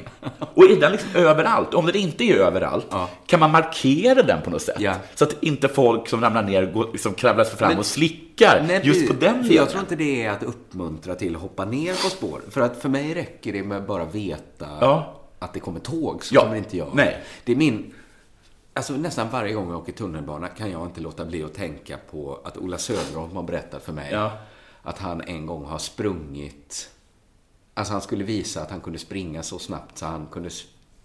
Och 0.54 0.64
är 0.64 0.80
den 0.80 0.92
liksom 0.92 1.10
överallt? 1.14 1.74
Om 1.74 1.86
den 1.86 1.96
inte 1.96 2.24
är 2.24 2.36
överallt, 2.36 2.86
kan 3.26 3.40
man 3.40 3.50
markera 3.50 4.22
den 4.22 4.42
på 4.42 4.50
något 4.50 4.62
sätt? 4.62 4.76
Ja. 4.80 4.94
Så 5.14 5.24
att 5.24 5.42
inte 5.42 5.68
folk 5.68 6.08
som 6.08 6.20
ramlar 6.20 6.42
ner 6.42 6.66
går, 6.72 6.88
liksom 6.92 7.14
kravlar 7.14 7.44
sig 7.44 7.56
fram 7.58 7.68
Men- 7.68 7.78
och 7.78 7.86
slickar 7.86 8.64
Nej, 8.68 8.80
just 8.84 9.08
på 9.08 9.14
den 9.14 9.44
För 9.44 9.54
jag 9.54 9.68
tror 9.70 9.80
inte 9.80 9.96
det 9.96 10.24
är 10.24 10.30
att 10.30 10.42
uppmuntra 10.42 11.14
till 11.14 11.36
att 11.36 11.42
hoppa 11.42 11.64
ner 11.64 11.92
på 11.92 12.10
spår. 12.10 12.40
För 12.50 12.60
att 12.60 12.76
för 12.82 12.88
mig 12.88 13.14
räcker 13.14 13.52
det 13.52 13.62
med 13.62 13.78
att 13.78 13.86
bara 13.86 14.04
veta 14.04 14.66
Ja. 14.80 15.20
att 15.38 15.52
det 15.54 15.60
kommer 15.60 15.80
tåg, 15.80 16.24
så 16.24 16.34
Ja. 16.34 16.40
kommer 16.42 16.56
inte 16.56 16.76
jag. 16.76 16.88
Nej. 16.94 17.22
Det 17.44 17.52
är 17.52 17.56
min... 17.56 17.94
Alltså 18.74 18.92
nästan 18.92 19.26
varje 19.32 19.52
gång 19.54 19.70
jag 19.70 19.78
åker 19.78 19.92
tunnelbana 19.92 20.48
kan 20.48 20.70
jag 20.70 20.86
inte 20.86 21.00
låta 21.00 21.24
bli 21.24 21.42
att 21.44 21.54
tänka 21.54 21.96
på 22.10 22.38
att 22.44 22.56
Ola 22.56 22.78
Söderholm 22.78 23.36
har 23.36 23.42
berättat 23.42 23.82
för 23.84 23.92
mig 23.92 24.08
Ja. 24.12 24.32
att 24.82 24.98
han 24.98 25.20
en 25.20 25.46
gång 25.46 25.64
har 25.64 25.78
sprungit... 25.78 26.90
Alltså 27.78 27.92
han 27.92 28.02
skulle 28.02 28.24
visa 28.24 28.62
att 28.62 28.70
han 28.70 28.80
kunde 28.80 28.98
springa 28.98 29.42
så 29.42 29.58
snabbt 29.58 29.98
så 29.98 30.06
han 30.06 30.26
kunde... 30.26 30.50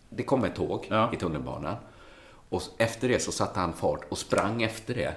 Det 0.10 0.24
kom 0.24 0.44
ett 0.44 0.56
tåg 0.56 0.88
Ja. 0.90 1.14
i 1.14 1.16
tunnelbanan. 1.16 1.76
Och 2.50 2.62
efter 2.78 3.10
det 3.10 3.20
så 3.20 3.32
satte 3.32 3.60
han 3.60 3.74
fart 3.74 4.02
och 4.10 4.18
sprang 4.18 4.64
efter 4.64 4.94
det. 4.96 5.14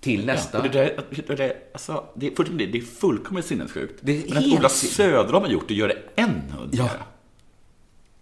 Till 0.00 0.26
nästa. 0.26 0.58
Ja, 0.58 0.62
det, 0.62 0.68
där, 0.68 1.04
det, 1.26 1.34
där, 1.36 1.56
alltså, 1.72 2.04
det, 2.14 2.26
är, 2.26 2.30
fullkomligt- 2.34 2.72
det 2.72 2.78
är 2.78 2.82
fullkomligt 2.82 3.46
sinnessjukt. 3.46 3.98
Det 4.02 4.12
är 4.24 4.28
Men 4.34 4.38
att 4.38 4.58
Ola 4.58 4.68
Söderholm 4.68 5.44
har 5.44 5.50
gjort 5.52 5.68
det 5.68 5.74
gör 5.74 5.88
det 5.88 5.98
ännu 6.22 6.52
underligare. 6.62 7.02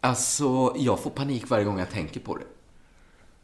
Alltså, 0.01 0.74
jag 0.78 1.01
får 1.01 1.11
panik 1.11 1.48
varje 1.51 1.64
gång 1.64 1.78
jag 1.78 1.90
tänker 1.90 2.20
på 2.20 2.36
det. 2.36 2.44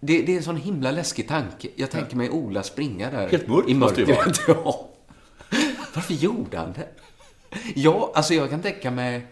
Det, 0.01 0.23
det 0.23 0.33
är 0.33 0.37
en 0.37 0.43
sån 0.43 0.57
himla 0.57 0.91
läskig 0.91 1.29
tanke. 1.29 1.69
Jag 1.77 1.91
tänker 1.91 2.17
mig 2.17 2.31
Ola 2.31 2.63
springa 2.63 3.11
där 3.11 3.29
Helt 3.29 3.49
mörkt 3.49 3.69
i 3.69 3.75
måste 3.75 4.05
det 4.05 4.15
mörkret. 4.15 4.41
Ja. 4.49 4.89
Varför 5.95 6.15
gjorde 6.15 6.59
han 6.59 6.73
det? 6.73 6.89
Ja, 7.75 8.13
alltså 8.15 8.35
jag 8.35 8.51
kan 8.51 8.63
tänka 8.63 8.91
mig 8.91 9.27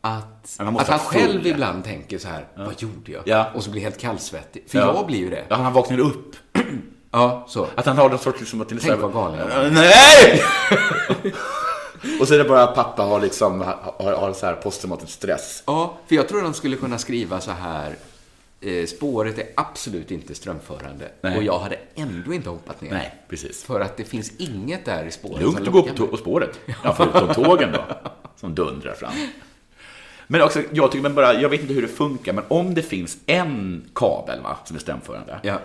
att, 0.00 0.60
att 0.60 0.66
han 0.66 0.74
ha 0.74 0.98
full, 0.98 1.20
själv 1.20 1.46
ja. 1.46 1.54
ibland 1.54 1.84
tänker 1.84 2.18
så 2.18 2.28
här, 2.28 2.46
vad 2.56 2.82
gjorde 2.82 3.12
jag? 3.12 3.22
Ja. 3.26 3.50
Och 3.54 3.62
så 3.64 3.70
blir 3.70 3.82
helt 3.82 3.98
kallsvettig. 3.98 4.64
För 4.68 4.78
Ja. 4.78 4.94
jag 4.94 5.06
blir 5.06 5.18
ju 5.18 5.30
det. 5.30 5.44
Ja, 5.48 5.56
han 5.56 5.72
vaknar 5.72 5.98
upp. 5.98 6.36
Ja, 7.10 7.44
så. 7.48 7.66
Att 7.74 7.86
han 7.86 7.98
har 7.98 8.08
någon 8.08 8.18
sorts 8.18 8.40
liksom 8.40 8.60
att 8.60 8.70
så 8.70 8.76
Tänk 8.80 9.00
vad 9.00 9.12
galen 9.12 9.38
jag 9.38 9.62
var. 9.62 9.70
Nej! 9.70 10.42
och 12.20 12.28
så 12.28 12.34
är 12.34 12.38
det 12.38 12.44
bara 12.44 12.62
att 12.62 12.74
pappa 12.74 13.02
har 13.02 13.20
liksom, 13.20 13.60
har, 13.60 14.12
har 14.12 14.32
så 14.32 14.46
här 14.46 14.54
posttraumatisk 14.54 15.12
stress. 15.12 15.62
Ja, 15.66 15.98
för 16.06 16.16
jag 16.16 16.28
tror 16.28 16.42
de 16.42 16.54
skulle 16.54 16.76
kunna 16.76 16.98
skriva 16.98 17.40
så 17.40 17.50
här, 17.50 17.96
spåret 18.86 19.38
är 19.38 19.46
absolut 19.56 20.10
inte 20.10 20.34
strömförande. 20.34 21.08
Nej. 21.20 21.36
Och 21.36 21.42
jag 21.42 21.58
hade 21.58 21.78
ändå 21.94 22.32
inte 22.34 22.48
hoppat 22.50 22.80
ner. 22.80 22.90
Nej, 22.90 23.14
precis. 23.28 23.64
För 23.64 23.80
att 23.80 23.96
det 23.96 24.04
finns 24.04 24.32
inget 24.38 24.84
där 24.84 25.04
i 25.04 25.10
spåret 25.10 25.42
Lugnt 25.42 25.60
att 25.60 25.72
gå 25.72 25.82
på, 25.82 26.06
på 26.06 26.16
spåret. 26.16 26.60
Ja, 26.84 26.94
förutom 26.96 27.34
tågen 27.44 27.72
då, 27.72 27.84
som 28.36 28.54
dundrar 28.54 28.94
fram. 28.94 29.12
Men 30.26 30.42
också, 30.42 30.62
jag 30.72 30.92
tycker 30.92 31.02
men 31.02 31.14
bara, 31.14 31.40
jag 31.40 31.48
vet 31.48 31.60
inte 31.60 31.74
hur 31.74 31.82
det 31.82 31.88
funkar, 31.88 32.32
men 32.32 32.44
om 32.48 32.74
det 32.74 32.82
finns 32.82 33.16
en 33.26 33.84
kabel 33.94 34.40
va, 34.40 34.56
som 34.64 34.76
är 34.76 34.80
strömförande, 34.80 35.40
Ja. 35.42 35.60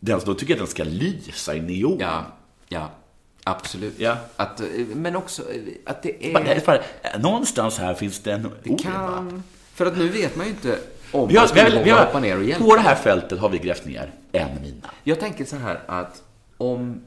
den, 0.00 0.20
då 0.24 0.34
tycker 0.34 0.52
jag 0.54 0.56
att 0.62 0.66
den 0.66 0.70
ska 0.70 0.84
lysa 0.84 1.54
i 1.56 1.60
neon. 1.60 1.96
Ja, 2.00 2.24
ja. 2.68 2.90
Absolut. 3.44 3.94
Ja. 3.98 4.16
Att, 4.36 4.60
eh, 4.60 4.66
men 4.94 5.16
också 5.16 5.42
eh, 5.42 5.60
att 5.86 6.02
det 6.02 6.26
är... 6.28 6.32
Bara- 6.32 6.60
bara- 6.66 7.18
Någonstans 7.18 7.78
här 7.78 7.94
finns 7.94 8.18
det 8.20 8.32
en 8.32 8.42
det 8.62 8.70
va? 8.70 8.78
kan... 8.82 9.42
För 9.74 9.86
att 9.86 9.96
nu 9.98 10.08
vet 10.08 10.36
man 10.36 10.46
ju 10.46 10.52
inte... 10.52 10.78
Om 11.14 11.28
Vi 11.28 11.36
har, 11.36 11.48
vi 11.54 11.60
har, 11.60 11.70
vi 11.84 11.90
har, 11.90 12.20
ner 12.20 12.36
och 12.38 12.44
hjälpa. 12.44 12.64
på 12.64 12.74
det 12.74 12.80
här 12.80 12.94
fältet 12.94 13.38
har 13.38 13.48
vi 13.48 13.58
grävt 13.58 13.84
ner 13.86 14.12
en 14.32 14.62
mina. 14.62 14.90
Jag 15.04 15.20
tänker 15.20 15.44
så 15.44 15.56
här 15.56 15.80
att 15.86 16.22
om 16.56 17.00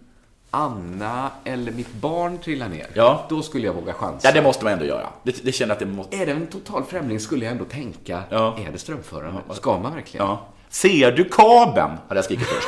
Anna 0.52 1.32
eller 1.44 1.72
mitt 1.72 1.94
barn 1.94 2.38
trillar 2.38 2.70
ner, 2.70 2.88
Ja. 2.94 3.26
då 3.30 3.42
skulle 3.42 3.66
jag 3.66 3.74
våga 3.74 3.94
chansa. 3.94 4.28
Ja, 4.28 4.34
det 4.34 4.42
måste 4.42 4.64
man 4.64 4.74
ändå 4.74 4.86
göra. 4.86 5.08
Det, 5.24 5.44
det 5.46 5.52
känner 5.52 5.74
att 5.74 5.80
det 5.80 5.86
måste... 5.86 6.18
Är 6.18 6.26
det 6.26 6.32
en 6.32 6.48
total 6.48 6.84
främling 6.84 7.20
skulle 7.20 7.46
jag 7.46 7.52
ändå 7.52 7.66
tänka, 7.66 8.24
Ja. 8.30 8.58
är 8.68 8.72
det 8.72 8.78
strömförande? 8.78 9.42
Ska 9.52 9.80
man 9.80 9.94
verkligen? 9.94 10.26
Ja. 10.26 10.46
Ser 10.70 11.12
du 11.12 11.24
kabeln? 11.24 11.92
Hade 12.08 12.18
jag 12.18 12.26
skrikit 12.26 12.48
först. 12.48 12.68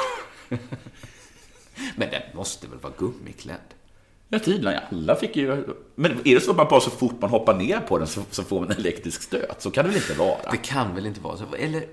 Men 1.95 2.09
den 2.09 2.21
måste 2.33 2.67
väl 2.67 2.79
vara 2.79 2.93
gummiklädd? 2.97 3.57
Ja, 4.29 4.39
tydligen. 4.39 4.79
Alla 4.91 5.15
fick 5.15 5.35
ju... 5.35 5.65
Men 5.95 6.11
är 6.23 6.35
det 6.35 6.41
så 6.41 6.51
att 6.51 6.57
man 6.57 6.67
bara 6.69 6.79
så 6.79 6.89
fort 6.89 7.15
man 7.21 7.29
hoppar 7.29 7.53
ner 7.55 7.79
på 7.79 7.97
den 7.97 8.07
så, 8.07 8.21
så 8.31 8.43
får 8.43 8.59
man 8.59 8.71
en 8.71 8.77
elektrisk 8.77 9.21
stöt? 9.21 9.61
Så 9.61 9.71
kan 9.71 9.85
det 9.85 9.91
väl 9.91 9.97
inte 10.01 10.13
vara? 10.13 10.51
Det 10.51 10.57
kan 10.57 10.95
väl 10.95 11.05
inte 11.05 11.21
vara 11.21 11.37
så? 11.37 11.43
Eller... 11.59 11.83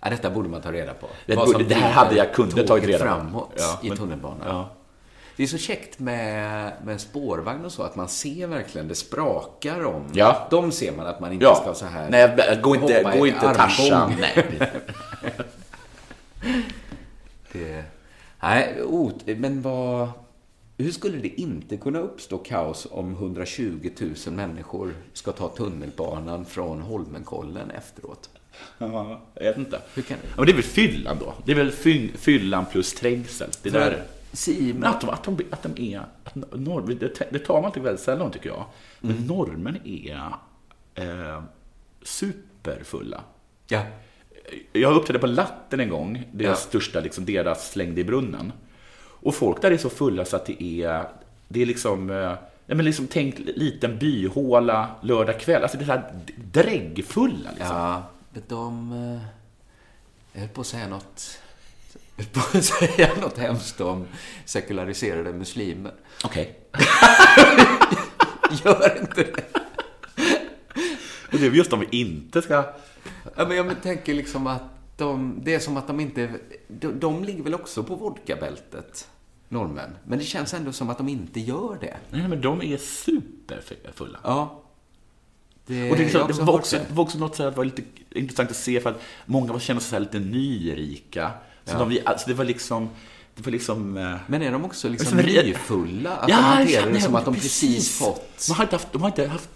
ja. 0.00 0.10
Detta 0.10 0.30
borde 0.30 0.48
man 0.48 0.60
ta 0.62 0.72
reda 0.72 0.94
på. 0.94 1.06
Det 1.26 1.36
borde- 1.36 1.64
det 1.64 1.74
här 1.74 1.92
hade 1.92 2.16
jag 2.16 2.34
kunnat 2.34 2.66
tagit 2.66 2.84
reda 2.84 2.98
på. 2.98 3.04
framåt 3.04 3.52
Ja, 3.56 3.80
i 3.82 3.88
men- 3.88 3.98
tunnelbanan. 3.98 4.46
Ja. 4.46 4.70
Det 5.36 5.42
är 5.42 5.46
så 5.46 5.58
käckt 5.58 5.98
med, 5.98 6.72
med 6.84 7.00
spårvagn 7.00 7.64
och 7.64 7.72
så, 7.72 7.82
att 7.82 7.96
man 7.96 8.08
ser 8.08 8.46
verkligen, 8.46 8.88
det 8.88 8.94
sprakar 8.94 9.84
om. 9.84 10.02
Ja. 10.12 10.46
De 10.50 10.72
ser 10.72 10.92
man 10.92 11.06
att 11.06 11.20
man 11.20 11.32
inte 11.32 11.44
Ja. 11.44 11.54
ska 11.54 11.74
så 11.74 11.86
här... 11.86 12.10
Nej, 12.10 12.58
gå 12.62 12.74
inte, 12.74 13.12
gå 13.18 13.26
i 13.26 13.30
inte. 13.30 13.54
Tarzan. 13.54 14.12
Nej. 14.20 14.70
Det, 17.52 17.84
nej, 18.42 18.82
men 19.38 19.62
vad... 19.62 20.08
Hur 20.76 20.90
skulle 20.90 21.18
det 21.18 21.40
inte 21.40 21.76
kunna 21.76 21.98
uppstå 21.98 22.38
kaos 22.38 22.86
om 22.90 23.12
120 23.12 23.90
000 24.26 24.34
människor 24.34 24.94
ska 25.12 25.32
ta 25.32 25.48
tunnelbanan 25.48 26.44
från 26.44 26.80
Holmenkollen 26.80 27.70
efteråt? 27.70 28.30
Ja, 28.78 29.20
jag 29.34 29.42
vet 29.44 29.58
inte. 29.58 29.80
Hur 29.94 30.02
kan 30.02 30.18
det? 30.22 30.28
Ja, 30.28 30.34
men 30.36 30.46
det 30.46 30.52
är 30.52 30.54
väl 30.54 30.62
fyllan 30.62 31.16
då? 31.20 31.34
Det 31.44 31.52
är 31.52 31.56
väl 31.56 31.70
fy, 31.72 32.08
fyllan 32.14 32.64
plus 32.72 32.92
trängsel. 32.94 33.50
Det 33.62 33.70
För 33.70 33.78
där... 33.80 34.02
Simon- 34.32 34.84
att 34.84 35.00
de, 35.00 35.10
att 35.10 35.24
de, 35.24 35.38
att 35.50 35.62
de 35.62 35.94
är... 35.94 36.00
Att 36.24 36.34
norr, 36.34 36.96
det, 37.00 37.28
det 37.32 37.38
tar 37.38 37.54
man 37.62 37.64
inte 37.68 37.80
väldigt 37.80 38.00
sällan, 38.04 38.30
tycker 38.30 38.48
jag. 38.48 38.64
Men 39.00 39.10
Mm. 39.10 39.26
norrmän 39.26 39.78
är 39.84 40.30
eh, 40.94 41.42
superfulla. 42.02 43.20
Ja. 43.68 43.82
Jag 44.72 44.96
uppträdde 44.96 45.18
på 45.18 45.26
Latten 45.26 45.80
en 45.80 45.88
gång, 45.88 46.22
deras 46.32 46.50
Ja. 46.64 46.68
största, 46.68 47.00
liksom, 47.00 47.24
deras 47.24 47.70
slängde 47.70 48.00
i 48.00 48.04
brunnen. 48.04 48.52
Och 49.24 49.34
folk 49.34 49.62
där 49.62 49.70
är 49.70 49.76
så 49.78 49.90
fulla 49.90 50.24
så 50.24 50.36
att 50.36 50.46
det 50.46 50.62
är, 50.62 51.04
det 51.48 51.62
är 51.62 51.66
liksom, 51.66 52.10
eh, 52.10 52.16
ja, 52.66 52.74
men 52.74 52.84
liksom 52.84 53.06
tänk 53.06 53.34
liten 53.38 53.98
byhåla 53.98 54.90
lördag 55.02 55.40
kväll. 55.40 55.62
Alltså 55.62 55.78
det 55.78 55.84
är 55.84 55.86
så 55.86 55.92
här 55.92 56.12
dräggfulla 56.36 57.50
liksom. 57.50 57.76
Ja, 57.76 58.02
men 58.32 58.42
de... 58.48 58.92
eh, 58.92 59.20
Jag 60.32 60.40
höll 60.40 60.48
på 60.48 60.60
att 60.60 60.66
säga 60.66 60.88
något... 60.88 61.38
Jag 62.16 62.24
höll 62.24 62.32
på 62.32 62.58
att 62.58 62.64
säga 62.94 63.10
något 63.20 63.38
hemskt 63.38 63.80
om 63.80 64.06
sekulariserade 64.44 65.32
muslimer. 65.32 65.92
Okej. 66.24 66.58
Gör 68.64 68.98
inte 69.00 69.22
det. 69.22 69.44
Och 71.32 71.38
det 71.40 71.46
är 71.46 71.50
just 71.50 71.72
om 71.72 71.80
vi 71.80 71.98
inte 71.98 72.42
ska... 72.42 72.54
Ja, 73.36 73.46
men 73.48 73.56
jag 73.56 73.82
tänker 73.82 74.14
liksom 74.14 74.46
att 74.46 74.62
de, 74.96 75.40
det 75.42 75.54
är 75.54 75.58
som 75.58 75.76
att 75.76 75.86
de 75.86 76.00
inte... 76.00 76.30
De, 76.68 77.00
de 77.00 77.24
ligger 77.24 77.42
väl 77.42 77.54
också 77.54 77.82
på 77.84 77.94
vodkabältet, 77.94 79.08
norrmän. 79.48 79.90
Men 80.04 80.18
det 80.18 80.24
känns 80.24 80.54
ändå 80.54 80.72
som 80.72 80.90
att 80.90 80.98
de 80.98 81.08
inte 81.08 81.40
gör 81.40 81.78
det. 81.80 81.96
Nej, 82.10 82.28
men 82.28 82.40
de 82.40 82.62
är 82.62 82.76
superfulla. 82.76 84.18
Ja. 84.24 84.60
Det, 85.66 85.90
Och 85.90 85.96
det, 85.96 86.02
liksom, 86.02 86.26
det, 86.28 86.42
var 86.42 86.54
också, 86.54 86.76
det 86.76 86.94
var 86.94 87.04
också 87.04 87.18
något 87.18 87.36
det 87.36 87.50
var 87.50 87.64
lite 87.64 87.82
intressant 88.10 88.50
att 88.50 88.56
se 88.56 88.80
för 88.80 88.90
att 88.90 89.00
många 89.26 89.60
kände 89.60 89.82
sig 89.82 90.00
lite 90.00 90.18
nyrika. 90.18 91.30
Så 91.64 91.74
Ja. 91.76 91.84
de, 91.84 92.00
alltså 92.04 92.28
det 92.28 92.34
var 92.34 92.44
liksom, 92.44 92.88
var 93.42 93.50
liksom... 93.52 93.96
eh, 93.96 94.16
Men 94.26 94.42
är 94.42 94.52
de 94.52 94.64
också 94.64 94.88
liksom 94.88 95.18
nyfulla? 95.18 96.10
Att 96.16 96.28
Ja, 96.28 96.36
de 96.36 96.42
hanterar 96.42 96.90
det 96.90 97.00
som 97.00 97.14
att 97.16 97.24
de 97.24 97.34
precis. 97.34 97.98
fått... 97.98 98.46
De 98.48 98.52
har 98.52 98.64
inte 98.64 98.76
haft, 98.76 98.92
de 98.92 99.02
har 99.02 99.08
inte 99.08 99.26
haft 99.26 99.48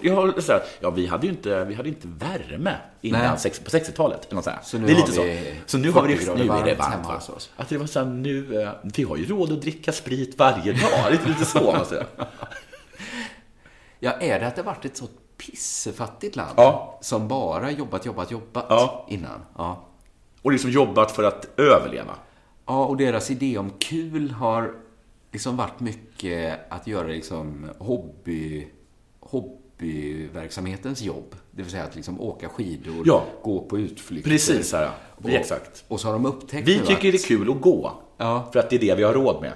jag 0.00 0.14
har 0.14 0.40
så 0.40 0.52
här, 0.52 0.62
ja, 0.80 0.90
vi 0.90 1.06
hade 1.06 1.26
ju 1.26 1.32
inte, 1.32 1.64
vi 1.64 1.74
hade 1.74 1.88
inte 1.88 2.08
värme 2.08 2.76
innan 3.00 3.38
sex, 3.38 3.58
på 3.60 3.70
60-talet. 3.70 4.24
Eller 4.24 4.34
något 4.34 4.64
så, 4.66 4.76
det 4.78 4.92
är 4.92 4.96
lite 4.96 5.12
så. 5.12 5.36
Så 5.66 5.78
nu 5.78 5.90
har 5.90 6.02
vi 6.02 6.16
40 6.16 6.26
det, 6.38 6.44
nu 6.44 6.50
är 6.52 6.64
det 6.64 6.74
varmt 6.74 6.94
hemma 6.94 7.14
hos 7.14 7.28
oss. 7.28 7.50
Att 7.56 7.68
det 7.68 7.78
var 7.78 7.86
så 7.86 7.98
här, 7.98 8.06
nu, 8.06 8.62
eh, 8.62 8.70
vi 8.82 9.02
har 9.02 9.16
ju 9.16 9.26
råd 9.26 9.52
att 9.52 9.60
dricka 9.60 9.92
sprit 9.92 10.38
varje 10.38 10.72
dag. 10.72 11.12
Lite, 11.12 11.28
lite 11.28 11.44
så, 11.44 11.72
måste 11.78 11.94
jag 11.94 12.26
Ja, 14.00 14.10
är 14.20 14.40
det 14.40 14.46
att 14.46 14.56
det 14.56 14.62
varit 14.62 14.84
ett 14.84 14.96
så 14.96 15.06
pissefattigt 15.36 16.36
land? 16.36 16.52
Ja. 16.56 16.98
Som 17.02 17.28
bara 17.28 17.70
jobbat, 17.70 18.06
jobbat, 18.06 18.30
jobbat 18.30 18.66
Ja. 18.68 19.06
innan? 19.08 19.40
Ja. 19.58 19.86
Och 20.42 20.52
liksom 20.52 20.70
jobbat 20.70 21.12
för 21.12 21.22
att 21.24 21.48
överleva. 21.60 22.14
Ja, 22.66 22.84
och 22.84 22.96
deras 22.96 23.30
idé 23.30 23.58
om 23.58 23.70
kul 23.78 24.30
har 24.30 24.74
liksom 25.32 25.56
varit 25.56 25.80
mycket 25.80 26.60
att 26.72 26.86
göra 26.86 27.06
liksom 27.06 27.70
hobby, 27.78 28.66
hobbyverksamhetens 29.20 31.02
jobb. 31.02 31.34
Det 31.50 31.62
vill 31.62 31.70
säga 31.70 31.84
att 31.84 31.96
liksom 31.96 32.20
åka 32.20 32.48
skidor, 32.48 33.02
Ja. 33.04 33.24
gå 33.42 33.60
på 33.60 33.78
utflykter. 33.78 34.30
Precis, 34.30 34.72
här, 34.72 34.82
ja. 34.82 34.90
Och, 35.16 35.30
Exakt. 35.30 35.84
Och 35.88 36.00
så 36.00 36.08
har 36.08 36.12
de 36.12 36.26
upptäckt 36.26 36.68
Vi 36.68 36.78
tycker 36.78 36.92
att, 36.94 37.00
det 37.02 37.08
är 37.08 37.26
kul 37.26 37.50
att 37.50 37.60
gå. 37.60 37.92
Ja. 38.16 38.48
För 38.52 38.60
att 38.60 38.70
det 38.70 38.76
är 38.76 38.80
det 38.80 38.94
vi 38.94 39.02
har 39.02 39.12
råd 39.14 39.40
med. 39.40 39.52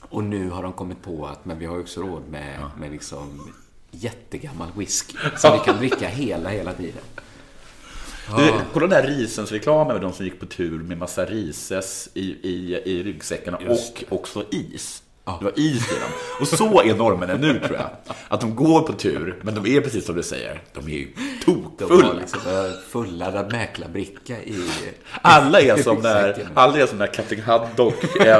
Och 0.00 0.24
nu 0.24 0.50
har 0.50 0.62
de 0.62 0.72
kommit 0.72 1.02
på 1.02 1.26
att 1.26 1.44
men 1.44 1.58
vi 1.58 1.66
har 1.66 1.80
också 1.80 2.00
råd 2.02 2.22
med, 2.30 2.60
med 2.80 2.90
liksom 2.90 3.52
jättegammal 3.90 4.68
whisky. 4.76 5.16
Som 5.36 5.52
vi 5.52 5.58
kan 5.58 5.76
dricka 5.76 6.08
hela, 6.08 6.48
hela 6.50 6.72
tiden. 6.72 7.02
Du, 8.36 8.52
Kolla 8.72 8.86
den 8.86 9.04
där 9.04 9.10
risens-reklamen 9.10 9.92
med 9.92 10.02
de 10.02 10.12
som 10.12 10.24
gick 10.24 10.40
på 10.40 10.46
tur 10.46 10.78
med 10.78 10.98
massa 10.98 11.24
rises 11.24 12.08
i, 12.14 12.20
i, 12.20 12.82
i 12.84 13.02
ryggsäckarna 13.02 13.58
Just 13.68 14.02
och 14.02 14.18
också 14.18 14.44
is. 14.50 15.02
Det 15.38 15.44
var 15.44 15.52
is 15.56 15.92
i 15.92 15.94
dem. 15.94 16.10
Och 16.40 16.48
så 16.48 16.82
är 16.82 16.94
norrmännen 16.94 17.40
nu, 17.40 17.58
tror 17.58 17.76
jag. 17.76 17.90
Att 18.28 18.40
de 18.40 18.56
går 18.56 18.80
på 18.80 18.92
tur, 18.92 19.38
men 19.42 19.54
de 19.54 19.76
är 19.76 19.80
precis 19.80 20.06
som 20.06 20.16
du 20.16 20.22
säger. 20.22 20.62
De 20.72 20.86
är 20.86 20.90
ju 20.90 21.08
tokfulla. 21.44 22.12
liksom 22.12 22.40
fulladdad 22.90 23.52
mäklarbricka 23.52 24.42
i... 24.42 24.64
Alla 25.22 25.60
är 25.60 25.76
som 25.82 25.96
när, 26.02 26.48
alla 26.54 26.78
är 26.78 26.86
som 26.86 26.98
när 26.98 27.06
Captain 27.06 27.42
Haddock 27.42 28.16
eh, 28.16 28.38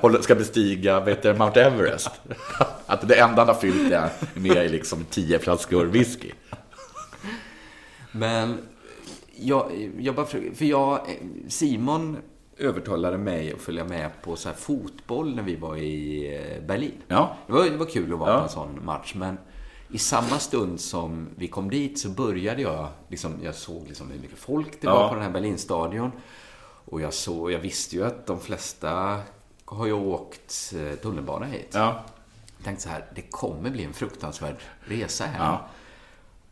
och, 0.00 0.14
eh, 0.14 0.20
ska 0.20 0.34
bestiga 0.34 1.00
vet 1.00 1.22
du, 1.22 1.34
Mount 1.34 1.62
Everest. 1.62 2.10
Att 2.86 3.08
det 3.08 3.14
enda 3.14 3.36
han 3.36 3.48
har 3.48 3.60
fyllt 3.60 3.92
är 3.92 4.08
med 4.34 4.70
liksom 4.70 5.04
tio 5.10 5.38
flaskor 5.38 5.84
whisky. 5.84 6.30
Men 8.12 8.58
jag, 9.36 9.90
jag 9.98 10.14
bara 10.14 10.26
för 10.26 10.64
jag, 10.64 11.00
Simon 11.48 12.16
övertalade 12.58 13.18
mig 13.18 13.52
att 13.52 13.60
följa 13.60 13.84
med 13.84 14.10
på 14.22 14.36
så 14.36 14.48
här 14.48 14.56
fotboll 14.56 15.34
när 15.34 15.42
vi 15.42 15.56
var 15.56 15.76
i 15.76 16.26
eh, 16.56 16.66
Berlin. 16.66 17.02
Ja. 17.08 17.36
Det 17.46 17.52
var, 17.52 17.64
det 17.64 17.76
var 17.76 17.86
kul 17.86 18.12
att 18.12 18.18
vara 18.18 18.30
Ja. 18.30 18.36
på 18.38 18.42
en 18.42 18.48
sån 18.48 18.84
match, 18.84 19.14
men 19.14 19.38
i 19.88 19.98
samma 19.98 20.38
stund 20.38 20.80
som 20.80 21.28
vi 21.36 21.48
kom 21.48 21.70
dit 21.70 21.98
så 21.98 22.08
började 22.08 22.62
jag, 22.62 22.88
liksom, 23.08 23.32
jag 23.42 23.54
såg 23.54 23.88
liksom 23.88 24.10
hur 24.10 24.18
mycket 24.20 24.38
folk 24.38 24.80
det 24.80 24.86
Ja. 24.86 24.94
var 24.94 25.08
på 25.08 25.14
den 25.14 25.24
här 25.24 25.30
Berlinstadion. 25.30 26.10
Och 26.84 27.00
jag, 27.00 27.12
såg, 27.14 27.52
jag 27.52 27.58
visste 27.58 27.96
ju 27.96 28.04
att 28.04 28.26
de 28.26 28.40
flesta 28.40 29.20
har 29.64 29.86
ju 29.86 29.92
åkt 29.92 30.72
eh, 30.76 30.98
tunnelbana 30.98 31.46
hit. 31.46 31.70
Ja. 31.72 32.04
Jag 32.56 32.64
tänkte 32.64 32.82
så 32.82 32.88
här, 32.88 33.04
det 33.14 33.22
kommer 33.22 33.70
bli 33.70 33.84
en 33.84 33.92
fruktansvärd 33.92 34.56
resa 34.80 35.24
hem. 35.24 35.42
Ja. 35.42 35.66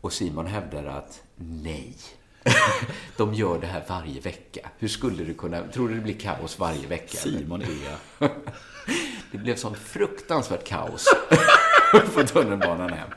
Och 0.01 0.13
Simon 0.13 0.45
hävdar 0.45 0.85
att 0.85 1.21
nej. 1.35 1.95
De 3.17 3.33
gör 3.33 3.59
det 3.59 3.67
här 3.67 3.83
varje 3.87 4.21
vecka. 4.21 4.69
Hur 4.77 4.87
skulle 4.87 5.23
du 5.23 5.33
kunna... 5.33 5.61
Tror 5.73 5.89
du 5.89 5.95
det 5.95 6.01
blir 6.01 6.19
kaos 6.19 6.59
varje 6.59 6.87
vecka? 6.87 7.17
Simon 7.17 7.61
är... 7.61 8.27
Det 9.31 9.37
blev 9.37 9.55
sån 9.55 9.75
fruktansvärt 9.75 10.67
kaos 10.67 11.05
på 12.15 12.23
tunnelbanan 12.23 12.93
hem. 12.93 13.09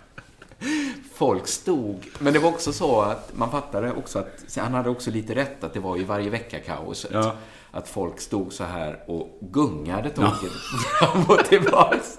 Folk 1.15 1.47
stod... 1.47 2.07
Men 2.19 2.33
det 2.33 2.39
var 2.39 2.49
också 2.49 2.73
så 2.73 3.01
att 3.01 3.37
man 3.37 3.51
fattade 3.51 3.93
också 3.93 4.19
att... 4.19 4.57
Han 4.57 4.75
hade 4.75 4.91
också 4.91 5.11
lite 5.11 5.35
rätt 5.35 5.65
att 5.65 5.75
det 5.75 5.81
var 5.81 5.97
ju 5.97 6.05
varje 6.05 6.31
vecka 6.31 6.61
kaoset. 6.61 7.11
Ja. 7.13 7.37
Att 7.71 7.89
folk 7.89 8.21
stod 8.21 8.53
så 8.53 8.65
här 8.65 8.99
och 9.07 9.39
gungade 9.41 10.11
tåget 10.11 10.53
fram 10.99 11.25
och 11.29 11.45
tillbaks. 11.45 12.17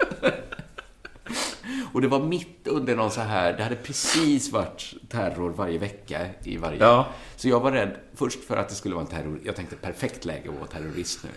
Och 1.92 2.00
det 2.00 2.08
var 2.08 2.20
mitt 2.20 2.66
under 2.66 2.96
någon 2.96 3.10
så 3.10 3.20
här, 3.20 3.52
det 3.52 3.62
hade 3.62 3.76
precis 3.76 4.52
varit 4.52 4.94
terror 5.08 5.50
varje 5.50 5.78
vecka 5.78 6.26
i 6.42 6.56
varje... 6.56 6.78
Ja. 6.78 7.06
Så 7.36 7.48
jag 7.48 7.60
var 7.60 7.72
rädd 7.72 7.96
först 8.14 8.44
för 8.44 8.56
att 8.56 8.68
det 8.68 8.74
skulle 8.74 8.94
vara 8.94 9.04
en 9.04 9.10
terror... 9.10 9.40
Jag 9.44 9.56
tänkte 9.56 9.76
perfekt 9.76 10.24
läge 10.24 10.48
att 10.48 10.54
vara 10.54 10.66
terrorist 10.66 11.24
nu. 11.24 11.30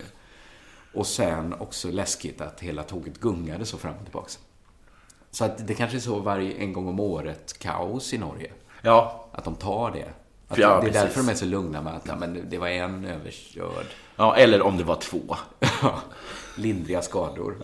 Och 0.92 1.06
sen 1.06 1.54
också 1.54 1.90
läskigt 1.90 2.40
att 2.40 2.60
hela 2.60 2.82
tåget 2.82 3.20
gungade 3.20 3.66
så 3.66 3.78
fram 3.78 3.94
och 3.94 4.04
tillbaks. 4.04 4.38
Så 5.30 5.44
att 5.44 5.66
det 5.66 5.74
kanske 5.74 5.96
är 5.96 6.00
så 6.00 6.18
varje, 6.20 6.52
en 6.52 6.72
gång 6.72 6.88
om 6.88 7.00
året, 7.00 7.58
kaos 7.58 8.12
i 8.12 8.18
Norge. 8.18 8.52
Ja. 8.82 9.26
Att 9.32 9.44
de 9.44 9.54
tar 9.54 9.90
det. 9.90 10.08
Att 10.48 10.58
Ja, 10.58 10.68
det 10.68 10.74
är 10.74 10.80
precis. 10.80 11.02
därför 11.02 11.20
de 11.20 11.28
är 11.28 11.34
så 11.34 11.44
lugna 11.44 11.82
med 11.82 11.94
att 11.94 12.06
ja, 12.06 12.16
men 12.16 12.46
det 12.50 12.58
var 12.58 12.68
en 12.68 13.04
överkörd. 13.04 13.86
ja, 14.16 14.36
eller 14.36 14.62
om 14.62 14.76
det 14.76 14.84
var 14.84 14.96
två. 14.96 15.36
lindriga 16.56 17.02
skador. 17.02 17.56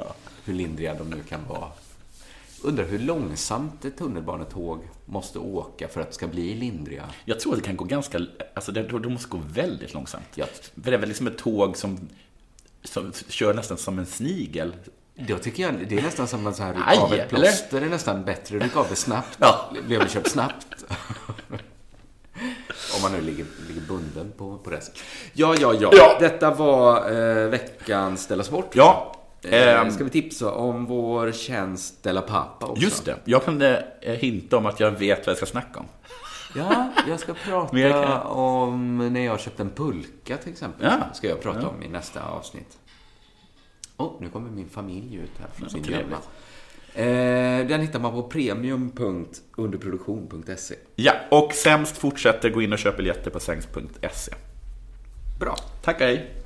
Hur 0.45 0.55
lindriga 0.55 0.95
de 0.95 1.11
nu 1.11 1.23
kan 1.29 1.41
vara. 1.49 1.69
Undrar 2.63 2.85
hur 2.85 2.99
långsamt 2.99 3.85
ett 3.85 3.99
tunnelbanetåg 3.99 4.89
måste 5.07 5.39
åka 5.39 5.89
för 5.89 6.01
att 6.01 6.09
det 6.09 6.15
ska 6.15 6.27
bli 6.27 6.55
lindriga? 6.55 7.05
Jag 7.25 7.41
tror 7.41 7.53
att 7.53 7.59
det 7.59 7.65
kan 7.67 7.77
gå 7.77 7.85
ganska, 7.85 8.21
alltså 8.55 8.73
det, 8.73 8.83
det 8.83 9.09
måste 9.09 9.29
gå 9.29 9.41
väldigt 9.53 9.95
långsamt. 9.95 10.29
Ja. 10.35 10.47
För 10.83 10.91
det 10.91 10.97
är 10.97 10.99
väl 10.99 11.09
liksom 11.09 11.27
ett 11.27 11.39
tåg 11.39 11.77
som, 11.77 12.09
som 12.83 13.13
kör 13.29 13.55
nästan 13.55 13.77
som 13.77 13.99
en 13.99 14.07
snigel. 14.07 14.75
Då 15.15 15.39
tycker 15.39 15.63
jag, 15.63 15.75
det 15.89 15.99
är 15.99 16.03
nästan 16.03 16.29
som 16.29 16.47
att 16.47 16.59
här, 16.59 16.75
rycka 16.75 17.01
av 17.01 17.15
ett 17.15 17.29
plåster 17.29 17.83
är 17.83 17.87
nästan 17.87 18.25
bättre. 18.25 18.59
Rycka 18.59 18.79
av 18.81 18.87
det 18.91 18.97
snabbt. 18.97 19.39
Ja. 19.41 19.71
Blir 19.87 19.97
överkörd 19.97 20.29
snabbt. 20.29 20.85
Om 22.97 23.03
man 23.03 23.13
nu 23.13 23.21
ligger, 23.21 23.47
ligger 23.69 23.81
bunden 23.81 24.33
på, 24.37 24.59
på 24.59 24.71
rälsen. 24.71 24.95
Ja, 25.33 25.55
ja, 25.61 25.75
ja, 25.81 25.91
ja. 25.93 26.17
Detta 26.21 26.55
var 26.55 27.11
eh, 27.11 27.49
veckans 27.49 28.23
Ställa 28.23 28.45
Sport. 28.45 28.77
Ja. 28.77 29.16
Eh, 29.53 29.91
ska 29.91 30.05
vi 30.05 30.11
tipsa 30.11 30.53
om 30.53 30.87
vår 30.87 31.33
tjänst 31.33 32.03
Della 32.03 32.23
Pappa 32.23 32.67
också? 32.67 32.83
Just 32.83 33.05
det. 33.05 33.17
Jag 33.25 33.45
kunde 33.45 33.87
eh, 34.01 34.15
hinta 34.15 34.57
om 34.57 34.67
att 34.67 34.81
jag 34.81 34.91
vet 34.91 35.19
vad 35.19 35.31
jag 35.31 35.37
ska 35.37 35.47
snacka 35.47 35.81
om. 35.81 35.87
Ja, 36.55 36.93
jag 37.09 37.21
ska 37.21 37.35
prata 37.45 38.23
om 38.23 38.99
när 39.13 39.25
jag 39.25 39.41
köpte 39.41 39.63
en 39.63 39.71
pulka 39.71 40.37
till 40.37 40.53
exempel. 40.53 40.87
Ja. 40.87 40.99
Ska 41.15 41.29
jag 41.29 41.41
prata 41.41 41.61
ja. 41.63 41.69
om 41.69 41.83
i 41.83 41.89
nästa 41.89 42.23
avsnitt. 42.23 42.79
Oh, 43.97 44.13
nu 44.21 44.29
kommer 44.29 44.51
min 44.51 44.69
familj 44.69 45.17
ut 45.17 45.31
här 45.41 45.49
från 45.55 45.71
sin 45.71 45.85
gömma. 45.85 46.17
Eh, 46.95 47.67
den 47.67 47.81
hittar 47.81 48.01
man 48.01 48.13
på 48.13 48.23
premium.underproduktion.se. 48.23 50.75
Ja, 50.97 51.13
och 51.31 51.53
sämst 51.53 51.97
fortsätter 51.97 52.51
gå 52.51 52.63
in 52.63 52.73
och 52.73 52.79
köp 52.79 52.97
biljetter 52.97 53.31
på 53.31 53.41
sängs.se. 53.41 54.35
Bra. 55.41 55.57
Tack, 55.83 56.01
hej. 56.01 56.46